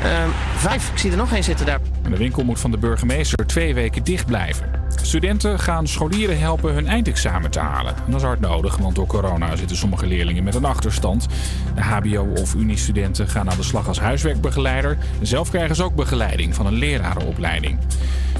Ehm, 0.02 0.28
vijf, 0.56 0.90
ik 0.90 0.98
zie 0.98 1.10
er 1.10 1.16
nog 1.16 1.32
één 1.32 1.44
zitten 1.44 1.66
daar. 1.66 1.80
En 2.02 2.10
De 2.10 2.16
winkel 2.16 2.44
moet 2.44 2.60
van 2.60 2.70
de 2.70 2.78
burgemeester 2.78 3.46
twee 3.46 3.74
weken 3.74 4.04
dicht 4.04 4.26
blijven. 4.26 4.70
Studenten 5.02 5.58
gaan 5.58 5.86
scholieren 5.86 6.38
helpen 6.38 6.74
hun 6.74 6.86
eindexamen 6.86 7.50
te 7.50 7.58
halen. 7.58 7.94
En 7.96 8.10
dat 8.10 8.20
is 8.20 8.26
hard 8.26 8.40
nodig, 8.40 8.76
want 8.76 8.94
door 8.94 9.06
corona 9.06 9.56
zitten 9.56 9.76
sommige 9.76 10.06
leerlingen 10.06 10.44
met 10.44 10.54
een 10.54 10.64
achterstand. 10.64 11.26
De 11.74 11.82
HBO- 11.82 12.32
of 12.40 12.54
Unie-studenten 12.54 13.28
gaan 13.28 13.50
aan 13.50 13.56
de 13.56 13.62
slag 13.62 13.88
als 13.88 14.00
huiswerkbegeleider. 14.00 14.98
En 15.20 15.26
zelf 15.26 15.50
krijgen 15.50 15.76
ze 15.76 15.84
ook 15.84 15.94
begeleiding 15.94 16.54
van 16.54 16.66
een 16.66 16.74
lerarenopleiding. 16.74 17.78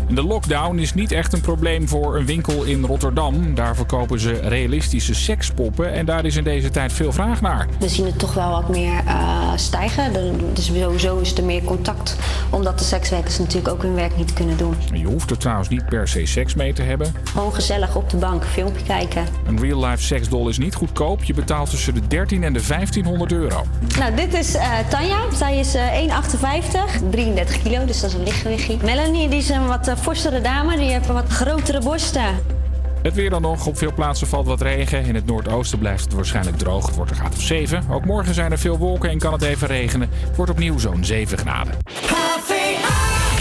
En 0.09 0.15
de 0.15 0.23
lockdown 0.23 0.79
is 0.79 0.95
niet 0.95 1.13
echt 1.13 1.33
een 1.33 1.41
probleem 1.41 1.89
voor 1.89 2.17
een 2.17 2.27
winkel 2.27 2.63
in 2.63 2.85
Rotterdam. 2.85 3.55
Daar 3.55 3.77
verkopen 3.77 4.21
ze 4.21 4.33
realistische 4.33 5.15
sekspoppen 5.15 5.93
en 5.93 6.07
daar 6.07 6.25
is 6.25 6.37
in 6.37 6.45
deze 6.45 6.71
tijd 6.71 6.93
veel 6.93 7.13
vraag 7.13 7.41
naar. 7.41 7.67
We 7.79 7.89
zien 7.89 8.07
het 8.07 8.19
toch 8.19 8.35
wel 8.35 8.51
wat 8.51 8.69
meer 8.69 9.03
eh, 9.07 9.53
stijgen. 9.57 10.13
Dus 10.53 10.67
sowieso 10.67 11.19
is 11.19 11.37
er 11.37 11.45
meer 11.45 11.63
contact. 11.63 12.17
Omdat 12.51 12.79
de 12.79 12.85
sekswerkers 12.85 13.39
natuurlijk 13.39 13.69
ook 13.69 13.83
hun 13.83 13.95
werk 13.95 14.17
niet 14.17 14.33
kunnen 14.33 14.57
doen. 14.57 14.75
Je 14.93 15.07
hoeft 15.07 15.31
er 15.31 15.39
trouwens 15.39 15.69
niet 15.69 15.87
per 15.87 16.09
se 16.09 16.27
seks 16.27 16.55
mee 16.55 16.73
te 16.73 16.83
hebben. 16.83 17.15
Gewoon 17.25 17.55
gezellig 17.55 17.97
op 17.97 18.11
de 18.11 18.17
bank, 18.17 18.45
filmpje 18.45 18.85
kijken. 18.85 19.27
Een 19.47 19.61
real-life 19.61 20.03
seksdoll 20.03 20.49
is 20.49 20.59
niet 20.59 20.75
goedkoop. 20.75 21.25
Je 21.25 21.35
betaalt 21.35 21.71
tussen 21.71 21.95
de 21.95 22.07
13 22.07 22.43
en 22.43 22.53
de 22.53 22.67
1500 22.67 23.33
euro. 23.33 23.65
Nou, 23.99 24.15
dit 24.15 24.35
is 24.35 24.55
eh, 24.55 24.71
Tanja. 24.89 25.19
Zij 25.35 25.59
is 25.59 25.75
eh 25.75 25.83
1,58, 27.03 27.09
33 27.11 27.63
kilo, 27.63 27.85
dus 27.85 28.01
dat 28.01 28.11
is 28.11 28.17
een 28.17 28.23
lichtgewichtje. 28.23 28.77
Melanie, 28.83 29.29
die 29.29 29.39
is 29.39 29.49
een 29.49 29.67
wat 29.67 29.94
eh, 29.97 30.03
forsere 30.03 30.41
dame. 30.41 30.77
Die 30.77 30.91
heeft 30.91 31.07
wat 31.07 31.29
grotere 31.29 31.81
borsten. 31.81 32.43
Het 33.03 33.15
weer 33.15 33.31
dan 33.31 33.43
nog. 33.43 33.67
Op 33.67 33.79
veel 33.79 33.93
plaatsen 33.93 34.27
valt 34.27 34.47
wat 34.47 34.61
regen. 34.61 35.05
In 35.05 35.15
het 35.15 35.27
noordoosten 35.27 35.79
blijft 35.79 36.05
het 36.05 36.13
waarschijnlijk 36.13 36.59
droog. 36.59 36.87
Het 36.87 36.95
wordt 36.95 37.11
een 37.11 37.17
graad 37.17 37.35
of 37.35 37.43
7. 37.43 37.85
Ook 37.91 38.05
morgen 38.05 38.35
zijn 38.35 38.53
er 38.53 38.59
veel 38.59 38.79
wolken 38.79 39.11
en 39.11 39.19
kan 39.19 39.33
het 39.33 39.43
even 39.43 39.67
regenen. 39.67 40.09
Het 40.27 40.37
wordt 40.37 40.51
opnieuw 40.51 40.79
zo'n 40.79 41.05
7 41.05 41.39
graden. 41.39 41.75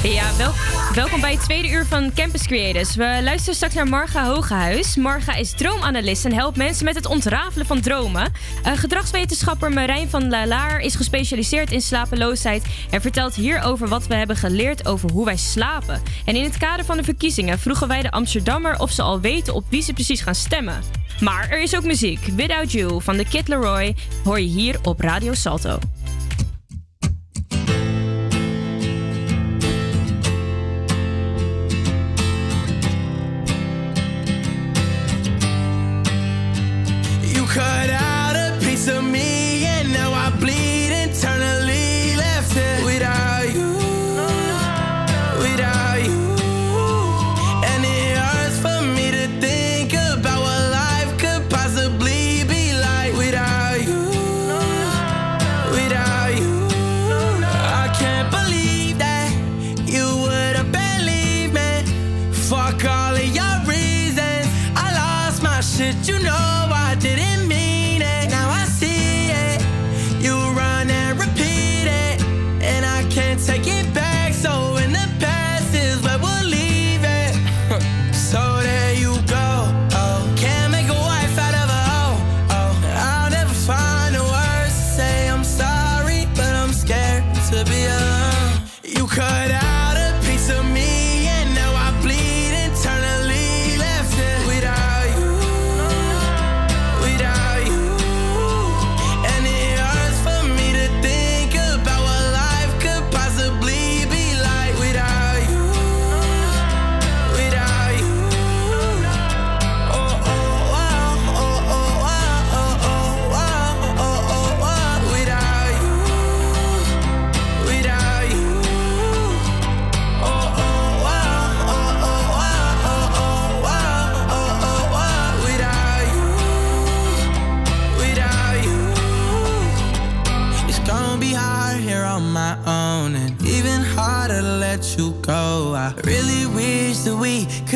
Ja, 0.04 0.36
wel, 0.38 0.51
welkom 0.93 1.22
bij 1.22 1.32
het 1.32 1.41
tweede 1.43 1.70
uur 1.70 1.86
van 1.86 2.14
Campus 2.14 2.47
Creators. 2.47 2.95
We 2.95 3.20
luisteren 3.24 3.56
straks 3.56 3.74
naar 3.74 3.88
Marga 3.88 4.26
Hogehuis. 4.26 4.95
Marga 4.95 5.36
is 5.36 5.51
droomanalist 5.51 6.26
en 6.26 6.34
helpt 6.34 6.58
mensen 6.58 6.86
met 6.86 6.95
het 6.95 7.06
ontrafelen 7.06 7.66
van 7.66 7.82
dromen. 7.82 8.32
Eh, 8.64 8.74
gedragswetenschapper 8.74 9.72
Marijn 9.72 10.10
van 10.10 10.30
la 10.30 10.47
Laar 10.47 10.80
is 10.80 10.95
gespecialiseerd 10.95 11.72
in 11.72 11.82
slapeloosheid 11.82 12.66
en 12.89 13.01
vertelt 13.01 13.36
hierover 13.36 13.88
wat 13.88 14.08
we 14.08 14.16
hebben 14.16 14.36
geleerd 14.36 14.88
over 14.88 15.12
hoe 15.12 15.26
wij 15.26 15.38
slapen. 15.38 16.01
En 16.26 16.36
in 16.36 16.43
het 16.43 16.58
kader 16.58 16.86
van 16.86 16.97
de 16.97 17.04
verkiezingen 17.04 17.60
vroegen 17.60 17.88
wij 17.88 18.01
de 18.01 18.12
Amsterdammer 18.12 18.80
of 18.80 18.91
ze 18.91 19.01
al 19.01 19.20
weten 19.20 19.54
op 19.54 19.66
wie 19.70 19.82
ze 19.82 19.93
precies 19.93 20.22
gaan 20.22 20.36
stemmen. 20.36 20.84
Maar 21.20 21.49
er 21.49 21.62
is 21.62 21.76
ook 21.76 21.84
muziek. 21.84 22.20
Without 22.36 22.72
You 22.72 23.01
van 23.01 23.18
de 23.18 23.26
Kid 23.26 23.47
Leroy 23.47 23.95
hoor 24.24 24.39
je 24.39 24.47
hier 24.47 24.80
op 24.84 24.99
Radio 24.99 25.34
Salto. 25.34 25.80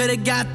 to 0.07 0.17
got. 0.17 0.46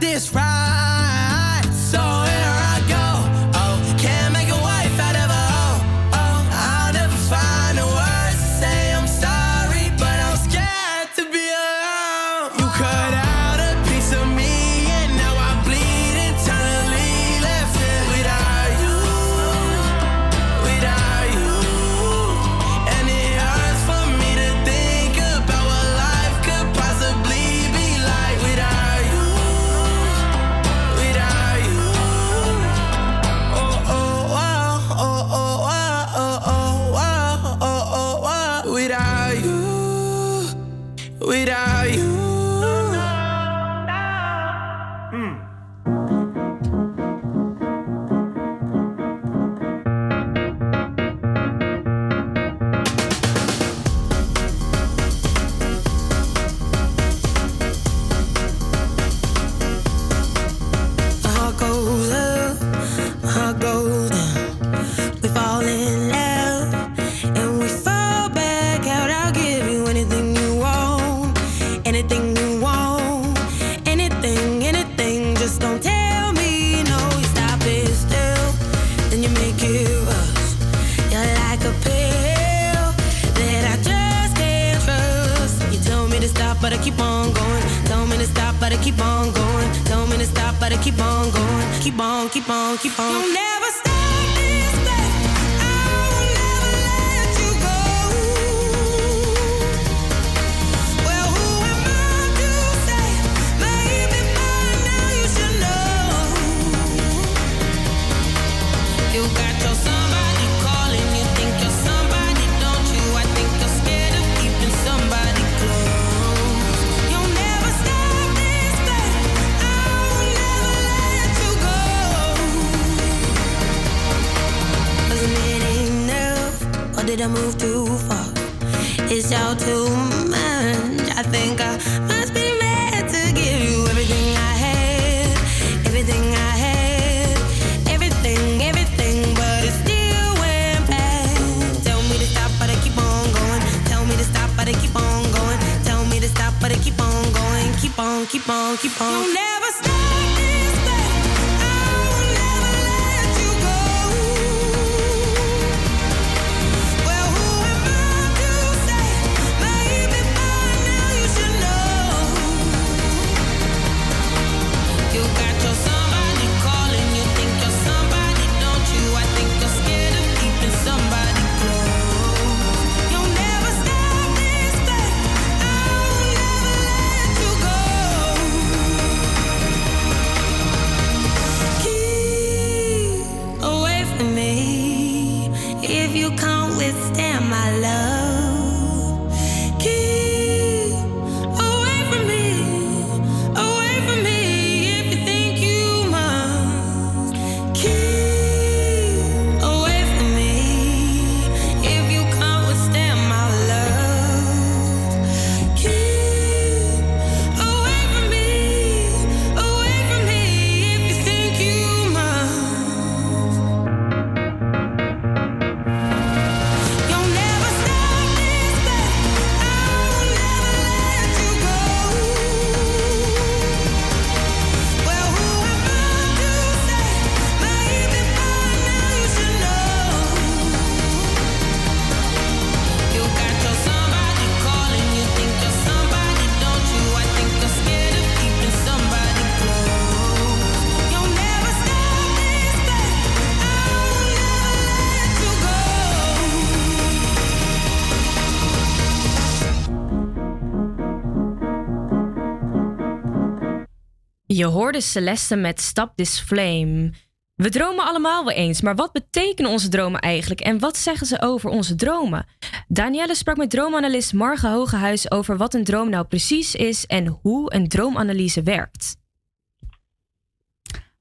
Je 254.62 254.68
hoorde 254.68 255.00
Celeste 255.00 255.56
met 255.56 255.80
Stop 255.80 256.12
This 256.16 256.40
Flame. 256.40 257.12
We 257.54 257.70
dromen 257.70 258.04
allemaal 258.04 258.44
wel 258.44 258.54
eens, 258.54 258.82
maar 258.82 258.94
wat 258.94 259.12
betekenen 259.12 259.70
onze 259.70 259.88
dromen 259.88 260.20
eigenlijk 260.20 260.60
en 260.60 260.78
wat 260.78 260.96
zeggen 260.96 261.26
ze 261.26 261.40
over 261.40 261.70
onze 261.70 261.94
dromen? 261.94 262.46
Danielle 262.88 263.34
sprak 263.34 263.56
met 263.56 263.70
droomanalist 263.70 264.32
Marge 264.32 264.68
Hogehuis 264.68 265.30
over 265.30 265.56
wat 265.56 265.74
een 265.74 265.84
droom 265.84 266.10
nou 266.10 266.24
precies 266.26 266.74
is 266.74 267.06
en 267.06 267.26
hoe 267.26 267.74
een 267.74 267.88
droomanalyse 267.88 268.62
werkt. 268.62 269.16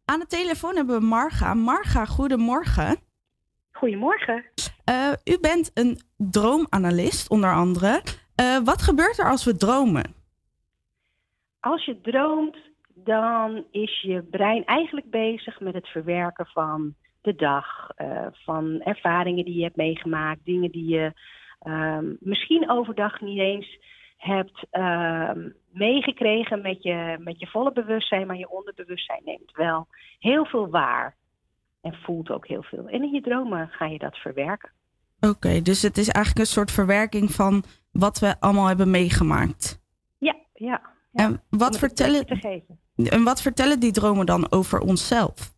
Aan 0.06 0.20
de 0.20 0.28
telefoon 0.28 0.76
hebben 0.76 1.00
we 1.00 1.06
Marga. 1.06 1.54
Marga, 1.54 2.06
goedemorgen. 2.06 3.00
Goedemorgen. 3.72 4.46
Eh, 4.84 5.12
u 5.24 5.38
bent 5.40 5.72
een 5.74 6.00
droomanalist, 6.18 7.30
onder 7.30 7.54
andere. 7.54 8.02
Eh, 8.36 8.58
wat 8.64 8.82
gebeurt 8.82 9.20
er 9.20 9.30
als 9.30 9.44
we 9.44 9.58
dromen? 9.58 10.16
Als 11.60 11.86
je 11.86 12.02
droomt, 12.02 12.58
dan 13.04 13.66
is 13.72 14.02
je 14.02 14.24
brein 14.24 14.66
eigenlijk 14.66 15.10
bezig 15.10 15.60
met 15.60 15.74
het 15.74 15.88
verwerken 15.88 16.46
van 16.46 16.96
de 17.22 17.36
dag, 17.36 17.90
eh, 17.96 18.28
van 18.32 18.82
ervaringen 18.82 19.46
die 19.46 19.56
je 19.56 19.64
hebt 19.64 19.76
meegemaakt, 19.76 20.46
dingen 20.46 20.72
die 20.72 20.88
je 20.88 21.14
ehm, 21.60 22.14
misschien 22.20 22.70
overdag 22.70 23.22
niet 23.22 23.40
eens 23.40 23.80
hebt 24.18 24.66
ehm, 24.70 25.50
meegekregen 25.72 26.62
met 26.62 26.84
je, 26.84 27.18
met 27.20 27.40
je 27.40 27.48
volle 27.48 27.72
bewustzijn, 27.72 28.28
maar 28.28 28.38
je 28.38 28.50
onderbewustzijn 28.50 29.22
neemt 29.26 29.52
wel 29.52 29.88
heel 30.20 30.46
veel 30.46 30.70
waar 30.70 31.16
en 31.82 31.94
voelt 31.94 32.30
ook 32.30 32.48
heel 32.48 32.64
veel. 32.64 32.88
En 32.88 33.04
in 33.04 33.12
je 33.12 33.22
dromen 33.22 33.68
ga 33.68 33.86
je 33.86 33.98
dat 33.98 34.18
verwerken. 34.18 34.72
Oké, 35.20 35.62
dus 35.62 35.82
het 35.82 35.98
is 35.98 36.10
eigenlijk 36.10 36.46
een 36.46 36.54
soort 36.54 36.72
verwerking 36.72 37.32
van 37.32 37.64
wat 37.92 38.20
we 38.20 38.40
allemaal 38.40 38.68
hebben 38.68 38.92
meegemaakt. 38.92 39.82
Ja, 40.18 40.36
ja. 40.54 40.82
En 41.14 41.44
wat, 41.50 41.78
vertellen, 41.78 42.26
te 42.26 42.36
geven. 42.36 42.80
En 43.10 43.24
wat 43.24 43.42
vertellen 43.42 43.80
die 43.80 43.92
dromen 43.92 44.26
dan 44.26 44.52
over 44.52 44.80
onszelf? 44.80 45.54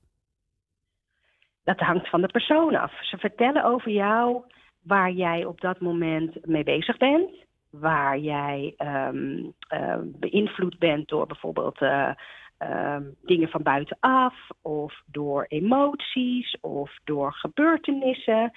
Dat 1.64 1.80
hangt 1.80 2.10
van 2.10 2.22
de 2.22 2.28
persoon 2.28 2.76
af. 2.76 2.92
Ze 3.02 3.18
vertellen 3.18 3.64
over 3.64 3.92
jou 3.92 4.44
waar 4.82 5.12
jij 5.12 5.46
op 5.46 5.62
dat 5.62 5.80
moment 5.80 6.46
mee 6.46 6.64
bezig 6.64 6.98
bent. 6.98 7.30
Waar 7.70 8.18
jij 8.18 8.74
ehm, 8.78 9.44
eh, 9.68 9.98
beïnvloed 10.04 10.80
bent 10.80 11.08
door 11.08 11.28
bijvoorbeeld 11.28 11.82
eh, 11.82 12.10
ehm, 12.58 13.04
dingen 13.22 13.50
van 13.50 13.64
buitenaf. 13.64 14.36
Of 14.62 15.02
door 15.06 15.46
emoties 15.48 16.58
of 16.62 16.92
door 17.04 17.34
gebeurtenissen. 17.34 18.52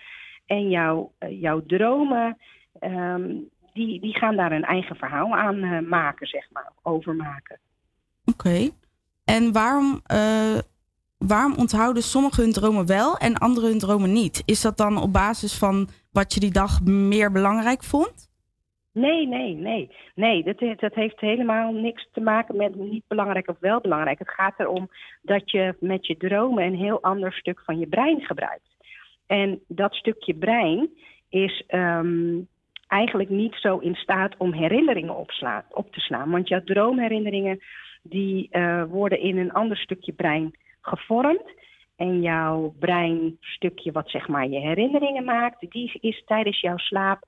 En 0.46 0.68
jouw, 0.68 1.12
eh, 1.18 1.40
jouw 1.40 1.62
dromen, 1.66 2.38
ehm, 2.80 3.34
die, 3.72 4.00
die 4.00 4.16
gaan 4.16 4.36
daar 4.36 4.52
een 4.52 4.64
eigen 4.64 4.96
verhaal 4.96 5.36
aan 5.36 5.88
maken, 5.88 6.26
zeg 6.26 6.50
maar. 6.50 6.72
Overmaken. 6.82 7.58
Oké. 8.26 8.70
En 9.24 9.52
waarom, 9.52 10.00
eh, 10.04 10.58
waarom 11.18 11.54
onthouden 11.56 12.02
sommigen 12.02 12.42
hun 12.42 12.52
dromen 12.52 12.86
wel 12.86 13.16
en 13.16 13.38
anderen 13.38 13.70
hun 13.70 13.78
dromen 13.78 14.12
niet? 14.12 14.42
Is 14.44 14.60
dat 14.60 14.76
dan 14.76 14.96
op 14.98 15.12
basis 15.12 15.58
van 15.58 15.88
wat 16.12 16.34
je 16.34 16.40
die 16.40 16.52
dag 16.52 16.82
meer 16.82 17.32
belangrijk 17.32 17.82
vond? 17.82 18.28
Nee, 18.92 19.26
nee, 19.26 19.54
nee. 19.54 19.90
Nee, 20.14 20.42
dat, 20.44 20.58
dat 20.80 20.94
heeft 20.94 21.20
helemaal 21.20 21.72
niks 21.72 22.08
te 22.12 22.20
maken 22.20 22.56
met 22.56 22.74
niet 22.74 23.04
belangrijk 23.08 23.48
of 23.48 23.56
wel 23.60 23.80
belangrijk. 23.80 24.18
Het 24.18 24.30
gaat 24.30 24.54
erom 24.60 24.90
dat 25.22 25.50
je 25.50 25.76
met 25.80 26.06
je 26.06 26.16
dromen 26.16 26.64
een 26.64 26.74
heel 26.74 27.02
ander 27.02 27.32
stuk 27.32 27.60
van 27.64 27.78
je 27.78 27.86
brein 27.86 28.20
gebruikt. 28.20 28.76
En 29.26 29.60
dat 29.68 29.94
stukje 29.94 30.34
brein 30.34 30.90
is 31.28 31.64
ehm, 31.66 32.38
eigenlijk 32.88 33.28
niet 33.28 33.54
zo 33.54 33.78
in 33.78 33.94
staat 33.94 34.34
om 34.36 34.52
herinneringen 34.52 35.16
opsla- 35.16 35.64
op 35.70 35.92
te 35.92 36.00
slaan. 36.00 36.30
Want 36.30 36.48
jouw 36.48 36.62
droomherinneringen 36.64 37.60
die 38.08 38.48
eh, 38.50 38.84
worden 38.84 39.20
in 39.20 39.38
een 39.38 39.52
ander 39.52 39.76
stukje 39.76 40.12
brein 40.12 40.56
gevormd. 40.80 41.54
En 41.96 42.20
jouw 42.20 42.74
breinstukje 42.78 43.92
wat 43.92 44.10
zeg 44.10 44.28
maar 44.28 44.48
je 44.48 44.58
herinneringen 44.58 45.24
maakt, 45.24 45.70
die 45.70 45.98
is 46.00 46.22
tijdens 46.26 46.60
jouw 46.60 46.76
slaap, 46.76 47.24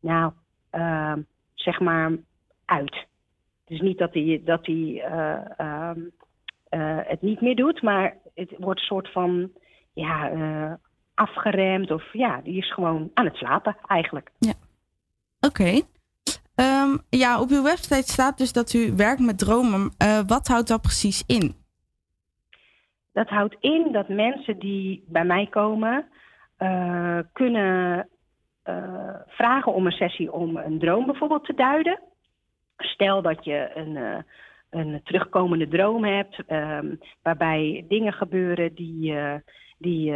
nou, 0.00 0.32
ehm, 0.70 1.20
zeg 1.54 1.80
maar 1.80 2.12
uit. 2.64 3.06
Dus 3.66 3.80
niet 3.80 3.98
dat 3.98 4.14
hij 4.14 4.42
dat 4.44 4.64
die, 4.64 5.02
eh, 5.02 5.58
ehm, 5.58 6.00
eh, 6.68 6.98
het 7.02 7.22
niet 7.22 7.40
meer 7.40 7.56
doet, 7.56 7.82
maar 7.82 8.16
het 8.34 8.54
wordt 8.58 8.80
een 8.80 8.86
soort 8.86 9.12
van 9.12 9.50
ja, 9.92 10.78
afgeremd. 11.14 11.90
Of 11.90 12.12
ja, 12.12 12.40
die 12.40 12.56
is 12.56 12.72
gewoon 12.72 13.10
aan 13.14 13.24
het 13.24 13.36
slapen 13.36 13.76
eigenlijk. 13.86 14.30
Oké. 15.40 15.80
Ehm, 16.60 16.96
ja, 17.10 17.40
op 17.40 17.48
uw 17.50 17.62
website 17.62 18.12
staat 18.12 18.38
dus 18.38 18.52
dat 18.52 18.72
u 18.72 18.92
werkt 18.96 19.20
met 19.20 19.38
dromen. 19.38 19.94
Eh, 19.98 20.20
wat 20.26 20.46
houdt 20.46 20.68
dat 20.68 20.80
precies 20.80 21.24
in? 21.26 21.54
Dat 23.12 23.28
houdt 23.28 23.56
in 23.60 23.88
dat 23.92 24.08
mensen 24.08 24.58
die 24.58 25.04
bij 25.06 25.24
mij 25.24 25.46
komen, 25.46 26.06
eh, 26.56 27.18
kunnen 27.32 28.08
eh, 28.62 29.14
vragen 29.26 29.72
om 29.74 29.86
een 29.86 29.92
sessie 29.92 30.32
om 30.32 30.56
een 30.56 30.78
droom 30.78 31.06
bijvoorbeeld 31.06 31.44
te 31.44 31.54
duiden. 31.54 32.00
Stel 32.76 33.22
dat 33.22 33.44
je 33.44 33.70
een, 33.74 34.24
een 34.70 35.00
terugkomende 35.04 35.68
droom 35.68 36.04
hebt, 36.04 36.42
ehm, 36.46 36.94
waarbij 37.22 37.84
dingen 37.88 38.12
gebeuren 38.12 38.74
die, 38.74 39.14
die, 39.78 40.12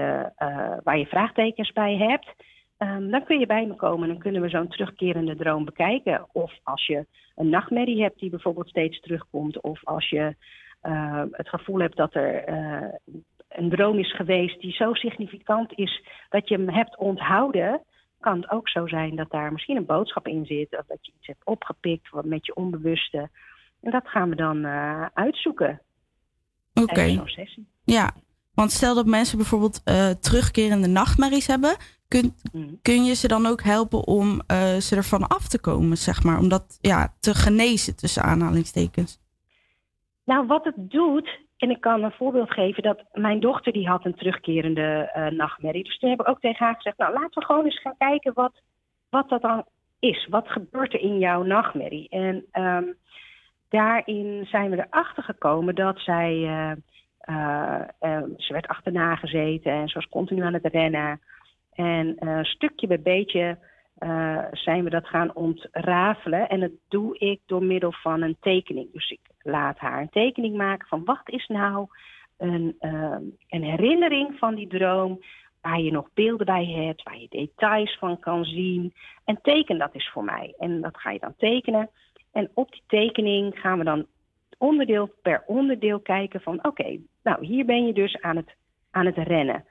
waar 0.83 0.99
je 0.99 1.07
vraagtekens 1.07 1.73
bij 1.73 1.97
hebt. 1.97 2.35
Ehm, 2.77 3.11
dan 3.11 3.25
kun 3.25 3.39
je 3.39 3.47
bij 3.47 3.67
me 3.67 3.75
komen 3.75 4.03
en 4.03 4.09
dan 4.09 4.23
kunnen 4.23 4.43
we 4.43 4.49
zo'n 4.49 4.69
terugkerende 4.69 5.37
droom 5.37 5.65
bekijken. 5.65 6.27
Of 6.33 6.53
als 6.63 6.87
je 6.87 7.07
een 7.35 7.49
nachtmerrie 7.49 8.03
hebt 8.03 8.19
die 8.19 8.31
bijvoorbeeld 8.31 8.69
steeds 8.69 9.01
terugkomt. 9.01 9.61
Of 9.61 9.81
als 9.85 10.09
je 10.09 10.37
eh, 10.81 11.23
het 11.31 11.49
gevoel 11.49 11.79
hebt 11.79 11.97
dat 11.97 12.15
er 12.15 12.45
eh, 12.45 12.89
een 13.49 13.71
droom 13.71 13.99
is 13.99 14.15
geweest 14.15 14.61
die 14.61 14.73
zo 14.73 14.95
significant 14.95 15.79
is 15.79 16.05
dat 16.29 16.49
je 16.49 16.55
hem 16.55 16.69
hebt 16.69 16.97
onthouden. 16.99 17.83
Kan 18.21 18.41
het 18.41 18.51
ook 18.51 18.69
zo 18.69 18.87
zijn 18.87 19.17
dat 19.17 19.31
daar 19.31 19.53
misschien 19.53 19.77
een 19.77 19.87
boodschap 19.87 20.29
in 20.29 20.47
zit. 20.47 20.79
Of 20.79 20.87
dat 20.87 20.99
je 21.01 21.13
iets 21.17 21.27
hebt 21.27 21.45
opgepikt 21.45 22.09
met 22.25 22.47
je 22.47 22.55
onbewuste. 22.55 23.31
En 23.81 23.91
dat 23.91 24.09
gaan 24.09 24.29
we 24.29 24.37
dan 24.37 24.65
eh, 24.65 25.07
uitzoeken. 25.15 25.81
Oké. 26.75 27.23
Ja, 27.85 28.15
want 28.55 28.73
stel 28.73 28.95
dat 28.95 29.07
mensen 29.07 29.39
bijvoorbeeld 29.39 29.81
eh, 29.85 30.11
terugkerende 30.11 30.89
nachtmerries 30.89 31.47
hebben, 31.47 31.77
kun, 32.15 32.35
Mm. 32.53 32.79
kun 32.83 33.05
je 33.05 33.15
ze 33.15 33.29
dan 33.29 33.47
ook 33.47 33.63
helpen 33.63 34.07
om 34.07 34.41
eh, 34.47 34.77
ze 34.87 34.97
ervan 34.97 35.27
af 35.27 35.49
te 35.49 35.61
komen, 35.61 35.97
zeg 35.97 36.23
maar, 36.25 36.39
om 36.39 36.49
dat 36.49 36.79
ja, 36.81 37.09
te 37.21 37.35
genezen 37.35 37.97
tussen 37.97 38.23
aanhalingstekens? 38.23 39.19
Nou, 40.25 40.47
wat 40.47 40.65
het 40.65 40.75
doet, 40.77 41.39
en 41.57 41.71
ik 41.71 41.81
kan 41.81 42.03
een 42.03 42.13
voorbeeld 42.13 42.51
geven, 42.51 42.83
dat 42.83 43.05
mijn 43.13 43.41
dochter 43.41 43.73
die 43.73 43.89
had 43.89 44.05
een 44.05 44.15
terugkerende 44.15 45.11
eh, 45.13 45.27
nachtmerrie. 45.27 45.85
Dus 45.85 45.99
toen 45.99 46.11
heb 46.11 46.21
ik 46.21 46.29
ook 46.29 46.41
tegen 46.41 46.67
haar 46.67 46.75
gezegd, 46.75 46.99
nou 46.99 47.13
laten 47.13 47.41
we 47.41 47.45
gewoon 47.45 47.65
eens 47.65 47.81
gaan 47.81 47.97
kijken 47.99 48.33
wat, 48.35 48.53
wat 49.11 49.29
dat 49.29 49.43
dan 49.43 49.65
is. 49.99 50.27
Wat 50.31 50.49
gebeurt 50.49 50.95
er 50.95 51.01
in 51.01 51.19
jouw 51.19 51.43
nachtmerrie? 51.43 52.09
En 52.09 52.45
ehm, 52.51 52.85
daarin 53.69 54.47
zijn 54.51 54.71
we 54.71 54.87
erachter 54.87 55.23
gekomen 55.23 55.75
dat 55.75 55.99
zij, 55.99 56.45
eh, 57.19 58.23
ze 58.37 58.53
werd 58.53 58.67
achterna 58.67 59.17
gezeten 59.17 59.73
en 59.73 59.89
ze 59.89 59.95
was 59.95 60.09
continu 60.09 60.43
aan 60.43 60.53
het 60.53 60.67
rennen. 60.67 61.21
En 61.75 62.17
eh, 62.19 62.43
stukje 62.43 62.87
bij 62.87 63.01
beetje 63.01 63.59
eh, 63.99 64.45
zijn 64.53 64.85
we 64.85 64.91
dat 64.91 65.07
gaan 65.07 65.35
ontrafelen. 65.35 66.49
En 66.49 66.61
dat 66.61 66.71
doe 66.89 67.19
ik 67.19 67.41
door 67.47 67.65
middel 67.65 67.93
van 67.93 68.23
een 68.23 68.37
tekening. 68.41 68.93
Dus 68.93 69.11
ik 69.11 69.21
laat 69.43 69.79
haar 69.79 70.01
een 70.01 70.11
tekening 70.11 70.57
maken 70.57 70.89
van 70.89 71.05
wat 71.05 71.23
is 71.25 71.47
nou 71.47 71.87
een, 72.39 72.77
eh, 72.79 73.17
een 73.49 73.63
herinnering 73.63 74.39
van 74.39 74.55
die 74.55 74.67
droom. 74.67 75.21
Waar 75.61 75.81
je 75.81 75.91
nog 75.91 76.09
beelden 76.15 76.47
bij 76.47 76.67
hebt, 76.67 77.03
waar 77.03 77.19
je 77.19 77.27
details 77.29 77.99
van 77.99 78.19
kan 78.19 78.45
zien. 78.45 78.95
En 79.25 79.39
teken 79.43 79.79
dat 79.79 79.95
is 79.95 80.11
voor 80.13 80.25
mij. 80.25 80.55
En 80.59 80.81
dat 80.81 80.97
ga 80.99 81.11
je 81.11 81.19
dan 81.19 81.35
tekenen. 81.37 81.91
En 82.33 82.51
op 82.55 82.73
die 82.73 82.83
tekening 82.87 83.61
gaan 83.61 83.79
we 83.79 83.85
dan 83.85 84.07
onderdeel 84.59 85.15
per 85.23 85.43
onderdeel 85.47 86.01
kijken 86.01 86.41
van 86.41 86.65
oké, 86.65 86.99
nou 87.23 87.47
hier 87.47 87.65
ben 87.65 87.87
je 87.87 87.93
dus 87.93 88.21
aan 88.21 88.37
het, 88.37 88.55
aan 88.91 89.07
het 89.07 89.17
rennen. 89.17 89.65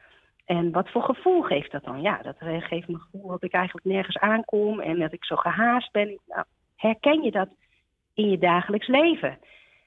En 0.45 0.71
wat 0.71 0.89
voor 0.89 1.01
gevoel 1.01 1.41
geeft 1.41 1.71
dat 1.71 1.83
dan? 1.83 2.01
Ja, 2.01 2.21
dat 2.21 2.35
eh, 2.37 2.61
geeft 2.61 2.87
me 2.87 2.97
gevoel 2.97 3.27
dat 3.27 3.43
ik 3.43 3.53
eigenlijk 3.53 3.85
nergens 3.85 4.17
aankom 4.17 4.79
en 4.79 4.99
dat 4.99 5.13
ik 5.13 5.25
zo 5.25 5.35
gehaast 5.35 5.91
ben. 5.91 6.19
Nou, 6.27 6.45
herken 6.75 7.23
je 7.23 7.31
dat 7.31 7.49
in 8.13 8.29
je 8.29 8.37
dagelijks 8.37 8.87
leven? 8.87 9.39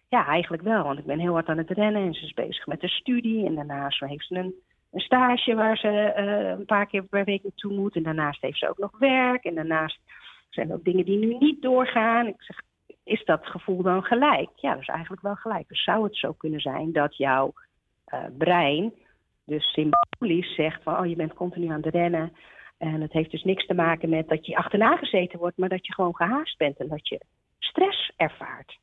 Ja, 0.09 0.27
eigenlijk 0.27 0.63
wel, 0.63 0.83
want 0.83 0.99
ik 0.99 1.05
ben 1.05 1.19
heel 1.19 1.33
hard 1.33 1.49
aan 1.49 1.59
het 1.59 1.71
rennen 1.71 2.03
en 2.03 2.15
ze 2.15 2.25
is 2.25 2.33
bezig 2.33 2.67
met 2.67 2.81
de 2.81 2.89
studie. 2.89 3.47
En 3.47 3.55
daarnaast 3.55 4.01
heeft 4.01 4.27
ze 4.27 4.35
een, 4.35 4.55
een 4.93 5.01
stage 5.01 5.55
waar 5.55 5.77
ze 5.77 5.89
eh, 5.89 6.49
een 6.49 6.65
paar 6.65 6.87
keer 6.87 7.03
per 7.03 7.25
week 7.25 7.43
naartoe 7.43 7.73
moet. 7.73 7.97
En 7.97 8.03
daarnaast 8.03 8.43
heeft 8.43 8.59
ze 8.59 8.69
ook 8.69 8.79
nog 8.79 8.99
werk. 8.99 9.45
En 9.45 9.55
daarnaast 9.55 9.99
zijn 10.51 10.69
er 10.69 10.75
ook 10.75 10.85
dingen 10.85 11.05
die 11.05 11.19
nu 11.19 11.37
niet 11.39 11.63
doorgaan. 11.63 12.27
Ik 12.27 12.43
zeg, 12.43 12.61
is 13.05 13.25
dat 13.25 13.47
gevoel 13.47 13.83
dan 13.83 14.03
gelijk? 14.03 14.51
Ja, 14.55 14.71
dat 14.73 14.81
is 14.81 14.89
eigenlijk 14.89 15.23
wel 15.23 15.35
gelijk. 15.35 15.69
Dus 15.69 15.85
zou 15.85 16.05
het 16.05 16.17
zo 16.17 16.33
kunnen 16.33 16.61
zijn 16.61 16.93
dat 16.93 17.17
jouw 17.17 17.53
eh, 18.05 18.25
brein 18.39 18.93
dus 19.47 19.73
symbolisch 19.73 20.55
zegt 20.55 20.83
van 20.83 20.99
oh, 20.99 21.07
je 21.07 21.17
bent 21.17 21.35
continu 21.35 21.69
aan 21.69 21.83
het 21.83 21.95
rennen. 21.95 22.33
En 22.79 23.01
het 23.01 23.13
heeft 23.13 23.31
dus 23.31 23.45
niks 23.45 23.67
te 23.67 23.75
maken 23.75 24.09
met 24.09 24.29
dat 24.29 24.47
je 24.47 24.57
achterna 24.57 24.97
gezeten 24.97 25.39
wordt, 25.39 25.57
maar 25.57 25.69
dat 25.69 25.87
je 25.87 25.95
gewoon 25.95 26.17
gehaast 26.17 26.59
bent 26.59 26.79
en 26.79 26.89
dat 26.89 27.09
je 27.09 27.21
stress 27.59 28.13
ervaart. 28.17 28.79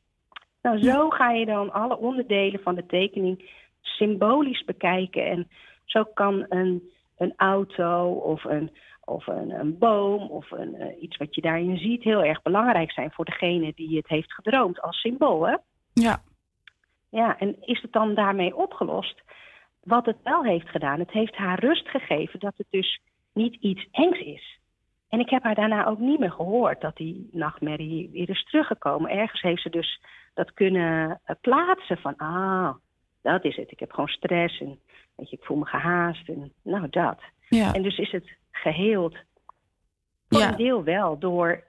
Nou, 0.61 0.83
zo 0.83 1.09
ga 1.09 1.31
je 1.31 1.45
dan 1.45 1.71
alle 1.71 1.97
onderdelen 1.97 2.59
van 2.59 2.75
de 2.75 2.85
tekening 2.85 3.51
symbolisch 3.81 4.63
bekijken. 4.63 5.25
En 5.25 5.47
zo 5.85 6.03
kan 6.03 6.45
een, 6.49 6.91
een 7.17 7.33
auto 7.35 8.11
of 8.11 8.43
een, 8.43 8.71
of 9.03 9.27
een, 9.27 9.51
een 9.51 9.77
boom 9.77 10.29
of 10.29 10.51
een, 10.51 10.75
eh, 10.75 11.01
iets 11.01 11.17
wat 11.17 11.35
je 11.35 11.41
daarin 11.41 11.77
ziet 11.77 12.03
heel 12.03 12.23
erg 12.23 12.41
belangrijk 12.41 12.91
zijn 12.91 13.11
voor 13.11 13.25
degene 13.25 13.71
die 13.75 13.97
het 13.97 14.07
heeft 14.07 14.33
gedroomd 14.33 14.81
als 14.81 14.99
symbool. 14.99 15.47
Hè? 15.47 15.55
Ja. 15.93 16.21
Ja, 17.09 17.39
en 17.39 17.55
is 17.61 17.81
het 17.81 17.91
dan 17.91 18.13
daarmee 18.13 18.55
opgelost? 18.55 19.21
Wat 19.83 20.05
het 20.05 20.17
wel 20.23 20.43
heeft 20.43 20.69
gedaan, 20.69 20.99
het 20.99 21.11
heeft 21.11 21.35
haar 21.35 21.59
rust 21.59 21.87
gegeven 21.87 22.39
dat 22.39 22.53
het 22.57 22.67
dus 22.69 23.01
niet 23.33 23.55
iets 23.59 23.87
engs 23.91 24.19
is. 24.19 24.59
En 25.09 25.19
ik 25.19 25.29
heb 25.29 25.43
haar 25.43 25.55
daarna 25.55 25.85
ook 25.85 25.99
niet 25.99 26.19
meer 26.19 26.31
gehoord 26.31 26.81
dat 26.81 26.95
die 26.95 27.29
nachtmerrie 27.31 28.09
weer 28.11 28.29
is 28.29 28.43
teruggekomen. 28.43 29.11
Ergens 29.11 29.41
heeft 29.41 29.61
ze 29.61 29.69
dus 29.69 30.01
dat 30.33 30.53
kunnen 30.53 31.19
eh, 31.23 31.35
plaatsen 31.41 31.97
van, 31.97 32.17
ah, 32.17 32.73
dat 33.21 33.45
is 33.45 33.55
het. 33.55 33.71
Ik 33.71 33.79
heb 33.79 33.91
gewoon 33.91 34.07
stress 34.07 34.59
en 34.59 34.79
weet 35.15 35.29
je, 35.29 35.37
ik 35.37 35.43
voel 35.43 35.57
me 35.57 35.65
gehaast 35.65 36.29
en 36.29 36.51
nou 36.61 36.87
dat. 36.89 37.19
Ja. 37.49 37.73
En 37.73 37.81
dus 37.81 37.97
is 37.97 38.11
het 38.11 38.31
geheeld. 38.51 39.17
Voor 40.29 40.41
een 40.41 40.55
deel 40.55 40.83
wel, 40.83 41.19
door 41.19 41.63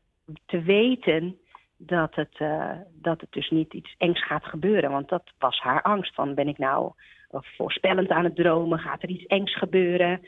te 0.47 0.63
weten 0.63 1.39
dat 1.77 2.15
het, 2.15 2.35
eh, 2.39 2.71
dat 2.93 3.21
het 3.21 3.33
dus 3.33 3.51
niet 3.51 3.73
iets 3.73 3.95
engs 3.99 4.27
gaat 4.27 4.45
gebeuren. 4.45 4.91
Want 4.91 5.09
dat 5.09 5.33
was 5.39 5.61
haar 5.61 5.83
angst 5.83 6.15
van, 6.15 6.35
ben 6.35 6.49
ik 6.49 6.59
nou 6.59 6.93
voorspellend 7.43 8.09
aan 8.09 8.25
het 8.25 8.37
dromen? 8.37 8.79
Gaat 8.79 9.03
er 9.03 9.09
iets 9.09 9.27
engs 9.27 9.59
gebeuren? 9.59 10.21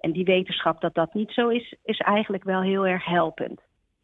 En 0.00 0.12
die 0.12 0.24
wetenschap 0.24 0.80
dat 0.80 0.94
dat 0.94 1.14
niet 1.14 1.30
zo 1.30 1.48
is, 1.48 1.74
is 1.84 1.98
eigenlijk 1.98 2.44
wel 2.44 2.62
heel 2.62 2.86
erg 2.86 3.04
helpend. 3.04 3.60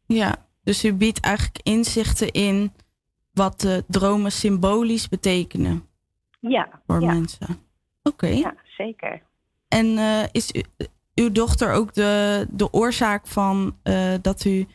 Ja, 0.06 0.36
dus 0.64 0.84
u 0.84 0.94
biedt 0.94 1.20
eigenlijk 1.20 1.58
inzichten 1.62 2.30
in 2.30 2.72
wat 3.32 3.60
de 3.60 3.84
dromen 3.88 4.32
symbolisch 4.32 5.08
betekenen 5.08 5.86
Ja, 6.40 6.68
voor 6.86 7.00
ja, 7.00 7.12
mensen. 7.12 7.46
Oké. 8.02 8.26
ja 8.26 8.54
zeker. 8.76 9.22
En 9.68 9.98
eh, 9.98 10.22
is 10.32 10.52
u, 10.52 10.62
uw 11.14 11.32
dochter 11.32 11.72
ook 11.72 11.94
de, 11.94 12.46
de 12.50 12.72
oorzaak 12.72 13.26
van 13.26 13.76
eh, 13.82 14.14
dat 14.22 14.44
u 14.44 14.66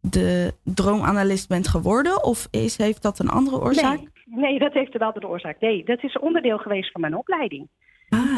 de 0.00 0.54
droomanalist 0.64 1.48
bent 1.48 1.68
geworden? 1.68 2.24
Of 2.24 2.48
is, 2.50 2.76
heeft 2.76 3.02
dat 3.02 3.18
een 3.18 3.28
andere 3.28 3.60
oorzaak? 3.60 3.98
Nee, 3.98 4.08
nee, 4.30 4.58
dat 4.58 4.72
heeft 4.72 4.96
wel 4.96 5.12
de 5.12 5.28
oorzaak. 5.28 5.60
Nee, 5.60 5.84
dat 5.84 6.02
is 6.02 6.18
onderdeel 6.18 6.58
geweest 6.58 6.90
van 6.90 7.00
mijn 7.00 7.16
opleiding. 7.16 7.68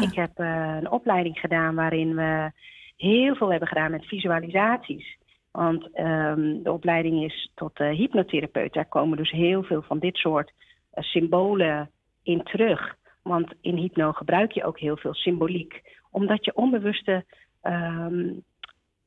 Ik 0.01 0.15
heb 0.15 0.31
eh, 0.35 0.75
een 0.79 0.91
opleiding 0.91 1.39
gedaan 1.39 1.75
waarin 1.75 2.15
we 2.15 2.51
heel 2.97 3.35
veel 3.35 3.49
hebben 3.49 3.67
gedaan 3.67 3.91
met 3.91 4.05
visualisaties. 4.05 5.17
Want 5.51 5.93
ehm, 5.93 6.63
de 6.63 6.71
opleiding 6.71 7.23
is 7.23 7.51
tot 7.55 7.79
eh, 7.79 7.89
hypnotherapeut. 7.89 8.73
Daar 8.73 8.85
komen 8.87 9.17
dus 9.17 9.31
heel 9.31 9.63
veel 9.63 9.81
van 9.81 9.99
dit 9.99 10.15
soort 10.15 10.51
eh, 10.91 11.03
symbolen 11.03 11.91
in 12.23 12.43
terug. 12.43 12.95
Want 13.23 13.53
in 13.61 13.75
hypno 13.75 14.11
gebruik 14.11 14.51
je 14.51 14.63
ook 14.63 14.79
heel 14.79 14.97
veel 14.97 15.13
symboliek. 15.13 15.81
Omdat 16.11 16.45
je 16.45 16.55
onbewuste 16.55 17.25
ehm, 17.61 18.29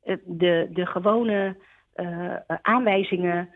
eh, 0.03 0.17
de, 0.25 0.69
de 0.73 0.87
gewone 0.87 1.57
aanwijzingen 2.63 3.49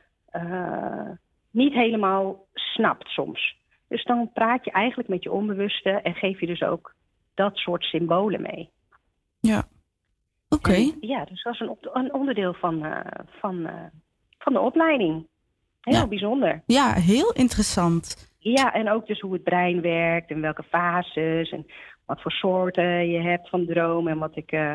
niet 1.51 1.73
helemaal 1.73 2.47
snapt 2.55 3.09
soms. 3.09 3.57
Dus 3.89 4.05
dan 4.05 4.31
praat 4.33 4.65
je 4.65 4.70
eigenlijk 4.70 5.09
met 5.09 5.23
je 5.23 5.33
onbewuste 5.33 5.91
en 5.91 6.15
geef 6.15 6.41
je 6.41 6.47
dus 6.47 6.62
ook 6.62 6.95
dat 7.35 7.57
soort 7.57 7.83
symbolen 7.83 8.43
mee. 8.43 8.70
Ja. 9.41 9.65
Oké. 10.49 10.93
Ja, 11.01 11.25
dus 11.25 11.43
dat 11.43 11.53
is 11.53 11.61
een, 11.61 11.77
een 11.93 12.15
onderdeel 12.15 12.55
van, 12.55 12.85
eh, 12.85 13.25
van, 13.41 13.66
eh, 13.66 13.85
van 14.39 14.53
de 14.53 14.61
opleiding. 14.61 15.27
Heel 15.81 16.09
bijzonder. 16.09 16.62
Ja, 16.66 16.93
heel 16.93 17.33
interessant. 17.33 18.33
Ja, 18.39 18.73
en 18.73 18.91
ook 18.91 19.07
dus 19.07 19.20
hoe 19.20 19.33
het 19.33 19.43
brein 19.43 19.81
werkt 19.81 20.31
en 20.31 20.41
welke 20.41 20.62
fases 20.62 21.51
en 21.51 21.66
wat 22.07 22.23
voor 22.23 22.31
soorten 22.31 23.09
je 23.09 23.20
hebt 23.20 23.49
van 23.49 23.66
dromen. 23.66 24.12
En 24.12 24.19
wat 24.19 24.37
ik 24.37 24.53
eh, 24.53 24.73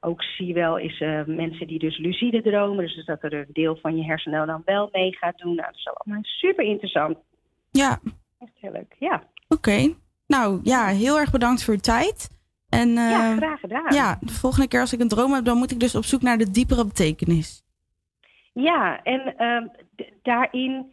ook 0.00 0.22
zie 0.22 0.54
wel 0.54 0.78
is 0.78 1.00
eh, 1.00 1.24
mensen 1.24 1.66
die 1.66 1.78
dus 1.78 1.98
lucide 1.98 2.42
dromen. 2.42 2.84
Dus 2.84 3.04
dat 3.04 3.22
er 3.22 3.32
een 3.32 3.46
deel 3.52 3.76
van 3.76 3.96
je 3.96 4.04
hersenen 4.04 4.46
dan 4.46 4.62
wel 4.64 4.88
mee 4.92 5.16
gaat 5.16 5.38
doen. 5.38 5.54
Nou, 5.54 5.66
dat 5.66 5.76
is 5.76 5.88
allemaal 5.94 6.24
super 6.24 6.64
interessant. 6.64 7.18
Ja. 7.70 7.98
Echt 8.38 8.52
heel 8.60 8.72
leuk, 8.72 8.96
ja. 8.98 9.22
Oké. 9.48 9.94
Nou 10.26 10.60
ja, 10.62 10.86
heel 10.86 11.18
erg 11.18 11.30
bedankt 11.30 11.64
voor 11.64 11.74
uw 11.74 11.80
tijd. 11.80 12.30
En, 12.68 12.88
Ja, 12.88 13.30
eh, 13.30 13.36
graag 13.36 13.60
gedaan. 13.60 13.94
Ja, 13.94 14.18
de 14.20 14.32
volgende 14.32 14.68
keer 14.68 14.80
als 14.80 14.92
ik 14.92 15.00
een 15.00 15.08
droom 15.08 15.32
heb, 15.32 15.44
dan 15.44 15.58
moet 15.58 15.70
ik 15.70 15.80
dus 15.80 15.94
op 15.94 16.04
zoek 16.04 16.22
naar 16.22 16.38
de 16.38 16.50
diepere 16.50 16.84
betekenis. 16.84 17.64
Ja, 18.52 19.02
en 19.02 19.36
ehm, 19.36 19.66
daarin 20.22 20.92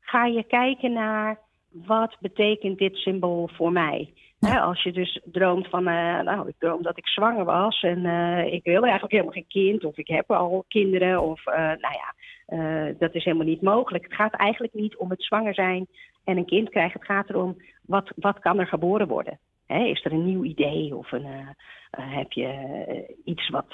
ga 0.00 0.26
je 0.26 0.42
kijken 0.42 0.92
naar 0.92 1.38
wat 1.72 2.16
betekent 2.20 2.78
dit 2.78 2.96
symbool 2.96 3.48
voor 3.52 3.72
mij. 3.72 4.12
Hè, 4.46 4.60
als 4.60 4.82
je 4.82 4.92
dus 4.92 5.20
droomt 5.24 5.68
van, 5.68 5.88
eh, 5.88 6.20
nou, 6.20 6.48
ik 6.48 6.54
droom 6.58 6.82
dat 6.82 6.98
ik 6.98 7.08
zwanger 7.08 7.44
was 7.44 7.82
en 7.82 8.06
eh, 8.06 8.52
ik 8.52 8.64
wil 8.64 8.82
eigenlijk 8.82 9.12
helemaal 9.12 9.32
geen 9.32 9.46
kind, 9.48 9.84
of 9.84 9.96
ik 9.96 10.08
heb 10.08 10.30
al 10.30 10.64
kinderen, 10.68 11.22
of 11.22 11.46
eh, 11.46 11.54
nou 11.54 11.94
ja, 11.94 12.14
dat 12.98 13.14
is 13.14 13.24
helemaal 13.24 13.46
niet 13.46 13.62
mogelijk. 13.62 14.04
Het 14.04 14.14
gaat 14.14 14.34
eigenlijk 14.34 14.74
niet 14.74 14.96
om 14.96 15.10
het 15.10 15.22
zwanger 15.22 15.54
zijn 15.54 15.86
en 16.24 16.36
een 16.36 16.46
kind 16.46 16.68
krijgen. 16.68 17.00
Het 17.00 17.08
gaat 17.08 17.28
erom, 17.28 17.56
wat, 17.82 18.12
wat 18.16 18.38
kan 18.38 18.58
er 18.58 18.66
geboren 18.66 19.08
worden? 19.08 19.38
Hè, 19.66 19.84
is 19.84 20.04
er 20.04 20.12
een 20.12 20.24
nieuw 20.24 20.44
idee 20.44 20.96
of 20.96 21.12
een, 21.12 21.26
heb 21.90 22.32
je 22.32 23.16
iets 23.24 23.48
wat 23.48 23.70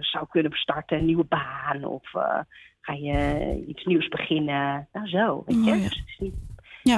zou 0.00 0.26
kunnen 0.28 0.52
starten, 0.52 0.98
een 0.98 1.04
nieuwe 1.04 1.26
baan 1.28 1.84
of 1.84 2.10
ga 2.80 2.92
je 2.92 3.64
iets 3.66 3.84
nieuws 3.84 4.08
beginnen? 4.08 4.88
Nou 4.92 5.08
zo, 5.08 5.42
weet 5.46 5.64
je. 5.64 5.70
Oh, 5.70 5.76
ja. 5.76 5.82
Dus 5.82 5.96
het 5.98 6.08
is 6.08 6.18
niet, 6.18 6.34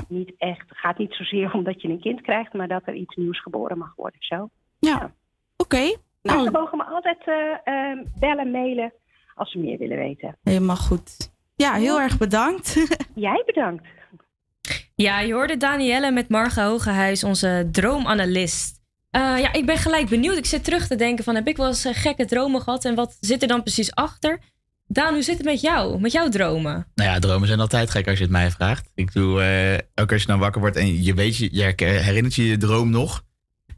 niet 0.09 0.33
echt, 0.39 0.69
het 0.69 0.79
gaat 0.79 0.99
niet 0.99 1.12
zozeer 1.12 1.53
om 1.53 1.65
dat 1.65 1.83
je 1.83 1.89
een 1.89 2.01
kind 2.01 2.21
krijgt, 2.21 2.53
maar 2.53 2.69
dat 2.69 2.83
er 2.85 2.95
iets 2.95 3.17
nieuws 3.17 3.43
geboren 3.43 3.79
mag 3.79 3.95
worden. 3.97 4.23
Zo. 4.23 4.49
Ja, 4.79 5.12
oké. 5.57 5.97
Nou, 6.23 6.45
ze 6.45 6.51
mogen 6.51 6.79
me 6.79 6.85
altijd 6.85 7.19
eh, 7.25 7.91
eh, 7.91 8.07
bellen, 8.19 8.51
mailen 8.51 8.93
als 9.35 9.51
ze 9.51 9.59
meer 9.59 9.79
willen 9.79 9.99
weten. 9.99 10.37
Helemaal 10.43 10.77
goed. 10.77 11.33
Ja, 11.57 11.73
heel 11.73 12.01
erg 12.01 12.19
bedankt. 12.19 12.87
Jij 13.15 13.43
bedankt. 13.47 13.87
Ja, 14.95 15.21
je 15.21 15.33
hoorde 15.33 15.57
Danielle 15.57 16.11
met 16.11 16.29
Marga 16.29 16.69
Hogehuis, 16.69 17.25
onze 17.25 17.69
droomanalist. 17.73 18.81
Eh, 19.11 19.39
ja, 19.39 19.53
ik 19.53 19.67
ben 19.67 19.77
gelijk 19.77 20.09
benieuwd. 20.09 20.37
Ik 20.37 20.47
zit 20.47 20.65
terug 20.65 20.87
te 20.87 20.97
denken 20.97 21.25
van, 21.25 21.35
heb 21.35 21.49
ik 21.49 21.57
wel 21.57 21.67
eens 21.67 21.89
gekke 21.93 22.25
dromen 22.25 22.61
gehad? 22.61 22.85
En 22.85 22.95
wat 22.95 23.17
zit 23.21 23.43
er 23.43 23.49
dan 23.49 23.62
precies 23.62 23.95
achter? 23.95 24.39
Daan, 24.93 25.15
hoe 25.15 25.23
zit 25.23 25.37
het 25.37 25.47
met 25.47 25.61
jou? 25.61 26.01
Met 26.01 26.12
jouw 26.12 26.29
dromen? 26.29 26.87
Nou 26.95 27.11
ja, 27.11 27.19
dromen 27.19 27.49
zijn 27.49 27.61
altijd 27.61 27.91
gek 27.91 28.09
als 28.09 28.19
je 28.19 28.23
het 28.23 28.33
mij 28.33 28.51
vraagt. 28.51 28.91
Ik 28.95 29.12
doe, 29.12 29.43
eh, 29.43 30.03
ook 30.03 30.12
als 30.12 30.21
je 30.21 30.27
dan 30.27 30.39
wakker 30.39 30.61
wordt 30.61 30.77
en 30.77 31.03
je 31.03 31.15
weet, 31.15 31.37
je, 31.37 31.49
je 31.53 31.75
herinnert 31.85 32.35
je 32.35 32.47
je 32.47 32.57
droom 32.57 32.91
nog. 32.91 33.25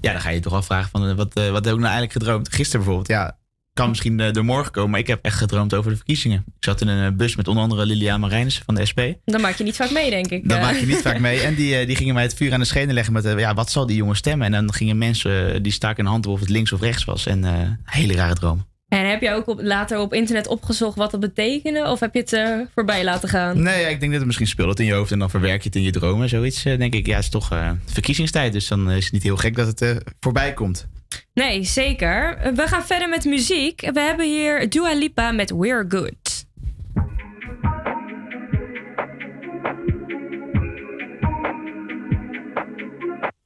Ja, 0.00 0.12
dan 0.12 0.20
ga 0.20 0.30
je 0.30 0.40
toch 0.40 0.52
afvragen 0.52 0.90
van, 0.90 1.08
eh, 1.08 1.14
wat, 1.14 1.34
eh, 1.34 1.50
wat 1.50 1.64
heb 1.64 1.74
ik 1.74 1.80
nou 1.80 1.92
eigenlijk 1.92 2.12
gedroomd? 2.12 2.48
Gisteren 2.48 2.84
bijvoorbeeld, 2.84 3.08
ja, 3.08 3.38
kan 3.74 3.88
misschien 3.88 4.20
eh, 4.20 4.32
door 4.32 4.44
morgen 4.44 4.72
komen, 4.72 4.90
maar 4.90 5.00
ik 5.00 5.06
heb 5.06 5.24
echt 5.24 5.36
gedroomd 5.36 5.74
over 5.74 5.90
de 5.90 5.96
verkiezingen. 5.96 6.44
Ik 6.46 6.64
zat 6.64 6.80
in 6.80 6.88
een 6.88 7.16
bus 7.16 7.36
met 7.36 7.48
onder 7.48 7.62
andere 7.62 7.86
Liliana 7.86 8.18
Marijnissen 8.18 8.64
van 8.64 8.74
de 8.74 8.86
SP. 8.90 9.00
Dan 9.24 9.40
maak 9.40 9.54
je 9.54 9.64
niet 9.64 9.76
vaak 9.76 9.90
mee, 9.90 10.10
denk 10.10 10.30
ik. 10.30 10.50
Eh. 10.50 10.60
maak 10.60 10.76
je 10.76 10.86
niet 10.86 11.02
vaak 11.02 11.18
mee. 11.18 11.40
En 11.52 11.54
die, 11.54 11.86
die 11.86 11.96
gingen 11.96 12.14
mij 12.14 12.22
het 12.22 12.34
vuur 12.34 12.52
aan 12.52 12.60
de 12.60 12.66
schenen 12.66 12.94
leggen 12.94 13.12
met, 13.12 13.24
ja, 13.24 13.54
wat 13.54 13.70
zal 13.70 13.86
die 13.86 13.96
jongen 13.96 14.16
stemmen? 14.16 14.46
En 14.46 14.66
dan 14.66 14.72
gingen 14.74 14.98
mensen, 14.98 15.62
die 15.62 15.72
staken 15.72 16.04
een 16.04 16.10
hand 16.10 16.26
op 16.26 16.32
of 16.32 16.40
het 16.40 16.48
links 16.48 16.72
of 16.72 16.80
rechts 16.80 17.04
was. 17.04 17.26
En 17.26 17.44
eh, 17.44 17.70
hele 17.84 18.14
rare 18.14 18.34
droom. 18.34 18.66
En 18.92 19.08
heb 19.08 19.20
je 19.20 19.30
ook 19.30 19.46
op, 19.46 19.60
later 19.62 19.98
op 19.98 20.14
internet 20.14 20.46
opgezocht 20.46 20.96
wat 20.96 21.10
dat 21.10 21.20
betekende? 21.20 21.84
Of 21.86 22.00
heb 22.00 22.14
je 22.14 22.20
het 22.20 22.32
eh, 22.32 22.58
voorbij 22.74 23.04
laten 23.04 23.28
gaan? 23.28 23.62
Nee, 23.62 23.80
ja, 23.80 23.88
ik 23.88 24.00
denk 24.00 24.10
dat 24.10 24.20
het 24.20 24.24
misschien 24.26 24.46
speelt 24.46 24.68
het 24.68 24.80
in 24.80 24.86
je 24.86 24.92
hoofd 24.92 25.12
en 25.12 25.18
dan 25.18 25.30
verwerk 25.30 25.62
je 25.62 25.68
het 25.68 25.76
in 25.76 25.82
je 25.82 25.90
dromen. 25.90 26.28
Zoiets, 26.28 26.64
eh, 26.64 26.78
denk 26.78 26.94
ik. 26.94 27.06
Ja, 27.06 27.14
het 27.14 27.24
is 27.24 27.30
toch 27.30 27.52
eh, 27.52 27.70
verkiezingstijd, 27.84 28.52
dus 28.52 28.68
dan 28.68 28.90
is 28.90 29.04
het 29.04 29.12
niet 29.12 29.22
heel 29.22 29.36
gek 29.36 29.56
dat 29.56 29.66
het 29.66 29.82
eh, 29.82 29.96
voorbij 30.20 30.52
komt. 30.52 30.86
Nee, 31.34 31.64
zeker. 31.64 32.38
We 32.54 32.66
gaan 32.66 32.84
verder 32.84 33.08
met 33.08 33.24
muziek. 33.24 33.80
We 33.92 34.00
hebben 34.00 34.26
hier 34.26 34.70
Dua 34.70 34.94
Lipa 34.94 35.30
met 35.30 35.50
We're 35.50 35.84
Good. 35.88 36.46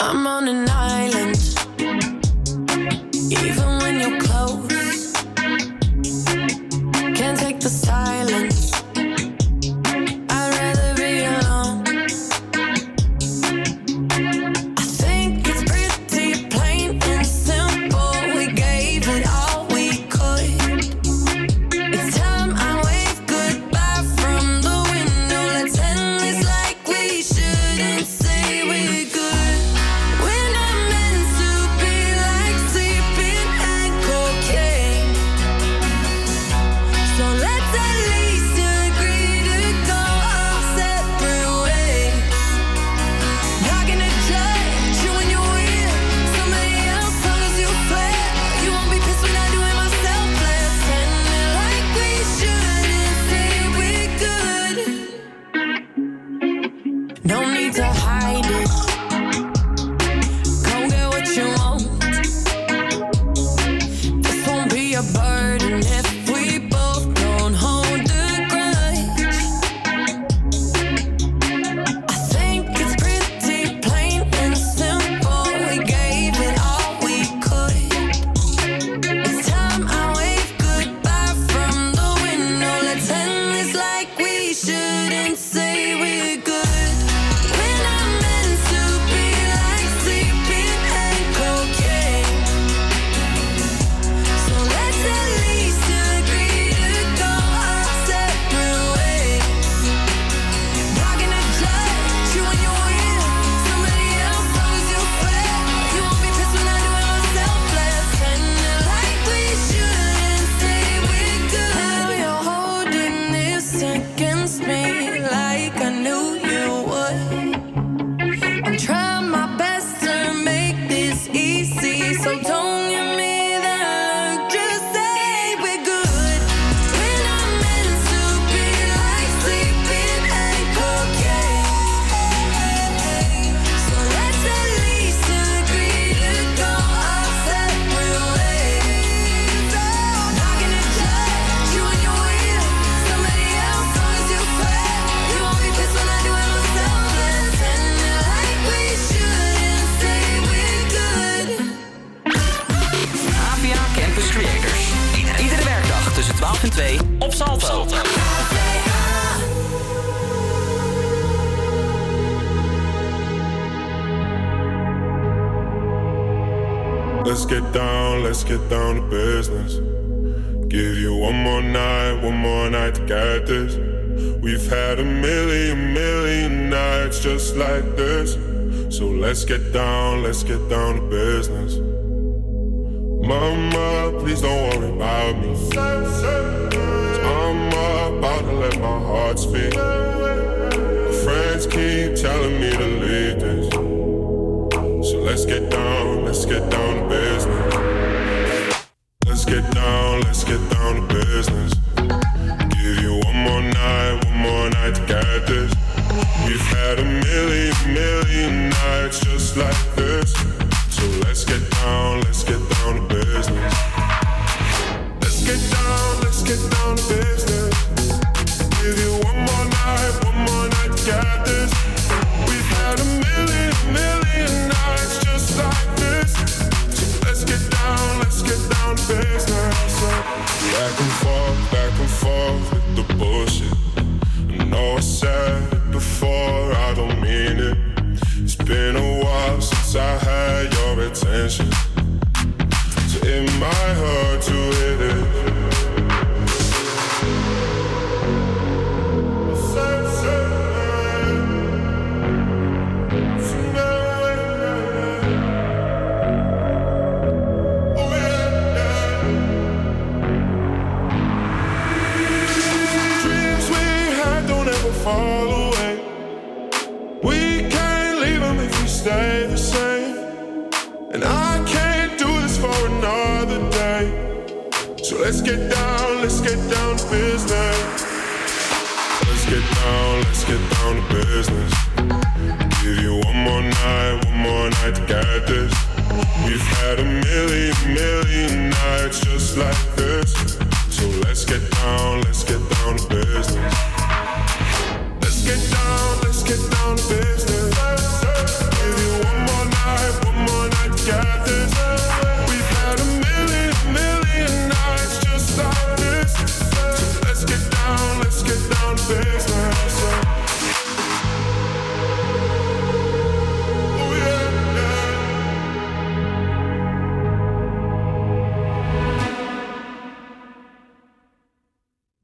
I'm 0.03 0.27
on 0.27 0.49
an 0.49 0.65
island. 1.05 1.55
Can't 7.57 7.63
take 7.63 7.71
the 7.71 7.87
silence. 7.87 8.56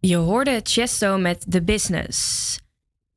Je 0.07 0.17
hoorde 0.17 0.61
Chesto 0.63 1.19
met 1.19 1.45
The 1.51 1.63
Business. 1.63 2.59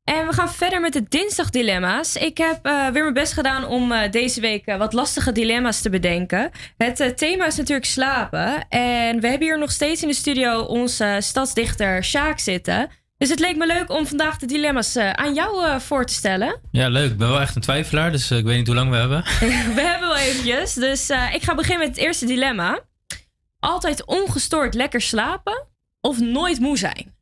En 0.04 0.26
we 0.26 0.32
gaan 0.32 0.50
verder 0.50 0.80
met 0.80 0.92
de 0.92 1.02
dinsdagdilemma's. 1.08 2.16
Ik 2.16 2.38
heb 2.38 2.66
eh, 2.66 2.88
weer 2.88 3.02
mijn 3.02 3.14
best 3.14 3.32
gedaan 3.32 3.64
om 3.64 3.92
eh, 3.92 4.10
deze 4.10 4.40
week 4.40 4.66
eh, 4.66 4.76
wat 4.76 4.92
lastige 4.92 5.32
dilemma's 5.32 5.80
te 5.80 5.90
bedenken. 5.90 6.50
Het 6.76 7.16
thema 7.16 7.46
is 7.46 7.56
natuurlijk 7.56 7.86
slapen. 7.86 8.68
En 8.68 9.20
we 9.20 9.28
hebben 9.28 9.48
hier 9.48 9.58
nog 9.58 9.70
steeds 9.70 10.02
in 10.02 10.08
de 10.08 10.14
studio 10.14 10.60
onze 10.60 11.16
stadsdichter 11.20 12.04
Sjaak 12.04 12.38
zitten. 12.38 12.88
Dus 13.18 13.28
het 13.28 13.40
leek 13.40 13.56
me 13.56 13.66
leuk 13.66 13.90
om 13.90 14.06
vandaag 14.06 14.38
de 14.38 14.46
dilemma's 14.46 14.96
aan 14.96 15.34
jou 15.34 15.80
voor 15.80 16.04
te 16.06 16.14
stellen. 16.14 16.60
Ja, 16.70 16.88
leuk. 16.88 17.10
Ik 17.10 17.18
ben 17.18 17.28
wel 17.28 17.40
echt 17.40 17.56
een 17.56 17.62
twijfelaar, 17.62 18.12
dus 18.12 18.30
ik 18.30 18.44
weet 18.44 18.56
niet 18.56 18.66
hoe 18.66 18.76
lang 18.76 18.90
we 18.90 18.96
hebben. 18.96 19.22
we 19.78 19.80
hebben 19.80 20.08
wel 20.08 20.16
eventjes. 20.16 20.74
Dus 20.74 21.10
ik 21.32 21.42
ga 21.42 21.54
beginnen 21.54 21.86
met 21.86 21.96
het 21.96 22.04
eerste 22.06 22.26
dilemma. 22.26 22.80
Altijd 23.58 24.04
ongestoord 24.04 24.74
lekker 24.74 25.00
slapen 25.00 25.74
of 26.06 26.20
nooit 26.20 26.60
moe 26.60 26.78
zijn? 26.78 27.14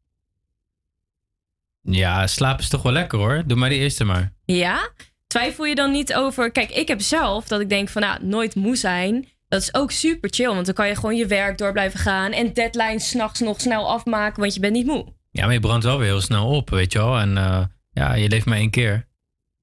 Ja, 1.81 2.27
slapen 2.27 2.63
is 2.63 2.69
toch 2.69 2.83
wel 2.83 2.93
lekker 2.93 3.19
hoor. 3.19 3.43
Doe 3.47 3.57
maar 3.57 3.69
die 3.69 3.79
eerste 3.79 4.05
maar. 4.05 4.33
Ja? 4.45 4.91
Twijfel 5.27 5.65
je 5.65 5.75
dan 5.75 5.91
niet 5.91 6.15
over... 6.15 6.53
Kijk, 6.53 6.71
ik 6.71 6.89
heb 6.89 7.01
zelf 7.01 7.47
dat 7.49 7.61
ik 7.61 7.69
denk 7.69 7.89
van 7.89 8.03
nou, 8.03 8.27
nooit 8.27 8.55
moe 8.55 8.77
zijn. 8.77 9.29
Dat 9.49 9.63
is 9.63 9.75
ook 9.75 9.91
super 9.91 10.31
chill, 10.33 10.47
want 10.49 10.67
dan 10.67 10.75
kan 10.75 10.89
je 10.89 10.95
gewoon 10.95 11.17
je 11.17 11.27
werk 11.27 11.59
door 11.59 11.73
blijven 11.73 11.99
gaan... 11.99 12.33
en 12.33 12.53
deadlines 12.53 13.09
s'nachts 13.09 13.41
nog 13.41 13.61
snel 13.61 13.91
afmaken, 13.91 14.41
want 14.41 14.55
je 14.55 14.61
bent 14.61 14.73
niet 14.73 14.87
moe. 14.87 15.07
Ja, 15.31 15.45
maar 15.45 15.53
je 15.53 15.61
brandt 15.61 15.85
wel 15.85 15.99
weer 15.99 16.07
heel 16.07 16.21
snel 16.21 16.47
op, 16.47 16.71
weet 16.71 16.93
je 16.93 16.99
wel. 16.99 17.19
En 17.19 17.37
eh, 17.37 17.65
ja, 17.93 18.15
je 18.15 18.29
leeft 18.29 18.47
maar 18.47 18.59
één 18.59 18.71
keer. 18.71 19.09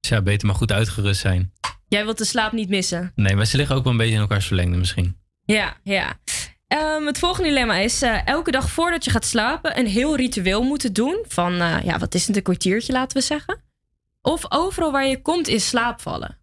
Dus 0.00 0.10
ja, 0.10 0.22
beter 0.22 0.46
maar 0.46 0.56
goed 0.56 0.72
uitgerust 0.72 1.20
zijn. 1.20 1.52
Jij 1.88 2.04
wilt 2.04 2.18
de 2.18 2.24
slaap 2.24 2.52
niet 2.52 2.68
missen. 2.68 3.12
Nee, 3.14 3.36
maar 3.36 3.46
ze 3.46 3.56
liggen 3.56 3.76
ook 3.76 3.82
wel 3.82 3.92
een 3.92 3.98
beetje 3.98 4.14
in 4.14 4.20
elkaars 4.20 4.46
verlengde 4.46 4.78
misschien. 4.78 5.16
Ja, 5.44 5.76
ja. 5.82 6.20
Ehm, 6.72 7.06
het 7.06 7.18
volgende 7.18 7.48
dilemma 7.48 7.76
is 7.76 8.02
eh, 8.02 8.26
elke 8.26 8.50
dag 8.50 8.70
voordat 8.70 9.04
je 9.04 9.10
gaat 9.10 9.24
slapen 9.24 9.78
een 9.78 9.86
heel 9.86 10.16
ritueel 10.16 10.62
moeten 10.62 10.92
doen. 10.92 11.24
Van, 11.28 11.52
eh, 11.60 11.82
ja, 11.84 11.98
wat 11.98 12.14
is 12.14 12.26
het, 12.26 12.36
een 12.36 12.42
kwartiertje 12.42 12.92
laten 12.92 13.16
we 13.16 13.24
zeggen. 13.24 13.60
Of 14.22 14.44
overal 14.48 14.92
waar 14.92 15.06
je 15.06 15.22
komt 15.22 15.48
in 15.48 15.60
slaap 15.60 16.00
vallen. 16.00 16.38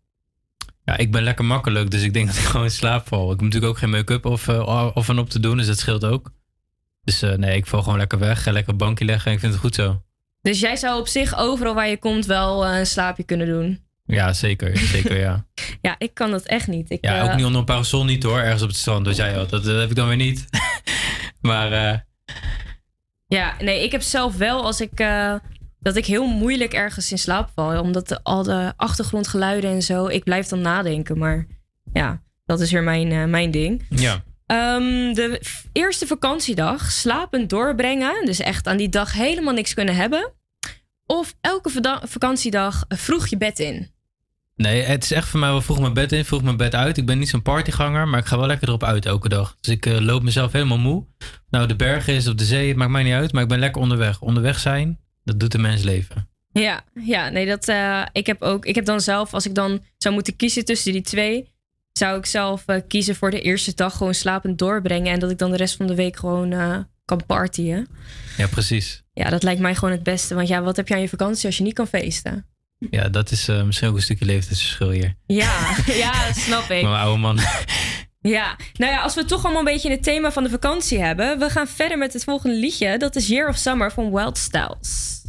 Ja, 0.85 0.97
ik 0.97 1.11
ben 1.11 1.23
lekker 1.23 1.45
makkelijk, 1.45 1.91
dus 1.91 2.03
ik 2.03 2.13
denk 2.13 2.27
dat 2.27 2.35
ik 2.35 2.41
gewoon 2.41 2.65
in 2.65 2.71
slaap 2.71 3.07
val. 3.07 3.23
Ik 3.23 3.29
heb 3.29 3.41
natuurlijk 3.41 3.71
ook 3.71 3.77
geen 3.77 3.89
make-up 3.89 4.25
of, 4.25 4.47
eh, 4.47 4.91
of 4.93 5.09
aan 5.09 5.19
op 5.19 5.29
te 5.29 5.39
doen, 5.39 5.57
dus 5.57 5.67
dat 5.67 5.77
scheelt 5.77 6.05
ook. 6.05 6.31
Dus 7.03 7.21
nee, 7.21 7.55
ik 7.55 7.65
val 7.67 7.83
gewoon 7.83 7.97
lekker 7.97 8.19
weg, 8.19 8.43
ga 8.43 8.51
lekker 8.51 8.73
op 8.73 8.79
bankje 8.79 9.05
leggen 9.05 9.27
en 9.27 9.33
ik 9.33 9.39
vind 9.39 9.51
het 9.51 9.61
goed 9.61 9.75
zo. 9.75 10.01
Dus 10.41 10.59
jij 10.59 10.75
zou 10.75 10.99
op 10.99 11.07
zich 11.07 11.37
overal 11.37 11.73
waar 11.73 11.89
je 11.89 11.99
komt 11.99 12.25
wel 12.25 12.67
een 12.67 12.85
slaapje 12.85 13.23
kunnen 13.23 13.47
doen. 13.47 13.88
Ja, 14.15 14.33
zeker, 14.33 14.77
zeker 14.77 15.19
ja. 15.19 15.45
Ja, 15.81 15.95
ik 15.97 16.13
kan 16.13 16.31
dat 16.31 16.45
echt 16.45 16.67
niet. 16.67 16.89
Ik, 16.91 16.97
Ja, 17.01 17.17
eh, 17.17 17.23
ook 17.23 17.35
niet 17.35 17.45
onder 17.45 17.59
een 17.59 17.65
parasol 17.65 18.05
niet 18.05 18.23
hoor, 18.23 18.39
ergens 18.39 18.61
op 18.61 18.67
het 18.67 18.77
strand. 18.77 19.05
Dus 19.05 19.17
jij 19.17 19.33
dat, 19.33 19.49
dat 19.49 19.63
heb 19.65 19.89
ik 19.89 19.95
dan 19.95 20.07
weer 20.07 20.17
niet. 20.17 20.45
maar 21.41 21.71
eh, 21.71 21.97
Ja, 23.27 23.55
nee, 23.61 23.83
ik 23.83 23.91
heb 23.91 24.01
zelf 24.01 24.37
wel 24.37 24.63
als 24.65 24.81
ik. 24.81 24.99
eh, 24.99 25.35
dat 25.79 25.95
ik 25.95 26.05
heel 26.05 26.25
moeilijk 26.27 26.73
ergens 26.73 27.11
in 27.11 27.17
slaap 27.17 27.49
val. 27.55 27.81
Omdat 27.81 28.07
de, 28.07 28.19
al 28.23 28.43
de 28.43 28.73
achtergrondgeluiden 28.75 29.69
en 29.71 29.81
zo. 29.81 30.07
Ik 30.07 30.23
blijf 30.23 30.47
dan 30.47 30.61
nadenken. 30.61 31.17
Maar 31.17 31.47
ja, 31.93 32.21
dat 32.45 32.59
is 32.59 32.71
weer 32.71 32.83
mijn, 32.83 33.11
eh, 33.11 33.23
mijn 33.25 33.51
ding. 33.51 33.85
ja. 33.89 34.23
Ehm, 34.45 35.13
de 35.13 35.41
eerste 35.73 36.07
vakantiedag 36.07 36.91
slapend 36.91 37.49
doorbrengen. 37.49 38.25
Dus 38.25 38.39
echt 38.39 38.67
aan 38.67 38.77
die 38.77 38.89
dag 38.89 39.13
helemaal 39.13 39.53
niks 39.53 39.73
kunnen 39.73 39.95
hebben. 39.95 40.31
Of 41.05 41.35
elke 41.41 41.99
vakantiedag 42.03 42.85
eh, 42.87 42.97
vroeg 42.97 43.27
je 43.27 43.37
bed 43.37 43.59
in. 43.59 43.91
Nee, 44.61 44.81
het 44.81 45.03
is 45.03 45.11
echt 45.11 45.27
voor 45.27 45.39
mij 45.39 45.49
wel 45.49 45.61
vroeg 45.61 45.79
mijn 45.79 45.93
bed 45.93 46.11
in, 46.11 46.25
vroeg 46.25 46.41
mijn 46.41 46.57
bed 46.57 46.75
uit. 46.75 46.97
Ik 46.97 47.05
ben 47.05 47.19
niet 47.19 47.29
zo'n 47.29 47.41
partyganger, 47.41 48.07
maar 48.07 48.19
ik 48.19 48.25
ga 48.25 48.37
wel 48.37 48.47
lekker 48.47 48.67
erop 48.67 48.83
uit 48.83 49.05
elke 49.05 49.29
dag. 49.29 49.57
Dus 49.61 49.73
ik 49.73 49.85
eh, 49.85 49.99
loop 49.99 50.23
mezelf 50.23 50.51
helemaal 50.51 50.77
moe. 50.77 51.05
Nou, 51.49 51.67
de 51.67 51.75
bergen 51.75 52.13
is 52.13 52.27
op 52.27 52.37
de 52.37 52.45
zee, 52.45 52.67
het 52.67 52.77
maakt 52.77 52.91
mij 52.91 53.03
niet 53.03 53.13
uit, 53.13 53.33
maar 53.33 53.43
ik 53.43 53.49
ben 53.49 53.59
lekker 53.59 53.81
onderweg. 53.81 54.21
Onderweg 54.21 54.59
zijn, 54.59 54.99
dat 55.23 55.39
doet 55.39 55.53
een 55.53 55.61
mens 55.61 55.83
leven. 55.83 56.29
Ja, 56.51 56.83
ja 56.93 57.29
nee, 57.29 57.45
dat, 57.45 57.67
eh, 57.67 58.01
ik 58.11 58.25
heb 58.25 58.41
ook. 58.41 58.65
Ik 58.65 58.75
heb 58.75 58.85
dan 58.85 59.01
zelf, 59.01 59.33
als 59.33 59.45
ik 59.45 59.55
dan 59.55 59.83
zou 59.97 60.13
moeten 60.13 60.35
kiezen 60.35 60.65
tussen 60.65 60.91
die 60.91 61.01
twee, 61.01 61.53
zou 61.93 62.17
ik 62.17 62.25
zelf 62.25 62.63
eh, 62.65 62.81
kiezen 62.87 63.15
voor 63.15 63.31
de 63.31 63.41
eerste 63.41 63.75
dag 63.75 63.97
gewoon 63.97 64.13
slapend 64.13 64.57
doorbrengen. 64.57 65.13
En 65.13 65.19
dat 65.19 65.31
ik 65.31 65.37
dan 65.37 65.51
de 65.51 65.57
rest 65.57 65.75
van 65.75 65.87
de 65.87 65.95
week 65.95 66.17
gewoon 66.17 66.85
kan 67.05 67.25
partyen. 67.25 67.87
Ja, 68.37 68.47
precies. 68.47 69.03
Ja, 69.13 69.29
dat 69.29 69.43
lijkt 69.43 69.61
mij 69.61 69.75
gewoon 69.75 69.93
het 69.93 70.03
beste. 70.03 70.35
Want 70.35 70.47
ja, 70.47 70.61
wat 70.61 70.75
heb 70.75 70.87
je 70.87 70.93
aan 70.93 71.01
je 71.01 71.09
vakantie 71.09 71.45
als 71.45 71.57
je 71.57 71.63
niet 71.63 71.73
kan 71.73 71.87
feesten? 71.87 72.45
Ja, 72.79 73.09
dat 73.09 73.31
is 73.31 73.47
eh, 73.47 73.63
misschien 73.63 73.89
ook 73.89 73.95
een 73.95 74.01
stukje 74.01 74.25
leeftijdsverschil 74.25 74.89
hier. 74.89 75.15
Ja, 75.25 75.75
ja 76.03 76.27
dat 76.27 76.35
snap 76.35 76.69
ik. 76.69 76.83
Maar 76.83 76.99
oude 76.99 77.19
man. 77.19 77.39
Ja, 78.21 78.55
nou 78.73 78.91
ja, 78.91 79.01
als 79.01 79.15
we 79.15 79.25
toch 79.25 79.43
allemaal 79.43 79.59
een 79.59 79.73
beetje 79.73 79.89
het 79.89 80.03
thema 80.03 80.31
van 80.31 80.43
de 80.43 80.49
vakantie 80.49 80.99
hebben, 80.99 81.39
we 81.39 81.49
gaan 81.49 81.67
verder 81.67 81.97
met 81.97 82.13
het 82.13 82.23
volgende 82.23 82.55
liedje. 82.55 82.97
Dat 82.97 83.15
is 83.15 83.27
Year 83.27 83.49
of 83.49 83.55
Summer 83.55 83.91
van 83.91 84.11
Wild 84.11 84.37
Styles. 84.37 85.21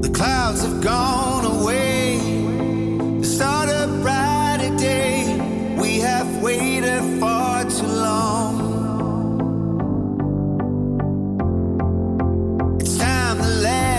The 0.00 0.10
clouds 0.10 0.60
have 0.60 0.88
gone 0.88 1.46
away. 1.46 2.18
The 3.20 3.28
start 3.28 3.70
a 3.70 4.76
day. 4.76 5.36
We 5.76 6.00
have 6.00 6.42
waited 6.42 7.02
far 7.18 7.64
too 7.66 7.86
long. 7.86 8.68
It's 12.80 12.96
time 12.96 13.38
to 13.38 13.48
let 13.48 13.89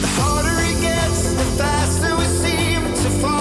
The 0.00 0.06
harder 0.06 0.62
it 0.62 0.80
gets, 0.80 1.32
the 1.32 1.44
faster 1.58 2.16
we 2.16 2.24
seem 2.24 2.82
to 2.82 3.10
fall. 3.20 3.37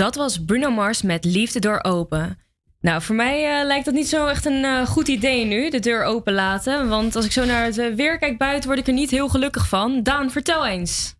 Dat 0.00 0.14
was 0.14 0.44
Bruno 0.44 0.70
Mars 0.70 1.02
met 1.02 1.24
Liefde 1.24 1.58
door 1.58 1.78
Open. 1.82 2.38
Nou, 2.80 3.02
voor 3.02 3.14
mij 3.14 3.58
eh, 3.58 3.66
lijkt 3.66 3.84
dat 3.84 3.94
niet 3.94 4.08
zo 4.08 4.26
echt 4.26 4.44
een 4.44 4.64
eh, 4.64 4.86
goed 4.86 5.08
idee 5.08 5.44
nu, 5.44 5.70
de 5.70 5.78
deur 5.78 6.04
open 6.04 6.32
laten. 6.32 6.88
Want 6.88 7.16
als 7.16 7.24
ik 7.24 7.32
zo 7.32 7.44
naar 7.44 7.64
het 7.64 7.78
eh, 7.78 7.94
weer 7.94 8.18
kijk 8.18 8.38
buiten, 8.38 8.68
word 8.68 8.80
ik 8.80 8.86
er 8.86 8.92
niet 8.92 9.10
heel 9.10 9.28
gelukkig 9.28 9.68
van. 9.68 10.02
Daan, 10.02 10.30
vertel 10.30 10.66
eens. 10.66 11.14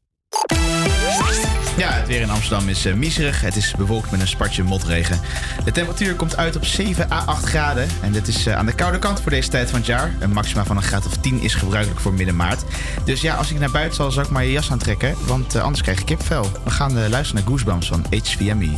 Ja, 1.81 1.93
het 1.93 2.09
weer 2.09 2.20
in 2.20 2.31
Amsterdam 2.31 2.69
is 2.69 2.86
uh, 2.86 2.94
miserig. 2.94 3.40
Het 3.40 3.57
is 3.57 3.74
bewolkt 3.78 4.11
met 4.11 4.20
een 4.20 4.28
spatje 4.28 4.62
motregen. 4.62 5.20
De 5.65 5.73
temperatuur 5.73 6.15
komt 6.15 6.36
uit 6.36 6.57
op 6.57 6.65
7 6.65 7.12
à 7.12 7.23
8 7.24 7.44
graden. 7.44 7.89
En 8.02 8.12
dit 8.12 8.28
is 8.28 8.47
eh, 8.47 8.57
aan 8.57 8.66
de 8.66 8.73
koude 8.73 8.98
kant 8.98 9.20
voor 9.20 9.31
deze 9.31 9.48
tijd 9.48 9.70
van 9.70 9.78
het 9.78 9.89
jaar. 9.89 10.15
Een 10.19 10.32
maxima 10.32 10.65
van 10.65 10.77
een 10.77 10.82
graad 10.82 11.07
of 11.07 11.16
10 11.16 11.40
is 11.40 11.55
gebruikelijk 11.55 12.01
voor 12.01 12.12
midden 12.12 12.36
maart. 12.36 12.65
Dus 13.05 13.20
ja, 13.20 13.35
als 13.35 13.51
ik 13.51 13.59
naar 13.59 13.70
buiten 13.70 13.97
zal, 13.97 14.11
zal 14.11 14.23
ik 14.23 14.31
maar 14.31 14.44
je 14.44 14.52
jas 14.52 14.70
aantrekken. 14.70 15.15
Want 15.27 15.55
eh, 15.55 15.62
anders 15.62 15.82
krijg 15.82 16.01
ik 16.01 16.07
kipvel. 16.07 16.51
We 16.65 16.70
gaan 16.70 17.09
luisteren 17.09 17.35
naar 17.35 17.51
Goosebumps 17.51 17.89
van 17.89 18.05
HVME. 18.11 18.77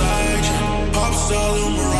I'm 0.00 1.12
selling 1.12 1.91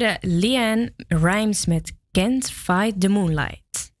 hoorde 0.00 0.18
Leanne 0.20 0.92
Rhymes 1.08 1.66
met 1.66 1.92
Can't 2.12 2.50
Fight 2.50 3.00
the 3.00 3.08
Moonlight. 3.08 3.92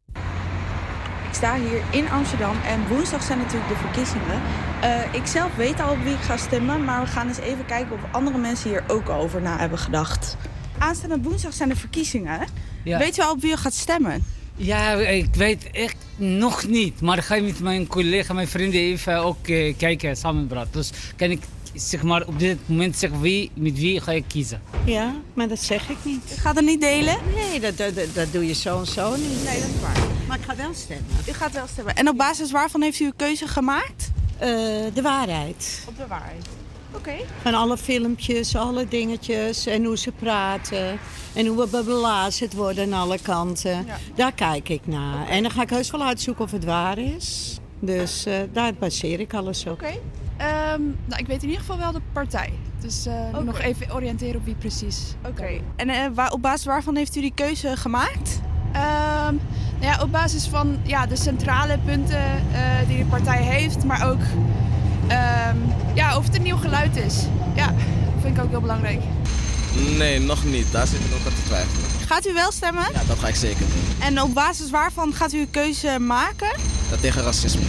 Ik 1.28 1.36
sta 1.36 1.56
hier 1.56 1.82
in 1.90 2.08
Amsterdam 2.08 2.56
en 2.66 2.88
woensdag 2.88 3.22
zijn 3.22 3.38
natuurlijk 3.38 3.68
de 3.68 3.76
verkiezingen. 3.76 4.42
Eh, 4.80 5.14
ik 5.14 5.26
zelf 5.26 5.56
weet 5.56 5.80
al 5.80 5.92
op 5.92 6.02
wie 6.02 6.12
ik 6.12 6.20
ga 6.20 6.36
stemmen, 6.36 6.84
maar 6.84 7.00
we 7.02 7.06
gaan 7.06 7.28
eens 7.28 7.38
even 7.38 7.66
kijken 7.66 7.92
of 7.92 8.00
andere 8.12 8.38
mensen 8.38 8.70
hier 8.70 8.84
ook 8.88 9.08
over 9.08 9.42
na 9.42 9.58
hebben 9.58 9.78
gedacht. 9.78 10.36
Aanstaande 10.78 11.20
woensdag 11.22 11.52
zijn 11.52 11.68
de 11.68 11.76
verkiezingen. 11.76 12.46
Ja. 12.84 12.98
Weet 12.98 13.18
u 13.18 13.22
al 13.22 13.32
op 13.32 13.40
wie 13.40 13.52
u 13.52 13.56
gaat 13.56 13.74
stemmen? 13.74 14.24
Ja, 14.56 14.92
ik 14.92 15.34
weet 15.34 15.70
echt 15.70 15.96
nog 16.16 16.66
niet. 16.66 17.00
Maar 17.00 17.18
ik 17.18 17.24
ga 17.24 17.40
met 17.40 17.60
mijn 17.60 17.86
collega, 17.86 18.32
mijn 18.32 18.48
vrienden 18.48 18.80
even 18.80 19.16
ook 19.16 19.48
eh, 19.48 19.76
kijken, 19.76 20.16
samen 20.16 20.46
praten. 20.46 20.72
Dus 20.72 20.90
kan 21.16 21.30
ik 21.30 21.42
zeg 21.74 22.02
maar, 22.02 22.26
op 22.26 22.38
dit 22.38 22.58
moment 22.66 22.96
zeggen 22.96 23.20
wie, 23.20 23.50
met 23.54 23.78
wie 23.78 24.00
ga 24.00 24.12
ik 24.12 24.24
kiezen. 24.28 24.62
Ja, 24.84 25.14
maar 25.34 25.48
dat 25.48 25.58
zeg 25.58 25.88
ik 25.88 25.96
niet. 26.02 26.22
Ik 26.30 26.36
ga 26.38 26.52
dat 26.52 26.64
niet 26.64 26.80
delen? 26.80 27.16
Nee, 27.34 27.60
dat, 27.60 27.76
dat, 27.76 27.94
dat, 27.94 28.14
dat 28.14 28.32
doe 28.32 28.46
je 28.46 28.54
zo 28.54 28.78
en 28.78 28.86
zo 28.86 29.10
niet. 29.16 29.44
Nee, 29.44 29.60
dat 29.60 29.68
is 29.68 29.80
waar. 29.80 29.98
Maar 30.28 30.38
ik 30.38 30.44
ga 30.44 30.56
wel 30.56 30.74
stemmen. 30.74 31.06
U 31.28 31.32
gaat 31.32 31.52
wel 31.52 31.66
stemmen. 31.66 31.94
En 31.94 32.08
op 32.08 32.16
basis 32.16 32.50
waarvan 32.50 32.82
heeft 32.82 33.00
u 33.00 33.04
uw 33.04 33.12
keuze 33.16 33.46
gemaakt? 33.46 34.10
Eh, 34.38 34.48
de 34.94 35.02
waarheid. 35.02 35.84
Op 35.88 35.96
de 35.96 36.06
waarheid. 36.06 36.46
Oké. 36.94 37.14
Van 37.42 37.54
alle 37.54 37.76
filmpjes, 37.76 38.56
alle 38.56 38.88
dingetjes 38.88 39.66
en 39.66 39.84
hoe 39.84 39.98
ze 39.98 40.12
praten. 40.12 40.98
En 41.32 41.46
hoe 41.46 41.68
we 41.70 41.82
belazerd 41.84 42.52
worden 42.52 42.84
aan 42.84 43.00
alle 43.00 43.18
kanten. 43.22 43.86
Daar 44.14 44.32
kijk 44.32 44.68
ik 44.68 44.86
naar. 44.86 45.28
En 45.28 45.42
dan 45.42 45.50
ga 45.50 45.62
ik 45.62 45.70
heus 45.70 45.90
wel 45.90 46.02
uitzoeken 46.02 46.44
of 46.44 46.50
het 46.50 46.64
waar 46.64 46.98
is. 46.98 47.58
Dus 47.78 48.26
eh, 48.26 48.34
daar 48.52 48.74
baseer 48.74 49.20
ik 49.20 49.34
alles 49.34 49.66
op. 49.66 49.72
Oké. 49.72 49.98
Ehm, 50.40 50.82
nou, 51.04 51.20
ik 51.20 51.26
weet 51.26 51.42
in 51.42 51.48
ieder 51.48 51.60
geval 51.60 51.78
wel 51.78 51.92
de 51.92 52.00
partij. 52.12 52.52
Dus 52.80 53.06
eh, 53.06 53.38
nog 53.44 53.58
even 53.58 53.94
oriënteren 53.94 54.36
op 54.36 54.44
wie 54.44 54.54
precies. 54.54 54.98
Oké. 55.26 55.48
En 55.76 55.88
eh, 55.88 56.06
waar, 56.14 56.32
op 56.32 56.42
basis 56.42 56.64
waarvan 56.64 56.96
heeft 56.96 57.16
u 57.16 57.20
die 57.20 57.32
keuze 57.34 57.76
gemaakt? 57.76 58.40
Ehm, 58.72 59.34
nou 59.78 59.92
ja, 59.92 60.02
op 60.02 60.12
basis 60.12 60.46
van 60.46 60.78
ja, 60.82 61.06
de 61.06 61.16
centrale 61.16 61.78
punten 61.84 62.24
eh, 62.52 62.88
die 62.88 62.98
de 62.98 63.04
partij 63.04 63.42
heeft, 63.42 63.84
maar 63.84 64.10
ook 64.10 64.20
ehm, 65.06 65.56
ja, 65.94 66.16
of 66.16 66.24
het 66.24 66.36
een 66.36 66.42
nieuw 66.42 66.56
geluid 66.56 66.96
is. 66.96 67.24
Ja, 67.54 67.66
dat 67.66 68.22
vind 68.22 68.36
ik 68.36 68.42
ook 68.42 68.50
heel 68.50 68.60
belangrijk. 68.60 69.00
Nee, 69.98 70.20
nog 70.20 70.44
niet. 70.44 70.72
Daar 70.72 70.86
zit 70.86 71.00
ik 71.00 71.14
ook 71.14 71.26
aan 71.26 71.34
te 71.34 71.42
twijfelen. 71.46 71.90
Gaat 72.06 72.26
u 72.26 72.32
wel 72.32 72.52
stemmen? 72.52 72.84
Ja, 72.92 73.00
dat 73.06 73.18
ga 73.18 73.28
ik 73.28 73.34
zeker 73.34 73.58
doen. 73.58 74.06
En 74.06 74.22
op 74.22 74.34
basis 74.34 74.70
waarvan 74.70 75.12
gaat 75.12 75.32
u 75.32 75.38
uw 75.38 75.46
keuze 75.50 75.98
maken? 75.98 76.56
Dat 76.90 77.00
tegen 77.00 77.22
racisme. 77.22 77.62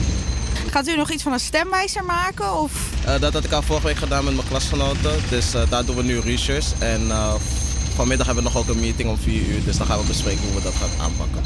Gaat 0.71 0.87
u 0.87 0.95
nog 0.95 1.11
iets 1.11 1.23
van 1.23 1.33
een 1.33 1.39
stemwijzer 1.39 2.03
maken? 2.03 2.59
Of? 2.59 2.91
Eh, 3.05 3.19
dat 3.19 3.33
had 3.33 3.43
ik 3.43 3.51
al 3.51 3.61
vorige 3.61 3.87
week 3.87 3.95
gedaan 3.95 4.23
met 4.23 4.35
mijn 4.35 4.47
klasgenoten. 4.47 5.29
Dus 5.29 5.53
eh, 5.53 5.69
daar 5.69 5.85
doen 5.85 5.95
we 5.95 6.03
nu 6.03 6.19
research. 6.19 6.79
En 6.79 7.11
eh, 7.11 7.35
vanmiddag 7.95 8.25
hebben 8.25 8.43
we 8.43 8.49
nog 8.49 8.61
ook 8.61 8.69
een 8.69 8.79
meeting 8.79 9.09
om 9.09 9.17
4 9.17 9.47
uur. 9.47 9.63
Dus 9.63 9.77
dan 9.77 9.87
gaan 9.87 9.99
we 9.99 10.07
bespreken 10.07 10.43
hoe 10.43 10.55
we 10.55 10.61
dat 10.61 10.73
gaan 10.73 11.01
aanpakken. 11.01 11.41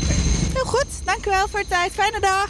Heel 0.53 0.65
goed, 0.65 1.05
dank 1.05 1.25
u 1.25 1.29
wel 1.29 1.47
voor 1.47 1.59
de 1.59 1.67
tijd. 1.67 1.91
Fijne 1.91 2.19
dag. 2.19 2.49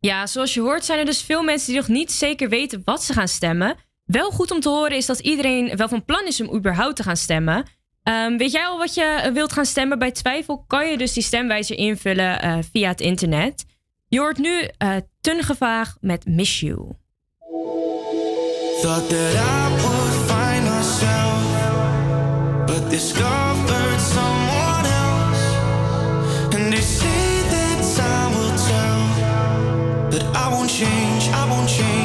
Ja, 0.00 0.26
zoals 0.26 0.54
je 0.54 0.60
hoort 0.60 0.84
zijn 0.84 0.98
er 0.98 1.04
dus 1.04 1.22
veel 1.22 1.42
mensen 1.42 1.66
die 1.66 1.76
nog 1.76 1.88
niet 1.88 2.12
zeker 2.12 2.48
weten 2.48 2.82
wat 2.84 3.02
ze 3.04 3.12
gaan 3.12 3.28
stemmen. 3.28 3.76
Wel 4.04 4.30
goed 4.30 4.50
om 4.50 4.60
te 4.60 4.68
horen 4.68 4.96
is 4.96 5.06
dat 5.06 5.18
iedereen 5.18 5.76
wel 5.76 5.88
van 5.88 6.04
plan 6.04 6.26
is 6.26 6.40
om 6.40 6.56
überhaupt 6.56 6.96
te 6.96 7.02
gaan 7.02 7.16
stemmen. 7.16 7.66
Ehm, 8.02 8.36
weet 8.36 8.52
jij 8.52 8.66
al 8.66 8.78
wat 8.78 8.94
je 8.94 9.30
wilt 9.34 9.52
gaan 9.52 9.66
stemmen? 9.66 9.98
Bij 9.98 10.10
twijfel 10.10 10.64
kan 10.66 10.90
je 10.90 10.98
dus 10.98 11.12
die 11.12 11.22
stemwijzer 11.22 11.76
invullen 11.76 12.42
eh, 12.42 12.58
via 12.72 12.88
het 12.88 13.00
internet. 13.00 13.64
Je 14.14 14.20
hoort 14.20 14.38
nu 14.38 14.68
uh, 14.78 14.96
Tungevaag 15.20 15.96
met 16.00 16.26
Miss 16.26 16.60
You. 16.60 16.76
Thought 18.80 19.08
that 19.08 19.34
I 19.34 19.70
would 19.82 20.14
find 20.30 20.64
myself, 20.64 21.42
but 22.66 22.90
discovered 22.90 24.00
someone 24.00 24.86
else. 25.04 25.44
And 26.54 26.72
they 26.72 26.80
say 26.80 27.42
that 27.54 27.78
time 27.96 28.32
will 28.34 28.56
tell 28.68 29.00
that 30.10 30.24
I 30.36 30.48
won't 30.48 30.70
change, 30.70 31.28
I 31.32 31.48
won't 31.48 31.68
change 31.68 32.03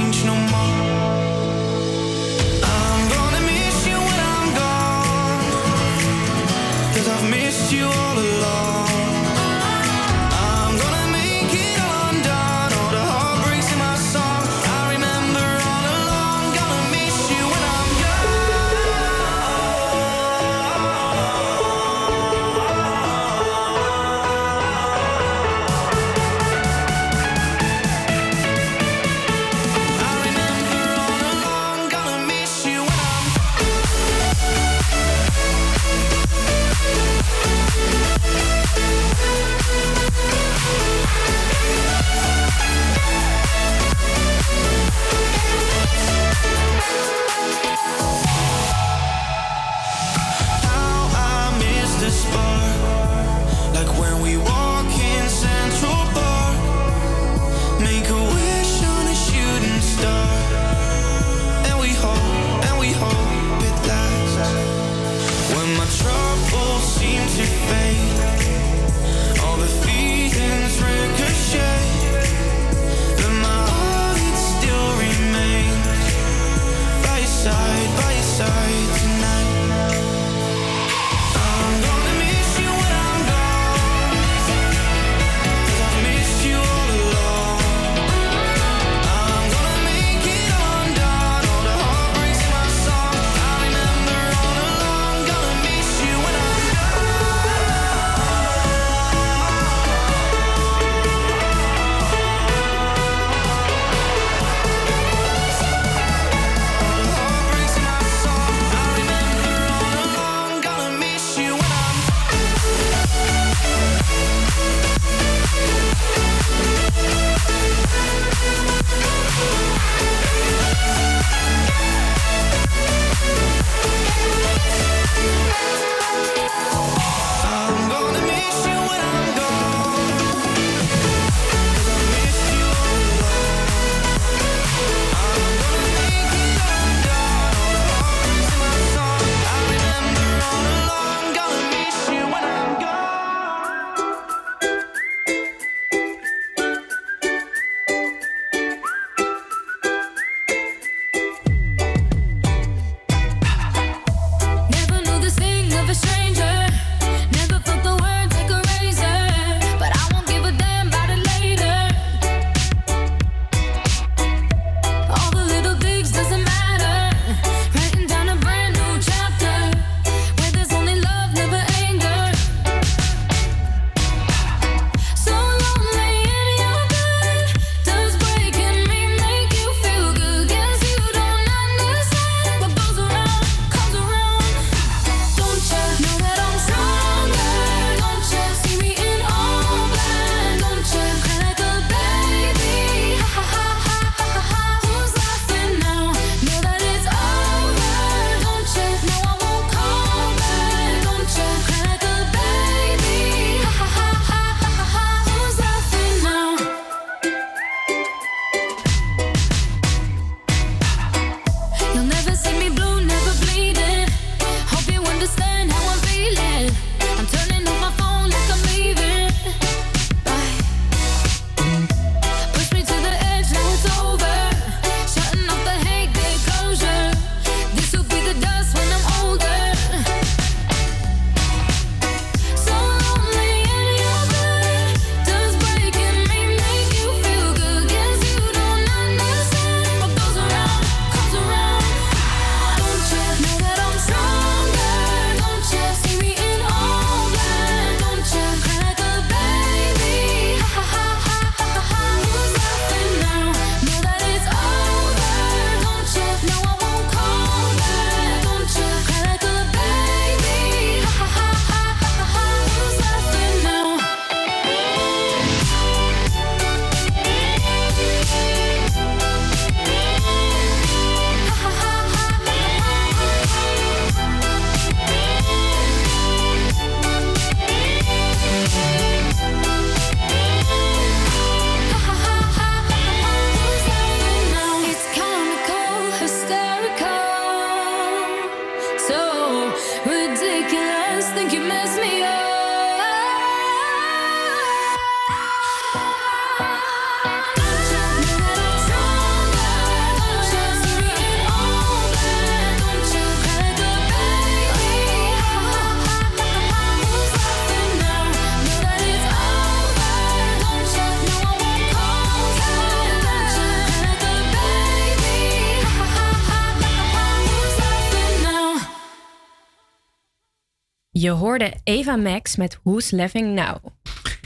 Je 321.39 321.45
hoorde 321.45 321.73
Eva 321.83 322.15
Max 322.15 322.55
met 322.55 322.79
Who's 322.83 323.11
Laughing 323.11 323.55
Now. 323.55 323.75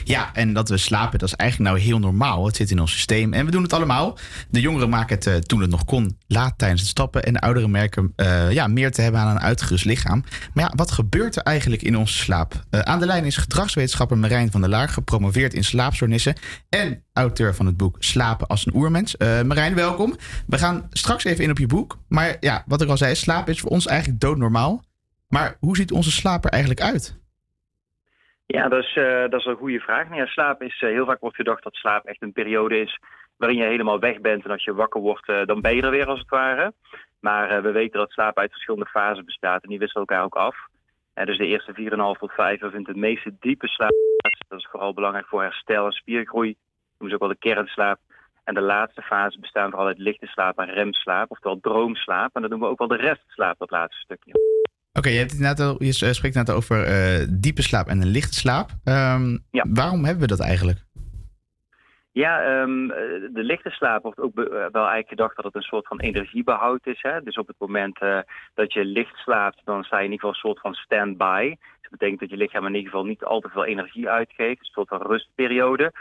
Ja, 0.04 0.30
en 0.34 0.52
dat 0.52 0.68
we 0.68 0.76
slapen, 0.76 1.18
dat 1.18 1.28
is 1.28 1.34
eigenlijk 1.34 1.70
nou 1.70 1.82
heel 1.82 1.98
normaal. 1.98 2.46
Het 2.46 2.56
zit 2.56 2.70
in 2.70 2.80
ons 2.80 2.92
systeem 2.92 3.32
en 3.32 3.44
we 3.44 3.50
doen 3.50 3.62
het 3.62 3.72
allemaal. 3.72 4.18
De 4.50 4.60
jongeren 4.60 4.88
maken 4.88 5.14
het 5.14 5.26
eh, 5.26 5.34
toen 5.34 5.60
het 5.60 5.70
nog 5.70 5.84
kon 5.84 6.18
laat 6.26 6.58
tijdens 6.58 6.80
het 6.80 6.90
stappen. 6.90 7.24
En 7.24 7.32
de 7.32 7.40
ouderen 7.40 7.70
merken 7.70 8.12
eh, 8.16 8.52
ja, 8.52 8.66
meer 8.66 8.92
te 8.92 9.02
hebben 9.02 9.20
aan 9.20 9.30
een 9.30 9.40
uitgerust 9.40 9.84
lichaam. 9.84 10.24
Maar 10.52 10.64
ja, 10.64 10.72
wat 10.76 10.90
gebeurt 10.90 11.36
er 11.36 11.42
eigenlijk 11.42 11.82
in 11.82 11.96
onze 11.96 12.18
slaap? 12.18 12.64
Eh, 12.70 12.80
aan 12.80 12.98
de 12.98 13.06
lijn 13.06 13.24
is 13.24 13.36
gedragswetenschapper 13.36 14.18
Marijn 14.18 14.50
van 14.50 14.60
der 14.60 14.70
Laar, 14.70 14.88
gepromoveerd 14.88 15.54
in 15.54 15.64
slaapstoornissen. 15.64 16.34
En 16.68 17.02
auteur 17.12 17.54
van 17.54 17.66
het 17.66 17.76
boek 17.76 17.96
Slapen 17.98 18.46
als 18.46 18.66
een 18.66 18.74
oermens. 18.74 19.16
Marijn, 19.16 19.74
welkom. 19.74 20.16
We 20.46 20.58
gaan 20.58 20.86
straks 20.90 21.24
even 21.24 21.44
in 21.44 21.50
op 21.50 21.58
je 21.58 21.66
boek. 21.66 21.98
Maar 22.08 22.36
ja, 22.40 22.64
wat 22.66 22.82
ik 22.82 22.88
al 22.88 22.96
zei, 22.96 23.14
slaap 23.14 23.48
is 23.48 23.60
voor 23.60 23.70
ons 23.70 23.86
eigenlijk 23.86 24.20
doodnormaal. 24.20 24.82
Maar 25.28 25.56
hoe 25.60 25.76
ziet 25.76 25.92
onze 25.92 26.10
slaap 26.10 26.44
er 26.44 26.50
eigenlijk 26.50 26.80
uit? 26.80 27.22
Ja, 28.46 28.68
dat 28.68 28.82
is, 28.82 28.96
eh, 28.96 29.20
dat 29.20 29.40
is 29.40 29.44
een 29.44 29.56
goede 29.56 29.80
vraag. 29.80 30.08
Nou 30.08 30.26
slaap 30.26 30.62
is, 30.62 30.82
eh, 30.82 30.88
heel 30.88 31.06
vaak 31.06 31.20
wordt 31.20 31.36
gedacht 31.36 31.62
dat 31.62 31.74
slaap 31.74 32.04
echt 32.04 32.22
een 32.22 32.32
periode 32.32 32.80
is 32.80 32.98
waarin 33.36 33.58
je 33.58 33.64
helemaal 33.64 33.98
weg 33.98 34.20
bent. 34.20 34.44
En 34.44 34.50
als 34.50 34.64
je 34.64 34.74
wakker 34.74 35.00
wordt, 35.00 35.28
eh, 35.28 35.44
dan 35.44 35.60
ben 35.60 35.76
je 35.76 35.82
er 35.82 35.90
weer 35.90 36.06
als 36.06 36.18
het 36.18 36.28
ware. 36.28 36.72
Maar 37.20 37.62
we 37.62 37.70
weten 37.70 37.98
dat 37.98 38.10
slaap 38.10 38.38
uit 38.38 38.50
verschillende 38.50 38.86
fasen 38.86 39.24
bestaat 39.24 39.62
en 39.62 39.68
die 39.68 39.78
wisselen 39.78 40.06
elkaar 40.06 40.24
ook 40.24 40.34
af. 40.34 40.56
Dus 41.14 41.38
de 41.38 41.46
eerste 41.46 41.74
4,5 41.74 42.18
tot 42.18 42.32
5 42.32 42.62
uur 42.62 42.70
vindt 42.70 42.86
de 42.86 42.94
meeste 42.94 43.34
diepe 43.40 43.68
slaap 43.68 43.92
plaats. 44.16 44.38
Dat 44.48 44.58
is 44.58 44.68
vooral 44.70 44.94
belangrijk 44.94 45.26
voor 45.26 45.42
herstel 45.42 45.86
en 45.86 45.92
spiergroei. 45.92 46.56
Noemen 46.98 47.08
ze 47.08 47.14
ook 47.14 47.20
wel 47.20 47.38
de 47.40 47.54
kernslaap. 47.54 47.98
En 48.44 48.54
de 48.54 48.60
laatste 48.60 49.02
fase 49.02 49.40
bestaan 49.40 49.70
vooral 49.70 49.86
uit 49.86 49.98
lichte 49.98 50.26
slaap 50.26 50.58
en 50.58 50.70
remslaap, 50.70 51.30
oftewel 51.30 51.60
droomslaap. 51.60 52.34
En 52.34 52.40
dat 52.40 52.50
noemen 52.50 52.68
we 52.68 52.72
ook 52.72 52.88
wel 52.88 52.98
de 52.98 53.04
restslaap, 53.04 53.58
dat 53.58 53.70
laatste 53.70 54.00
stukje. 54.00 54.32
Oké, 54.98 55.08
je, 55.08 55.34
net 55.38 55.60
al- 55.60 55.78
eh, 55.78 55.90
spreekt 55.90 56.34
net 56.34 56.50
over 56.50 56.84
eh, 56.84 57.26
diepe 57.30 57.62
slaap 57.62 57.86
en 57.86 58.00
een 58.00 58.08
lichte 58.10 58.34
slaap. 58.34 58.70
Ehm, 58.84 59.38
Waarom 59.50 60.04
hebben 60.04 60.22
we 60.22 60.28
dat 60.36 60.40
eigenlijk? 60.40 60.78
Ja, 62.12 62.40
ehm, 62.42 62.90
eh, 62.90 62.96
de 63.32 63.42
lichte 63.42 63.70
slaap 63.70 64.02
wordt 64.02 64.18
ook 64.20 64.34
wel 64.34 64.48
eigenlijk 64.72 65.08
gedacht 65.08 65.36
dat 65.36 65.44
het 65.44 65.54
een 65.54 65.62
soort 65.62 65.86
van 65.86 66.00
energiebehoud 66.00 66.86
is. 66.86 67.02
Hè? 67.02 67.22
Dus 67.22 67.36
op 67.36 67.46
het 67.46 67.56
moment 67.58 67.98
dat 68.54 68.72
je 68.72 68.84
licht 68.84 69.16
slaapt, 69.16 69.60
dan 69.64 69.84
sta 69.84 69.98
je 69.98 70.04
in 70.04 70.10
ieder 70.12 70.26
geval 70.26 70.30
een 70.30 70.48
soort 70.50 70.60
van 70.60 70.74
stand-by. 70.84 71.48
Dus 71.58 71.90
dat 71.90 71.90
betekent 71.90 72.20
dat 72.20 72.30
je 72.30 72.36
lichaam 72.36 72.66
in 72.66 72.74
ieder 72.74 72.90
geval 72.90 73.06
niet 73.06 73.24
al 73.24 73.40
te 73.40 73.48
veel 73.48 73.64
energie 73.64 74.08
uitgeeft. 74.08 74.60
Een 74.60 74.64
soort 74.72 74.88
van 74.88 75.02
rustperiode. 75.02 75.92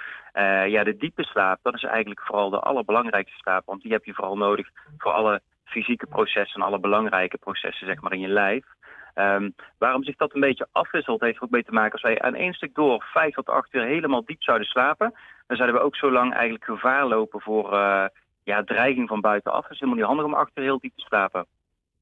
Ja, 0.67 0.83
de 0.83 0.95
diepe 0.97 1.23
slaap, 1.23 1.59
dat 1.61 1.73
is 1.75 1.83
eigenlijk 1.83 2.21
vooral 2.21 2.49
de 2.49 2.59
allerbelangrijkste 2.59 3.37
slaap. 3.37 3.65
Want 3.65 3.81
die 3.81 3.91
heb 3.91 4.05
je 4.05 4.13
vooral 4.13 4.37
nodig 4.37 4.67
voor 4.97 5.11
alle 5.11 5.41
fysieke 5.63 6.05
processen 6.07 6.61
en 6.61 6.67
alle 6.67 6.79
belangrijke 6.79 7.37
processen 7.37 7.87
zeg 7.87 8.01
maar, 8.01 8.13
in 8.13 8.19
je 8.19 8.27
lijf. 8.27 8.65
Ehm, 9.13 9.49
waarom 9.77 10.03
zich 10.03 10.15
dat 10.15 10.33
een 10.33 10.41
beetje 10.41 10.67
afwisselt, 10.71 11.21
heeft 11.21 11.37
er 11.37 11.43
ook 11.43 11.49
mee 11.49 11.63
te 11.63 11.71
maken. 11.71 11.91
Als 11.91 12.01
wij 12.01 12.21
aan 12.21 12.35
één 12.35 12.53
stuk 12.53 12.75
door 12.75 13.05
vijf 13.13 13.33
tot 13.33 13.49
acht 13.49 13.73
uur 13.73 13.83
helemaal 13.83 14.25
diep 14.25 14.43
zouden 14.43 14.67
slapen, 14.67 15.13
dan 15.47 15.57
zouden 15.57 15.79
we 15.79 15.85
ook 15.85 15.95
zo 15.95 16.11
lang 16.11 16.33
eigenlijk 16.33 16.63
gevaar 16.63 17.07
lopen 17.07 17.41
voor 17.41 17.73
eh, 17.73 18.05
ja, 18.43 18.63
dreiging 18.63 19.07
van 19.07 19.21
buitenaf. 19.21 19.63
Het 19.63 19.71
is 19.71 19.79
helemaal 19.79 19.99
niet 19.99 20.07
handig 20.07 20.25
om 20.25 20.33
acht 20.33 20.51
uur 20.55 20.63
heel 20.63 20.79
diep 20.79 20.95
te 20.95 21.05
slapen. 21.05 21.45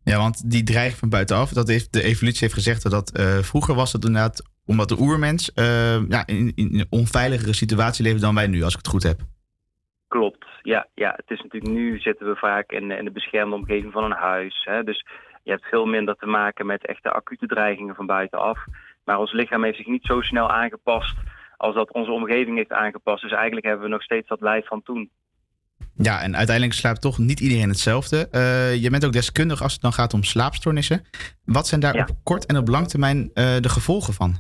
Ja, 0.04 0.18
want 0.18 0.52
die 0.52 0.64
dreiging 0.64 1.00
van 1.00 1.10
buitenaf, 1.10 1.50
dat 1.50 1.68
heeft, 1.68 1.94
de 1.94 2.04
evolutie 2.04 2.40
heeft 2.42 2.54
gezegd 2.54 2.84
dat 2.84 2.92
dat 2.92 3.12
eh, 3.12 3.38
vroeger 3.38 3.76
was 3.76 3.94
het 3.94 4.06
inderdaad 4.06 4.50
omdat 4.66 4.90
de 4.90 5.00
oermens 5.00 5.54
eh, 5.54 6.08
ja, 6.10 6.26
in, 6.26 6.52
in 6.56 6.80
een 6.80 6.88
onveiligere 6.90 7.54
situatie 7.54 8.04
leefde 8.04 8.20
dan 8.20 8.36
wij 8.36 8.48
nu, 8.48 8.64
als 8.64 8.74
ik 8.74 8.80
het 8.80 8.88
goed 8.88 9.04
heb. 9.04 9.20
Klopt, 10.08 10.46
ja, 10.62 10.88
ja. 10.94 11.14
Het 11.16 11.30
is 11.30 11.42
natuurlijk 11.42 11.74
nu 11.74 12.00
zitten 12.00 12.28
we 12.28 12.36
vaak 12.36 12.72
in, 12.72 12.92
in 12.92 13.06
de 13.06 13.12
beschermde 13.12 13.56
omgeving 13.56 13.92
van 13.92 14.04
een 14.04 14.12
huis. 14.12 14.62
Hè? 14.64 14.84
Dus 14.84 15.06
je 15.44 15.52
hebt 15.52 15.66
veel 15.66 15.86
minder 15.86 16.16
te 16.16 16.26
maken 16.26 16.66
met 16.66 16.86
echte 16.86 17.12
acute 17.12 17.46
dreigingen 17.46 17.96
van 17.96 18.06
buitenaf. 18.06 18.60
Maar 19.06 19.20
ons 19.20 19.32
lichaam 19.32 19.64
heeft 19.64 19.78
zich 19.78 19.88
niet 19.88 20.06
zo 20.06 20.22
snel 20.22 20.52
aangepast 20.52 21.18
als 21.58 21.76
dat 21.76 21.92
onze 21.92 22.12
omgeving 22.12 22.58
heeft 22.58 22.72
aangepast. 22.72 23.22
Dus 23.22 23.32
eigenlijk 23.32 23.66
hebben 23.66 23.86
we 23.86 23.92
nog 23.92 24.04
steeds 24.04 24.28
dat 24.28 24.42
lijf 24.42 24.68
van 24.68 24.84
toen. 24.84 25.10
Ja, 25.96 26.22
en 26.22 26.36
uiteindelijk 26.36 26.78
slaapt 26.78 27.02
toch 27.02 27.18
niet 27.18 27.40
iedereen 27.40 27.70
hetzelfde. 27.70 28.28
Eh, 28.32 28.82
je 28.84 28.90
bent 28.90 29.06
ook 29.06 29.12
deskundig 29.12 29.62
als 29.62 29.74
het 29.74 29.82
dan 29.82 29.94
gaat 29.94 30.14
om 30.14 30.24
slaapstoornissen. 30.24 31.02
Wat 31.46 31.68
zijn 31.68 31.82
daar 31.82 31.96
op 31.96 32.10
kort 32.24 32.46
en 32.46 32.58
op 32.58 32.68
lang 32.68 32.88
termijn 32.88 33.30
eh, 33.34 33.58
de 33.58 33.70
gevolgen 33.70 34.14
van? 34.14 34.34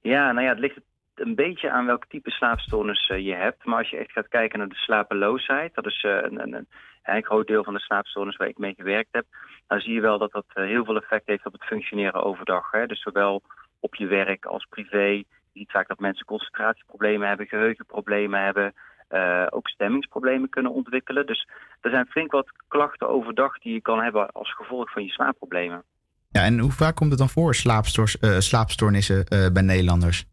Ja, 0.00 0.32
nou 0.32 0.44
ja, 0.44 0.50
het 0.50 0.58
ligt 0.58 0.80
een 1.14 1.34
beetje 1.34 1.70
aan 1.70 1.86
welk 1.86 2.06
type 2.06 2.30
slaapstoornis 2.30 3.08
eh, 3.08 3.26
je 3.26 3.34
hebt. 3.34 3.64
Maar 3.64 3.78
als 3.78 3.90
je 3.90 3.96
echt 3.96 4.12
gaat 4.12 4.28
kijken 4.28 4.58
naar 4.58 4.68
de 4.68 4.74
slapeloosheid, 4.74 5.74
dat 5.74 5.86
is 5.86 6.02
een, 6.02 6.42
een, 6.42 6.54
een, 6.54 6.68
een 7.02 7.24
groot 7.24 7.46
deel 7.46 7.64
van 7.64 7.74
de 7.74 7.80
slaapstoornis 7.80 8.36
waar 8.36 8.48
ik 8.48 8.58
mee 8.58 8.74
gewerkt 8.74 9.12
heb, 9.12 9.26
dan 9.72 9.80
zie 9.80 9.94
je 9.94 10.00
wel 10.00 10.18
dat 10.18 10.32
dat 10.32 10.44
eh, 10.54 10.64
heel 10.64 10.84
veel 10.84 10.96
effect 10.96 11.26
heeft 11.26 11.46
op 11.46 11.52
het 11.52 11.64
functioneren 11.64 12.24
overdag. 12.24 12.70
Hè? 12.70 12.86
Dus 12.86 13.02
zowel 13.02 13.42
op 13.80 13.94
je 13.94 14.06
werk 14.06 14.44
als 14.44 14.66
privé. 14.68 15.06
Je 15.06 15.24
ziet 15.52 15.70
vaak 15.70 15.88
dat 15.88 15.98
mensen 15.98 16.26
concentratieproblemen 16.26 17.28
hebben, 17.28 17.46
geheugenproblemen 17.46 18.44
hebben, 18.44 18.72
eh, 19.08 19.46
ook 19.50 19.68
stemmingsproblemen 19.68 20.48
kunnen 20.48 20.72
ontwikkelen. 20.72 21.26
Dus 21.26 21.48
er 21.80 21.90
zijn 21.90 22.06
flink 22.06 22.32
wat 22.32 22.52
klachten 22.68 23.08
overdag 23.08 23.58
die 23.58 23.72
je 23.72 23.80
kan 23.80 24.02
hebben 24.02 24.32
als 24.32 24.54
gevolg 24.54 24.90
van 24.90 25.04
je 25.04 25.10
slaapproblemen. 25.10 25.82
Ja, 26.30 26.42
en 26.44 26.58
hoe 26.58 26.72
vaak 26.72 26.94
komt 26.94 27.10
het 27.10 27.18
dan 27.18 27.28
voor, 27.28 27.50
eh, 27.50 28.38
slaapstoornissen 28.38 29.24
bij 29.52 29.62
Nederlanders? 29.62 30.31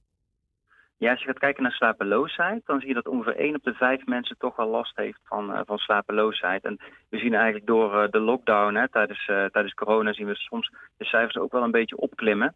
Ja, 0.99 1.11
als 1.11 1.19
je 1.19 1.25
gaat 1.25 1.39
kijken 1.39 1.63
naar 1.63 1.71
slapeloosheid, 1.71 2.61
dan 2.65 2.79
zie 2.79 2.87
je 2.87 2.93
dat 2.93 3.07
ongeveer 3.07 3.35
1 3.35 3.55
op 3.55 3.63
de 3.63 3.73
5 3.73 4.05
mensen 4.05 4.37
toch 4.37 4.55
wel 4.55 4.67
last 4.67 4.95
heeft 4.95 5.19
van, 5.23 5.53
eh, 5.53 5.61
van 5.65 5.77
slapeloosheid. 5.77 6.63
En 6.63 6.79
we 7.09 7.17
zien 7.17 7.33
eigenlijk 7.33 7.65
door 7.65 8.01
eh, 8.01 8.11
de 8.11 8.19
lockdown, 8.19 8.75
hè, 8.75 8.89
tijdens, 8.89 9.27
eh, 9.27 9.45
tijdens 9.45 9.73
corona, 9.73 10.13
zien 10.13 10.27
we 10.27 10.35
soms 10.35 10.71
de 10.97 11.05
cijfers 11.05 11.37
ook 11.37 11.51
wel 11.51 11.63
een 11.63 11.71
beetje 11.71 11.97
opklimmen. 11.97 12.55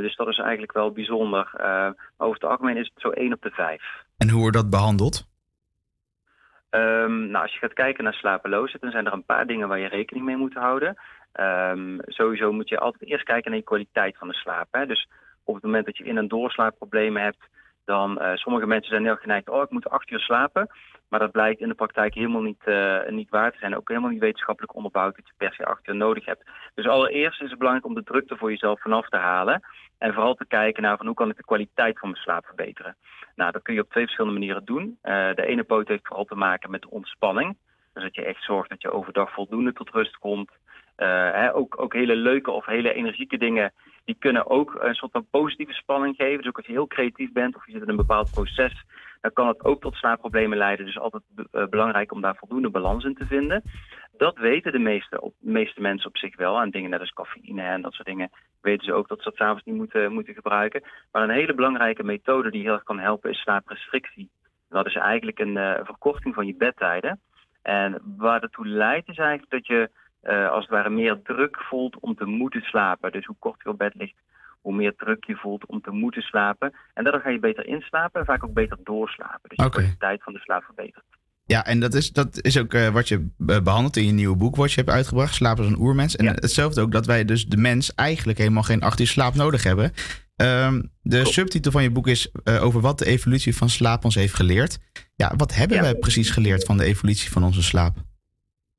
Dus 0.00 0.16
dat 0.16 0.28
is 0.28 0.38
eigenlijk 0.38 0.72
wel 0.72 0.92
bijzonder. 0.92 1.50
Maar 1.56 1.94
over 2.16 2.34
het 2.34 2.50
algemeen 2.50 2.76
is 2.76 2.90
het 2.94 3.02
zo 3.02 3.10
1 3.10 3.32
op 3.32 3.42
de 3.42 3.50
5. 3.50 3.82
En 4.16 4.30
hoe 4.30 4.40
wordt 4.40 4.56
dat 4.56 4.70
behandeld? 4.70 5.28
Ehm, 6.70 7.30
nou, 7.30 7.42
als 7.42 7.52
je 7.52 7.58
gaat 7.58 7.72
kijken 7.72 8.04
naar 8.04 8.14
slapeloosheid, 8.14 8.82
dan 8.82 8.90
zijn 8.90 9.06
er 9.06 9.12
een 9.12 9.24
paar 9.24 9.46
dingen 9.46 9.68
waar 9.68 9.78
je 9.78 9.88
rekening 9.88 10.24
mee 10.24 10.36
moet 10.36 10.54
houden. 10.54 10.96
Ehm, 11.32 11.98
sowieso 12.06 12.52
moet 12.52 12.68
je 12.68 12.78
altijd 12.78 13.10
eerst 13.10 13.24
kijken 13.24 13.50
naar 13.50 13.58
je 13.58 13.66
kwaliteit 13.66 14.18
van 14.18 14.28
de 14.28 14.34
slaap. 14.34 14.68
Hè? 14.70 14.86
Dus 14.86 15.08
op 15.44 15.54
het 15.54 15.64
moment 15.64 15.86
dat 15.86 15.96
je 15.96 16.04
in- 16.04 16.18
en 16.18 16.28
doorslaapproblemen 16.28 17.22
hebt, 17.22 17.48
dan 17.84 18.22
uh, 18.22 18.34
sommige 18.34 18.66
mensen 18.66 18.90
zijn 18.90 19.04
heel 19.04 19.16
geneigd, 19.16 19.48
oh 19.48 19.62
ik 19.62 19.70
moet 19.70 19.88
acht 19.88 20.10
uur 20.10 20.20
slapen. 20.20 20.68
Maar 21.08 21.20
dat 21.20 21.32
blijkt 21.32 21.60
in 21.60 21.68
de 21.68 21.74
praktijk 21.74 22.14
helemaal 22.14 22.42
niet, 22.42 22.62
uh, 22.64 23.08
niet 23.08 23.30
waar 23.30 23.52
te 23.52 23.58
zijn. 23.58 23.76
Ook 23.76 23.88
helemaal 23.88 24.10
niet 24.10 24.20
wetenschappelijk 24.20 24.74
onderbouwd 24.74 25.16
dat 25.16 25.26
je 25.26 25.32
per 25.36 25.54
se 25.54 25.64
acht 25.66 25.88
uur 25.88 25.94
nodig 25.94 26.24
hebt. 26.24 26.44
Dus 26.74 26.86
allereerst 26.86 27.42
is 27.42 27.48
het 27.50 27.58
belangrijk 27.58 27.88
om 27.88 27.94
de 27.94 28.02
drukte 28.02 28.36
voor 28.36 28.50
jezelf 28.50 28.80
vanaf 28.80 29.08
te 29.08 29.16
halen. 29.16 29.62
En 29.98 30.12
vooral 30.12 30.34
te 30.34 30.46
kijken 30.46 30.82
naar 30.82 30.96
van 30.96 31.06
hoe 31.06 31.14
kan 31.14 31.30
ik 31.30 31.36
de 31.36 31.44
kwaliteit 31.44 31.98
van 31.98 32.10
mijn 32.10 32.22
slaap 32.22 32.46
verbeteren. 32.46 32.96
Nou, 33.34 33.52
dat 33.52 33.62
kun 33.62 33.74
je 33.74 33.80
op 33.80 33.90
twee 33.90 34.04
verschillende 34.04 34.38
manieren 34.38 34.64
doen. 34.64 34.98
Uh, 35.02 35.34
de 35.34 35.46
ene 35.46 35.64
poot 35.64 35.88
heeft 35.88 36.06
vooral 36.06 36.24
te 36.24 36.34
maken 36.34 36.70
met 36.70 36.86
ontspanning. 36.86 37.56
Dus 37.92 38.02
dat 38.02 38.14
je 38.14 38.24
echt 38.24 38.42
zorgt 38.42 38.68
dat 38.68 38.82
je 38.82 38.90
overdag 38.90 39.32
voldoende 39.32 39.72
tot 39.72 39.90
rust 39.90 40.18
komt. 40.18 40.50
Hè, 40.96 41.54
ook, 41.54 41.80
ook 41.80 41.92
hele 41.92 42.16
leuke 42.16 42.50
of 42.50 42.66
hele 42.66 42.92
energieke 42.92 43.38
dingen, 43.38 43.72
die 44.04 44.16
kunnen 44.18 44.50
ook 44.50 44.76
een 44.80 44.94
soort 44.94 45.12
van 45.12 45.26
positieve 45.30 45.72
spanning 45.72 46.16
geven. 46.16 46.36
Dus 46.36 46.46
ook 46.46 46.56
als 46.56 46.66
je 46.66 46.72
heel 46.72 46.86
creatief 46.86 47.32
bent 47.32 47.56
of 47.56 47.66
je 47.66 47.72
zit 47.72 47.82
in 47.82 47.88
een 47.88 47.96
bepaald 47.96 48.30
proces, 48.30 48.84
dan 49.20 49.32
kan 49.32 49.48
het 49.48 49.64
ook 49.64 49.80
tot 49.80 49.94
slaapproblemen 49.94 50.58
leiden. 50.58 50.86
Dus 50.86 50.98
altijd 50.98 51.22
uh, 51.36 51.66
belangrijk 51.66 52.12
om 52.12 52.20
daar 52.20 52.36
voldoende 52.36 52.70
balans 52.70 53.04
in 53.04 53.14
te 53.14 53.26
vinden. 53.26 53.62
Dat 54.16 54.38
weten 54.38 54.72
de 54.72 54.78
meeste, 54.78 55.32
meeste 55.38 55.80
mensen 55.80 56.08
op 56.08 56.16
zich 56.16 56.36
wel. 56.36 56.60
En 56.60 56.70
dingen 56.70 56.90
net 56.90 57.00
als 57.00 57.12
cafeïne 57.12 57.62
en 57.62 57.82
dat 57.82 57.92
soort 57.92 58.06
dingen 58.06 58.30
weten 58.60 58.84
ze 58.84 58.92
ook 58.92 59.08
dat 59.08 59.18
ze 59.18 59.24
dat 59.24 59.36
s'avonds 59.36 59.64
niet 59.64 59.74
moeten, 59.74 60.12
moeten 60.12 60.34
gebruiken. 60.34 60.82
Maar 61.12 61.22
een 61.22 61.30
hele 61.30 61.54
belangrijke 61.54 62.04
methode 62.04 62.50
die 62.50 62.62
heel 62.62 62.72
erg 62.72 62.82
kan 62.82 62.98
helpen 62.98 63.30
is 63.30 63.40
slaaprestrictie. 63.40 64.30
Dat 64.68 64.86
is 64.86 64.94
eigenlijk 64.94 65.38
een 65.38 65.56
uh, 65.56 65.74
verkorting 65.82 66.34
van 66.34 66.46
je 66.46 66.54
bedtijden. 66.56 67.20
En 67.62 68.02
waar 68.16 68.40
dat 68.40 68.52
toe 68.52 68.66
leidt 68.66 69.08
is 69.08 69.16
eigenlijk 69.16 69.50
dat 69.50 69.66
je 69.66 69.90
uh, 70.24 70.50
als 70.50 70.60
het 70.60 70.70
ware 70.70 70.90
meer 70.90 71.22
druk 71.22 71.56
voelt 71.60 71.96
om 72.00 72.14
te 72.14 72.24
moeten 72.24 72.60
slapen. 72.60 73.12
Dus 73.12 73.26
hoe 73.26 73.36
kort 73.38 73.60
je 73.62 73.68
op 73.68 73.78
bed 73.78 73.94
ligt, 73.94 74.16
hoe 74.60 74.74
meer 74.74 74.94
druk 74.96 75.24
je 75.24 75.36
voelt 75.36 75.66
om 75.66 75.80
te 75.80 75.90
moeten 75.90 76.22
slapen. 76.22 76.74
En 76.94 77.02
daardoor 77.04 77.22
ga 77.22 77.30
je 77.30 77.38
beter 77.38 77.66
inslapen 77.66 78.20
en 78.20 78.26
vaak 78.26 78.44
ook 78.44 78.54
beter 78.54 78.78
doorslapen. 78.84 79.48
Dus 79.48 79.58
okay. 79.58 79.68
de 79.68 79.76
kwaliteit 79.76 80.22
van 80.22 80.32
de 80.32 80.38
slaap 80.38 80.64
verbetert. 80.64 81.04
Ja, 81.46 81.64
en 81.64 81.80
dat 81.80 81.94
is, 81.94 82.12
dat 82.12 82.42
is 82.42 82.58
ook 82.58 82.74
uh, 82.74 82.88
wat 82.88 83.08
je 83.08 83.28
behandelt 83.62 83.96
in 83.96 84.06
je 84.06 84.12
nieuwe 84.12 84.36
boek 84.36 84.56
wat 84.56 84.72
je 84.72 84.80
hebt 84.80 84.92
uitgebracht, 84.92 85.34
Slapen 85.34 85.64
als 85.64 85.72
een 85.72 85.80
oermens. 85.80 86.16
En 86.16 86.24
ja. 86.24 86.32
hetzelfde 86.32 86.80
ook 86.80 86.92
dat 86.92 87.06
wij 87.06 87.24
dus 87.24 87.46
de 87.46 87.56
mens 87.56 87.94
eigenlijk 87.94 88.38
helemaal 88.38 88.62
geen 88.62 88.82
acht 88.82 89.00
uur 89.00 89.06
slaap 89.06 89.34
nodig 89.34 89.62
hebben. 89.62 89.92
Um, 90.36 90.90
de 91.02 91.24
subtitel 91.24 91.72
van 91.72 91.82
je 91.82 91.90
boek 91.90 92.08
is 92.08 92.32
uh, 92.44 92.64
over 92.64 92.80
wat 92.80 92.98
de 92.98 93.06
evolutie 93.06 93.56
van 93.56 93.68
slaap 93.68 94.04
ons 94.04 94.14
heeft 94.14 94.34
geleerd. 94.34 94.78
Ja, 95.16 95.32
wat 95.36 95.54
hebben 95.54 95.76
ja. 95.76 95.82
wij 95.82 95.94
precies 95.94 96.30
geleerd 96.30 96.64
van 96.64 96.76
de 96.76 96.84
evolutie 96.84 97.30
van 97.30 97.44
onze 97.44 97.62
slaap? 97.62 97.96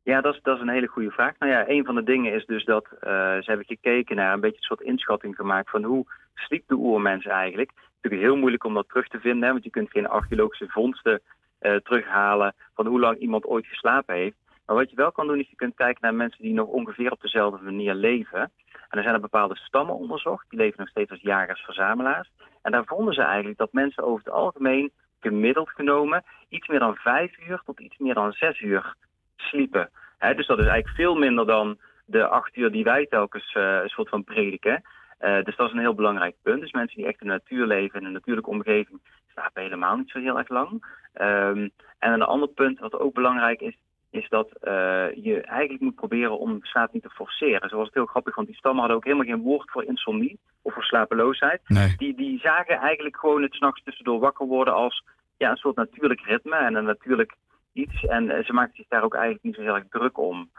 Ja, 0.06 0.22
dat 0.22 0.34
is, 0.34 0.40
dat 0.42 0.56
is 0.56 0.62
een 0.62 0.70
hele 0.70 0.88
goede 0.88 1.12
vraag. 1.12 1.34
Nou 1.40 1.52
ja, 1.52 1.70
een 1.70 1.86
van 1.86 1.96
de 1.96 2.04
dingen 2.04 2.34
is 2.34 2.46
dus 2.46 2.66
dat 2.66 2.86
uh, 2.94 3.00
ze 3.10 3.44
hebben 3.46 3.66
gekeken 3.66 4.16
naar 4.16 4.34
een 4.34 4.40
beetje 4.40 4.58
een 4.58 4.64
soort 4.64 4.82
inschatting 4.82 5.36
gemaakt 5.36 5.70
van 5.70 5.84
hoe 5.84 6.06
sliep 6.34 6.68
de 6.68 6.76
oermens 6.76 7.26
eigenlijk. 7.26 7.70
Het 7.70 7.80
is 7.80 7.94
natuurlijk 8.02 8.22
heel 8.32 8.40
moeilijk 8.40 8.64
om 8.64 8.74
dat 8.74 8.90
terug 8.90 9.08
te 9.08 9.20
vinden, 9.20 9.44
hè, 9.44 9.52
want 9.52 9.64
je 9.64 9.70
kunt 9.70 9.92
geen 9.92 10.08
archeologische 10.08 10.68
vondsten 10.70 11.22
uh, 11.62 11.76
terughalen 11.76 12.56
van 12.74 12.86
hoe 12.86 13.00
lang 13.00 13.18
iemand 13.18 13.46
ooit 13.46 13.66
geslapen 13.66 14.16
heeft. 14.16 14.36
Maar 14.66 14.76
wat 14.76 14.90
je 14.90 14.96
wel 14.96 15.12
kan 15.12 15.28
doen 15.28 15.40
is 15.40 15.50
je 15.50 15.56
kunt 15.56 15.76
kijken 15.76 16.02
naar 16.02 16.16
mensen 16.16 16.44
die 16.44 16.54
nog 16.54 16.68
ongeveer 16.68 17.12
op 17.12 17.22
dezelfde 17.22 17.64
manier 17.64 17.94
leven. 17.94 18.52
En 18.90 18.98
er 18.98 19.04
zijn 19.04 19.16
er 19.16 19.22
bepaalde 19.22 19.56
stammen 19.56 19.96
onderzocht, 19.96 20.50
die 20.50 20.60
leven 20.60 20.80
nog 20.80 20.90
steeds 20.90 21.12
als 21.12 21.22
jagers-verzamelaars. 21.22 22.32
En 22.62 22.72
daar 22.72 22.86
vonden 22.86 23.14
ze 23.14 23.22
eigenlijk 23.22 23.58
dat 23.58 23.74
mensen 23.74 24.04
over 24.04 24.26
het 24.26 24.34
algemeen, 24.34 24.92
gemiddeld 25.20 25.70
genomen, 25.70 26.24
iets 26.50 26.68
meer 26.68 26.80
dan 26.80 26.96
vijf 26.96 27.48
uur 27.48 27.62
tot 27.66 27.80
iets 27.80 27.98
meer 27.98 28.14
dan 28.14 28.32
zes 28.32 28.60
uur 28.60 28.96
sliepen. 29.36 29.90
Dus 30.20 30.48
dat 30.48 30.60
is 30.60 30.66
eigenlijk 30.66 30.96
veel 30.96 31.16
minder 31.16 31.46
dan 31.46 31.78
de 32.06 32.28
acht 32.28 32.56
uur 32.56 32.72
die 32.72 32.84
wij 32.84 33.06
telkens 33.06 33.54
eh, 33.54 33.80
een 33.84 33.90
soort 33.90 34.10
van 34.10 34.24
prediken. 34.24 34.82
Eh, 35.18 35.44
dus 35.44 35.56
dat 35.56 35.68
is 35.68 35.74
een 35.74 35.80
heel 35.80 35.94
belangrijk 35.94 36.36
punt. 36.42 36.62
Dus 36.62 36.72
mensen 36.72 36.98
die 36.98 37.06
echt 37.06 37.22
in 37.22 37.28
de 37.28 37.34
natuur 37.34 37.68
leven, 37.68 38.00
in 38.00 38.06
een 38.06 38.12
natuurlijke 38.12 38.50
omgeving, 38.50 39.00
slapen 39.32 39.62
helemaal 39.62 39.98
niet 39.98 40.10
zo 40.10 40.20
heel 40.20 40.38
erg 40.38 40.50
lang. 40.50 40.86
Ehm, 41.14 41.68
en 42.00 42.14
een 42.14 42.22
ander 42.22 42.48
punt 42.50 42.80
wat 42.80 43.00
ook 43.00 43.14
belangrijk 43.14 43.62
is, 43.62 43.78
is 44.10 44.30
dat 44.30 44.52
eh, 44.62 44.74
je 45.16 45.42
eigenlijk 45.42 45.82
moet 45.82 45.96
proberen 45.96 46.40
om 46.40 46.60
slaap 46.62 46.94
niet 46.94 47.04
te 47.04 47.10
forceren. 47.10 47.70
Zoals 47.70 47.86
het 47.86 47.94
heel 47.94 48.06
grappig, 48.06 48.36
want 48.36 48.48
die 48.48 48.58
stammen 48.58 48.80
hadden 48.80 48.98
ook 48.98 49.04
helemaal 49.04 49.26
geen 49.26 49.42
woord 49.42 49.72
voor 49.72 49.84
insomnie 49.84 50.40
of 50.62 50.74
voor 50.74 50.84
slapeloosheid. 50.84 51.62
Die, 51.98 52.16
die 52.16 52.40
zagen 52.40 52.78
eigenlijk 52.78 53.18
gewoon 53.18 53.42
het 53.42 53.54
s'nachts 53.54 53.84
tussendoor 53.84 54.20
wakker 54.20 54.46
worden 54.46 54.74
als 54.74 55.04
ja, 55.38 55.50
een 55.50 55.58
soort 55.58 55.76
natuurlijk 55.76 56.22
ritme 56.22 56.56
en 56.56 56.76
een 56.76 56.86
natuurlijk 56.86 57.36
iets. 57.76 58.06
En 58.06 58.30
eh, 58.30 58.46
ze 58.46 58.54
maakten 58.54 58.76
zich 58.76 58.88
daar 58.88 59.04
ook 59.04 59.14
eigenlijk 59.14 59.44
niet 59.44 59.56
zo 59.56 59.62
heel 59.62 59.76
erg 59.76 59.88
druk 59.90 60.18
om. 60.18 60.50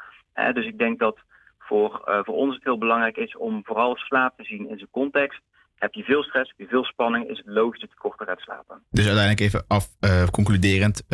Dus 0.52 0.66
ik 0.66 0.78
denk 0.78 0.98
dat 0.98 1.18
voor, 1.66 2.02
eh, 2.04 2.18
voor 2.24 2.34
ons 2.34 2.54
het 2.54 2.64
heel 2.64 2.78
belangrijk 2.78 3.16
is 3.16 3.36
om 3.36 3.60
vooral 3.64 3.96
slaap 3.96 4.36
te 4.36 4.44
zien 4.44 4.68
in 4.68 4.78
zijn 4.78 4.90
context. 4.90 5.40
Heb 5.74 5.94
je 5.94 6.02
veel 6.02 6.22
stress, 6.22 6.48
heb 6.56 6.58
je 6.58 6.66
veel 6.66 6.84
spanning, 6.84 7.28
is 7.30 7.38
het 7.38 7.46
logisch 7.46 7.80
dat 7.80 7.90
je 7.90 7.96
korter 7.98 8.26
gaat 8.26 8.40
slapen. 8.40 8.82
Dus 8.90 9.06
uiteindelijk 9.06 9.40
even 9.40 9.64
af, 9.68 9.88
eh, 10.00 10.26
concluderend, 10.26 11.06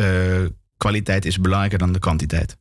kwaliteit 0.77 1.25
is 1.25 1.39
belangrijker 1.39 1.79
dan 1.79 1.93
de 1.93 1.99
kwantiteit. 1.99 2.57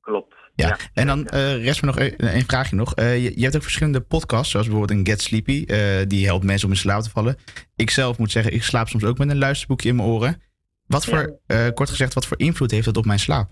Klopt. 0.00 0.34
Ja, 0.54 0.76
en 0.94 1.06
dan 1.06 1.26
eh, 1.26 1.64
rest 1.64 1.80
me 1.80 1.86
nog 1.86 1.98
een, 1.98 2.14
een 2.16 2.44
vraagje 2.46 2.76
nog. 2.76 2.92
Je, 2.96 3.32
je 3.36 3.42
hebt 3.42 3.56
ook 3.56 3.62
verschillende 3.62 4.00
podcasts, 4.00 4.50
zoals 4.50 4.66
bijvoorbeeld 4.66 4.98
een 4.98 5.06
Get 5.06 5.20
Sleepy. 5.20 5.66
die 6.06 6.26
helpt 6.26 6.44
mensen 6.44 6.66
om 6.66 6.72
in 6.72 6.80
slaap 6.80 7.02
te 7.02 7.10
vallen. 7.10 7.36
Ik 7.76 7.90
zelf 7.90 8.18
moet 8.18 8.30
zeggen, 8.30 8.52
ik 8.52 8.62
slaap 8.62 8.88
soms 8.88 9.04
ook 9.04 9.18
met 9.18 9.30
een 9.30 9.38
luisterboekje 9.38 9.88
in 9.88 9.96
mijn 9.96 10.08
oren. 10.08 10.42
Wat 10.88 11.04
voor, 11.04 11.38
eh, 11.46 11.68
kort 11.74 11.88
gezegd, 11.88 12.14
wat 12.14 12.26
voor 12.26 12.38
invloed 12.38 12.70
heeft 12.70 12.84
dat 12.84 12.96
op 12.96 13.04
mijn 13.04 13.18
slaap? 13.18 13.50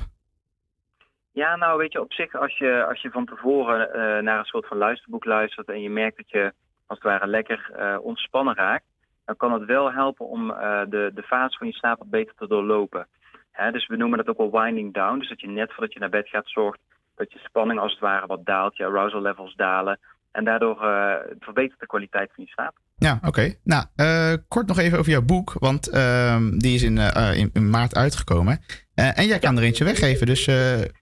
Ja, 1.32 1.56
nou 1.56 1.78
weet 1.78 1.92
je, 1.92 2.00
op 2.00 2.12
zich 2.12 2.34
als 2.34 2.58
je, 2.58 2.84
als 2.88 3.02
je 3.02 3.10
van 3.10 3.26
tevoren 3.26 3.92
eh, 3.92 4.22
naar 4.22 4.38
een 4.38 4.44
soort 4.44 4.66
van 4.66 4.76
luisterboek 4.76 5.24
luistert 5.24 5.68
en 5.68 5.80
je 5.80 5.90
merkt 5.90 6.16
dat 6.16 6.30
je 6.30 6.52
als 6.86 6.98
het 6.98 7.08
ware 7.08 7.26
lekker 7.26 7.70
eh, 7.76 7.98
ontspannen 8.00 8.54
raakt, 8.54 8.84
dan 9.24 9.36
kan 9.36 9.52
het 9.52 9.64
wel 9.64 9.92
helpen 9.92 10.26
om 10.26 10.48
de, 10.88 11.10
de 11.14 11.22
fase 11.22 11.58
van 11.58 11.66
je 11.66 11.72
slaap 11.72 11.98
wat 11.98 12.10
beter 12.10 12.34
te 12.34 12.46
doorlopen. 12.46 13.06
Hè, 13.50 13.72
dus 13.72 13.86
we 13.86 13.96
noemen 13.96 14.18
dat 14.18 14.28
ook 14.28 14.50
wel 14.50 14.62
winding 14.62 14.94
down. 14.94 15.18
Dus 15.18 15.28
dat 15.28 15.40
je 15.40 15.48
net 15.48 15.72
voordat 15.72 15.92
je 15.92 15.98
naar 15.98 16.08
bed 16.08 16.28
gaat 16.28 16.48
zorgt 16.48 16.80
dat 17.16 17.32
je 17.32 17.38
spanning 17.38 17.80
als 17.80 17.90
het 17.90 18.00
ware 18.00 18.26
wat 18.26 18.44
daalt, 18.44 18.76
je 18.76 18.84
arousal 18.84 19.20
levels 19.20 19.54
dalen. 19.54 19.98
En 20.36 20.44
daardoor 20.44 20.82
eh, 20.82 21.14
verbetert 21.38 21.80
de 21.80 21.86
kwaliteit 21.86 22.30
van 22.34 22.44
je 22.44 22.50
slaap. 22.50 22.74
Ja, 22.96 23.18
oké. 23.22 23.54
Nou, 23.64 23.84
eh, 23.96 24.32
kort 24.48 24.66
nog 24.66 24.78
even 24.78 24.98
over 24.98 25.10
jouw 25.10 25.22
boek, 25.22 25.52
want 25.52 25.90
ehm, 25.90 26.58
die 26.58 26.74
is 26.74 26.82
in, 26.82 26.98
eh, 26.98 27.38
in, 27.38 27.50
in 27.52 27.70
maart 27.70 27.94
uitgekomen. 27.94 28.58
En 28.94 29.26
jij 29.26 29.38
kan 29.38 29.56
er 29.56 29.62
eentje 29.62 29.84
weggeven, 29.84 30.26
dus 30.26 30.50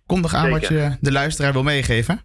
kondig 0.07 0.35
aan 0.35 0.51
wat 0.51 0.69
je 0.69 0.97
de 1.01 1.13
luisteraar 1.13 1.53
wil 1.53 1.63
meegeven. 1.63 2.21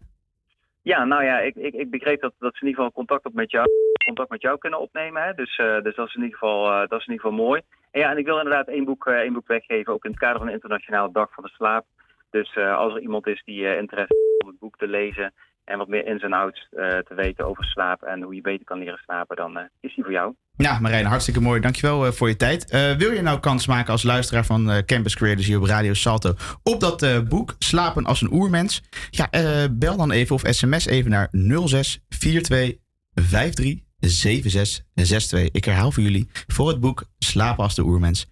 Ja, 0.82 1.06
nou 1.06 1.24
ja, 1.24 1.40
ik, 1.40 1.56
ik, 1.56 1.74
ik 1.74 1.90
begreep 1.90 2.22
dat, 2.22 2.34
dat 2.40 2.56
ze 2.56 2.62
in 2.62 2.68
ieder 2.68 2.84
geval 2.84 2.92
contact, 2.92 3.26
op 3.26 3.34
met 3.34 3.52
jou, 3.52 3.68
contact 4.06 4.30
met 4.30 4.42
jou 4.42 4.58
kunnen 4.58 4.80
opnemen. 4.80 5.24
Hè? 5.24 5.34
Dus, 5.34 5.56
dus 5.84 5.96
dat, 5.96 6.08
is 6.08 6.16
in 6.16 6.24
ieder 6.24 6.38
geval, 6.38 6.88
dat 6.88 7.00
is 7.00 7.06
in 7.06 7.14
ieder 7.14 7.30
geval 7.30 7.46
mooi. 7.46 7.62
En 7.92 8.00
ja, 8.00 8.12
en 8.12 8.18
ik 8.18 8.26
wil 8.26 8.38
inderdaad 8.38 8.68
één 8.68 8.86
boek, 8.86 9.06
één 9.06 9.34
boek 9.34 9.48
weggeven, 9.48 9.94
ook 9.94 10.06
in 10.06 10.12
het 10.12 10.20
kader 10.20 10.38
van 10.38 10.48
de 10.48 10.54
Internationale 10.54 11.12
Dag 11.12 11.34
van 11.34 11.44
de 11.44 11.50
Slaap. 11.50 11.86
Dus 12.30 12.58
als 12.58 12.94
er 12.94 13.02
iemand 13.02 13.28
is 13.28 13.42
die 13.46 13.78
interesse 13.78 14.16
heeft 14.16 14.44
om 14.44 14.50
het 14.50 14.60
boek 14.60 14.78
te 14.78 14.88
lezen 14.88 15.34
en 15.70 15.78
wat 15.78 15.88
meer 15.88 16.06
ins 16.06 16.24
en 16.24 16.34
outs 16.34 16.68
eh, 16.72 16.88
te 16.88 17.14
weten 17.16 17.46
over 17.46 17.64
slaap 17.64 18.02
en 18.02 18.22
hoe 18.22 18.36
je 18.36 18.42
beter 18.42 18.66
kan 18.66 18.80
leren 18.80 19.00
slapen, 19.04 19.36
dan 19.36 19.58
eh, 19.58 19.64
is 19.80 19.96
die 19.96 20.04
voor 20.04 20.14
jou. 20.14 20.34
Ja, 20.56 20.80
Marijn, 20.80 21.06
hartstikke 21.06 21.42
mooi. 21.42 21.62
Dankjewel 21.62 22.06
eh, 22.06 22.12
voor 22.12 22.28
je 22.28 22.36
tijd. 22.36 22.72
Wil 22.98 23.12
je 23.12 23.22
nou 23.22 23.40
kans 23.40 23.68
maken 23.68 23.92
als 23.92 24.04
luisteraar 24.04 24.46
van 24.46 24.84
Campus 24.86 25.16
Creators 25.16 25.48
hier 25.48 25.58
op 25.58 25.64
Radio 25.64 25.94
Salto 25.94 26.34
op 26.64 26.80
dat 26.80 27.30
boek 27.30 27.56
Slapen 27.60 28.06
als 28.06 28.22
een 28.22 28.34
oermens? 28.34 28.84
Ja, 29.10 29.30
bel 29.72 29.98
dan 29.98 30.12
even 30.12 30.36
of 30.36 30.42
sms 30.46 30.86
even 30.86 31.12
naar 31.12 31.30
06 31.66 32.00
42 32.08 32.78
53 33.14 33.80
76 34.00 34.86
62. 34.94 35.52
Ik 35.52 35.66
herhaal 35.66 35.92
voor 35.92 36.04
jullie 36.04 36.30
voor 36.48 36.68
het 36.68 36.80
boek 36.80 37.04
Slapen 37.20 37.64
als 37.64 37.76
de 37.76 37.84
oermens 37.84 38.30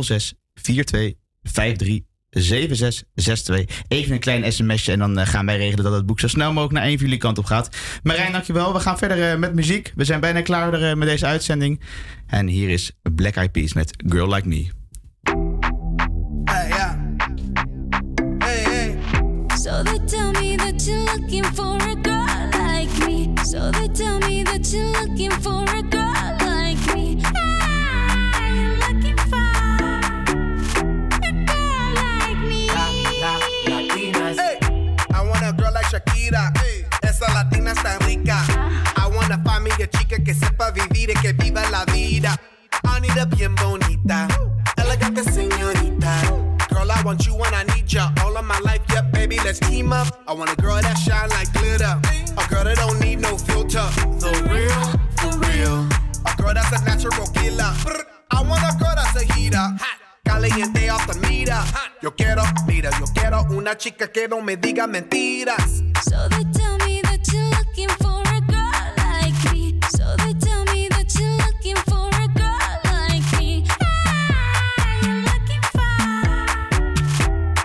06 0.00 0.34
42 0.62 1.14
53 1.42 2.00
7662. 2.36 3.84
Even 3.88 4.12
een 4.12 4.20
klein 4.20 4.52
sms'je 4.52 4.92
en 4.92 4.98
dan 4.98 5.18
eh, 5.18 5.26
gaan 5.26 5.46
wij 5.46 5.56
regelen 5.56 5.84
dat 5.84 5.92
het 5.92 6.06
boek 6.06 6.20
zo 6.20 6.28
snel 6.28 6.52
mogelijk 6.52 6.72
naar 6.72 6.84
een 6.84 6.98
van 6.98 7.06
jullie 7.06 7.20
kant 7.20 7.38
op 7.38 7.44
gaat. 7.44 7.76
Marijn, 8.02 8.32
dankjewel. 8.32 8.72
We 8.72 8.80
gaan 8.80 8.98
verder 8.98 9.30
eh, 9.30 9.38
met 9.38 9.54
muziek. 9.54 9.92
We 9.94 10.04
zijn 10.04 10.20
bijna 10.20 10.40
klaar 10.42 10.72
eh, 10.72 10.94
met 10.94 11.08
deze 11.08 11.26
uitzending. 11.26 11.80
En 12.26 12.46
hier 12.46 12.68
is 12.68 12.92
Black 13.14 13.34
Eyed 13.34 13.52
Peas 13.52 13.72
met 13.72 13.90
Girl 14.06 14.34
Like 14.34 14.48
Me. 14.48 14.66
Hey, 16.44 16.68
yeah. 16.68 16.94
Hey, 18.38 18.62
hey. 18.62 18.98
So 19.58 19.82
they 19.82 19.98
tell 20.06 20.30
me 20.30 20.56
that 20.56 20.86
you're 20.86 21.04
looking 21.04 21.44
for 21.44 21.76
a 21.76 21.94
girl 22.02 22.48
like 22.50 23.06
me. 23.06 23.32
So 23.44 23.70
they 23.70 23.88
tell 23.88 24.18
me 24.18 24.42
that 24.42 24.70
you're 24.72 25.06
looking 25.06 25.32
for 25.32 25.62
a 25.62 25.82
girl 25.82 25.95
like 36.30 36.52
Shakira. 36.52 36.52
Eh, 36.64 36.84
esa 37.02 37.32
latina 37.32 37.72
está 37.72 37.98
rica. 38.06 38.44
I 38.96 39.06
want 39.08 39.32
a 39.32 39.86
chica 39.88 40.22
que 40.22 40.34
sepa 40.34 40.70
vivir 40.70 41.10
y 41.10 41.14
que 41.14 41.32
viva 41.32 41.62
la 41.70 41.84
vida. 41.86 42.36
Anita 42.84 43.24
bien 43.26 43.54
bonita. 43.54 44.28
Elegante 44.76 45.24
señorita. 45.24 46.22
Girl, 46.70 46.90
I 46.90 47.02
want 47.04 47.26
you 47.26 47.34
when 47.34 47.52
I 47.54 47.64
need 47.74 47.92
ya. 47.92 48.12
All 48.24 48.36
of 48.36 48.44
my 48.44 48.58
life, 48.60 48.82
yep, 48.90 49.12
baby, 49.12 49.38
let's 49.44 49.60
team 49.60 49.92
up. 49.92 50.22
I 50.26 50.32
want 50.32 50.50
a 50.50 50.56
girl 50.56 50.80
that 50.80 50.98
shine 50.98 51.28
like 51.30 51.52
glitter. 51.52 52.00
A 52.36 52.48
girl 52.48 52.64
that 52.64 52.76
don't 52.76 53.00
need 53.00 53.20
no 53.20 53.36
filter. 53.38 53.86
The 54.18 54.32
real, 54.50 54.82
for 55.18 55.38
real. 55.38 55.86
A 56.24 56.36
girl 56.36 56.54
that's 56.54 56.72
a 56.72 56.84
natural 56.84 57.26
killer. 57.28 57.72
I 58.30 58.42
want 58.42 58.62
a 58.62 58.76
girl 58.78 58.94
that's 58.94 59.16
a 59.16 59.32
heater. 59.34 59.56
Hot. 59.56 60.05
Caliente 60.26 60.88
the 61.06 61.14
mira. 61.28 61.64
Yo 62.02 62.14
quiero, 62.14 62.42
mira, 62.66 62.90
yo 62.98 63.06
quiero 63.14 63.42
una 63.50 63.76
chica 63.76 64.08
que 64.10 64.26
no 64.28 64.42
me 64.42 64.56
diga 64.56 64.86
mentiras. 64.88 65.82
So 66.02 66.28
they 66.28 66.44
tell 66.52 66.76
me 66.84 67.00
that 67.02 67.26
you're 67.32 67.48
looking 67.50 67.88
for 68.00 68.22
a 68.34 68.40
girl 68.40 68.92
like 68.98 69.52
me. 69.52 69.78
So 69.90 70.16
they 70.16 70.34
tell 70.34 70.64
me 70.64 70.88
that 70.88 71.14
you're 71.14 71.36
looking 71.46 71.76
for 71.86 72.10
a 72.10 72.28
girl 72.34 72.80
like 72.84 73.24
me. 73.38 73.64
Ah, 73.80 74.98
you're 75.02 75.22
looking 75.30 75.62
for 75.72 75.94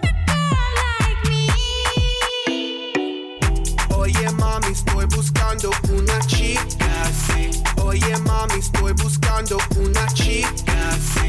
a 0.06 0.12
girl 0.30 0.70
like 0.86 1.22
me. 1.30 1.50
Oye 3.98 4.30
mami, 4.38 4.72
estoy 4.72 5.06
buscando 5.08 5.72
una 5.90 6.20
chica 6.28 6.86
así. 7.06 7.50
Oye 7.84 8.18
mami, 8.20 8.60
estoy 8.60 8.94
buscando 8.94 9.58
una 9.78 10.06
chica 10.14 10.90
así. 10.90 11.21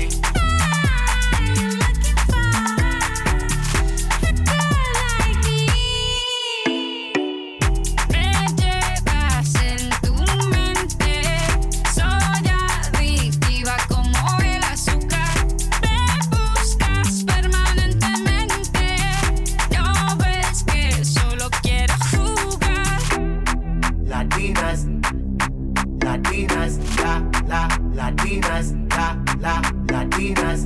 Latinas, 28.02 28.72
la, 28.88 29.16
la, 29.40 29.60
latinas. 29.86 30.64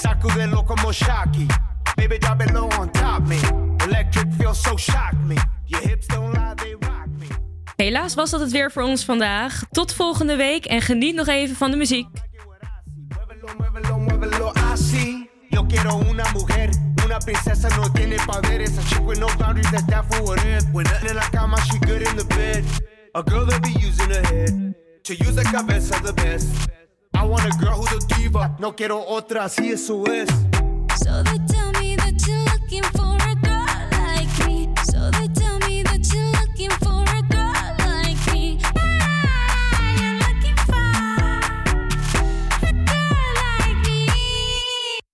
Sacudelo 0.00 0.64
como 0.64 0.92
Shaki. 0.92 1.46
Baby, 1.96 2.18
drop 2.18 2.40
it 2.42 2.52
low 2.52 2.68
on 2.78 2.90
top 2.90 3.22
me. 3.28 3.38
Electric 3.84 4.32
feels 4.38 4.60
so 4.60 4.76
shock 4.76 5.14
me. 5.26 5.36
Your 5.66 5.80
hips 5.80 6.06
don't 6.06 6.32
lie, 6.32 6.54
they 6.56 6.74
rock 6.74 7.06
me. 7.18 7.26
Helaas 7.76 8.14
was 8.14 8.30
dat 8.30 8.40
het 8.40 8.50
weer 8.50 8.72
voor 8.72 8.82
ons 8.82 9.04
vandaag. 9.04 9.62
Tot 9.70 9.94
volgende 9.94 10.36
week 10.36 10.64
en 10.64 10.80
geniet 10.80 11.14
nog 11.14 11.26
even 11.26 11.56
van 11.56 11.70
de 11.70 11.76
muziek. 11.76 12.06
Muévelo 13.98 14.52
así. 14.72 15.28
Yo 15.50 15.66
quiero 15.66 15.96
una 16.10 16.24
mujer, 16.32 16.70
una 17.04 17.18
princesa 17.18 17.68
no 17.76 17.92
tiene 17.92 18.16
poderes. 18.26 18.78
A 18.78 18.82
chick 18.82 19.06
with 19.06 19.18
no 19.18 19.26
boundaries 19.38 19.70
that's 19.70 19.86
down 19.86 20.04
for 20.08 20.22
whatever. 20.22 20.66
When 20.72 20.84
nothing 20.84 21.08
in 21.08 21.14
la 21.14 21.28
cama, 21.30 21.56
she 21.56 21.78
good 21.78 22.02
in 22.02 22.16
the 22.16 22.24
bed. 22.24 22.64
A 23.14 23.22
girl 23.22 23.46
that 23.46 23.60
be 23.62 23.70
using 23.86 24.10
her 24.10 24.24
head 24.26 24.74
to 25.04 25.14
use 25.16 25.34
the 25.34 25.44
cabeza 25.44 26.00
the 26.02 26.12
best. 26.14 26.48
I 27.14 27.24
want 27.24 27.44
a 27.44 27.50
girl 27.58 27.74
who's 27.74 27.92
a 27.92 28.06
diva. 28.14 28.56
No 28.58 28.72
quiero 28.72 29.04
otra, 29.06 29.48
si 29.48 29.70
eso 29.70 30.02
es. 30.04 30.28
So 30.96 31.22
they 31.22 31.38
tell 31.46 31.72
me 31.72 31.96
that 31.96 32.26
you're 32.26 32.44
looking 32.44 32.82
for. 32.96 33.03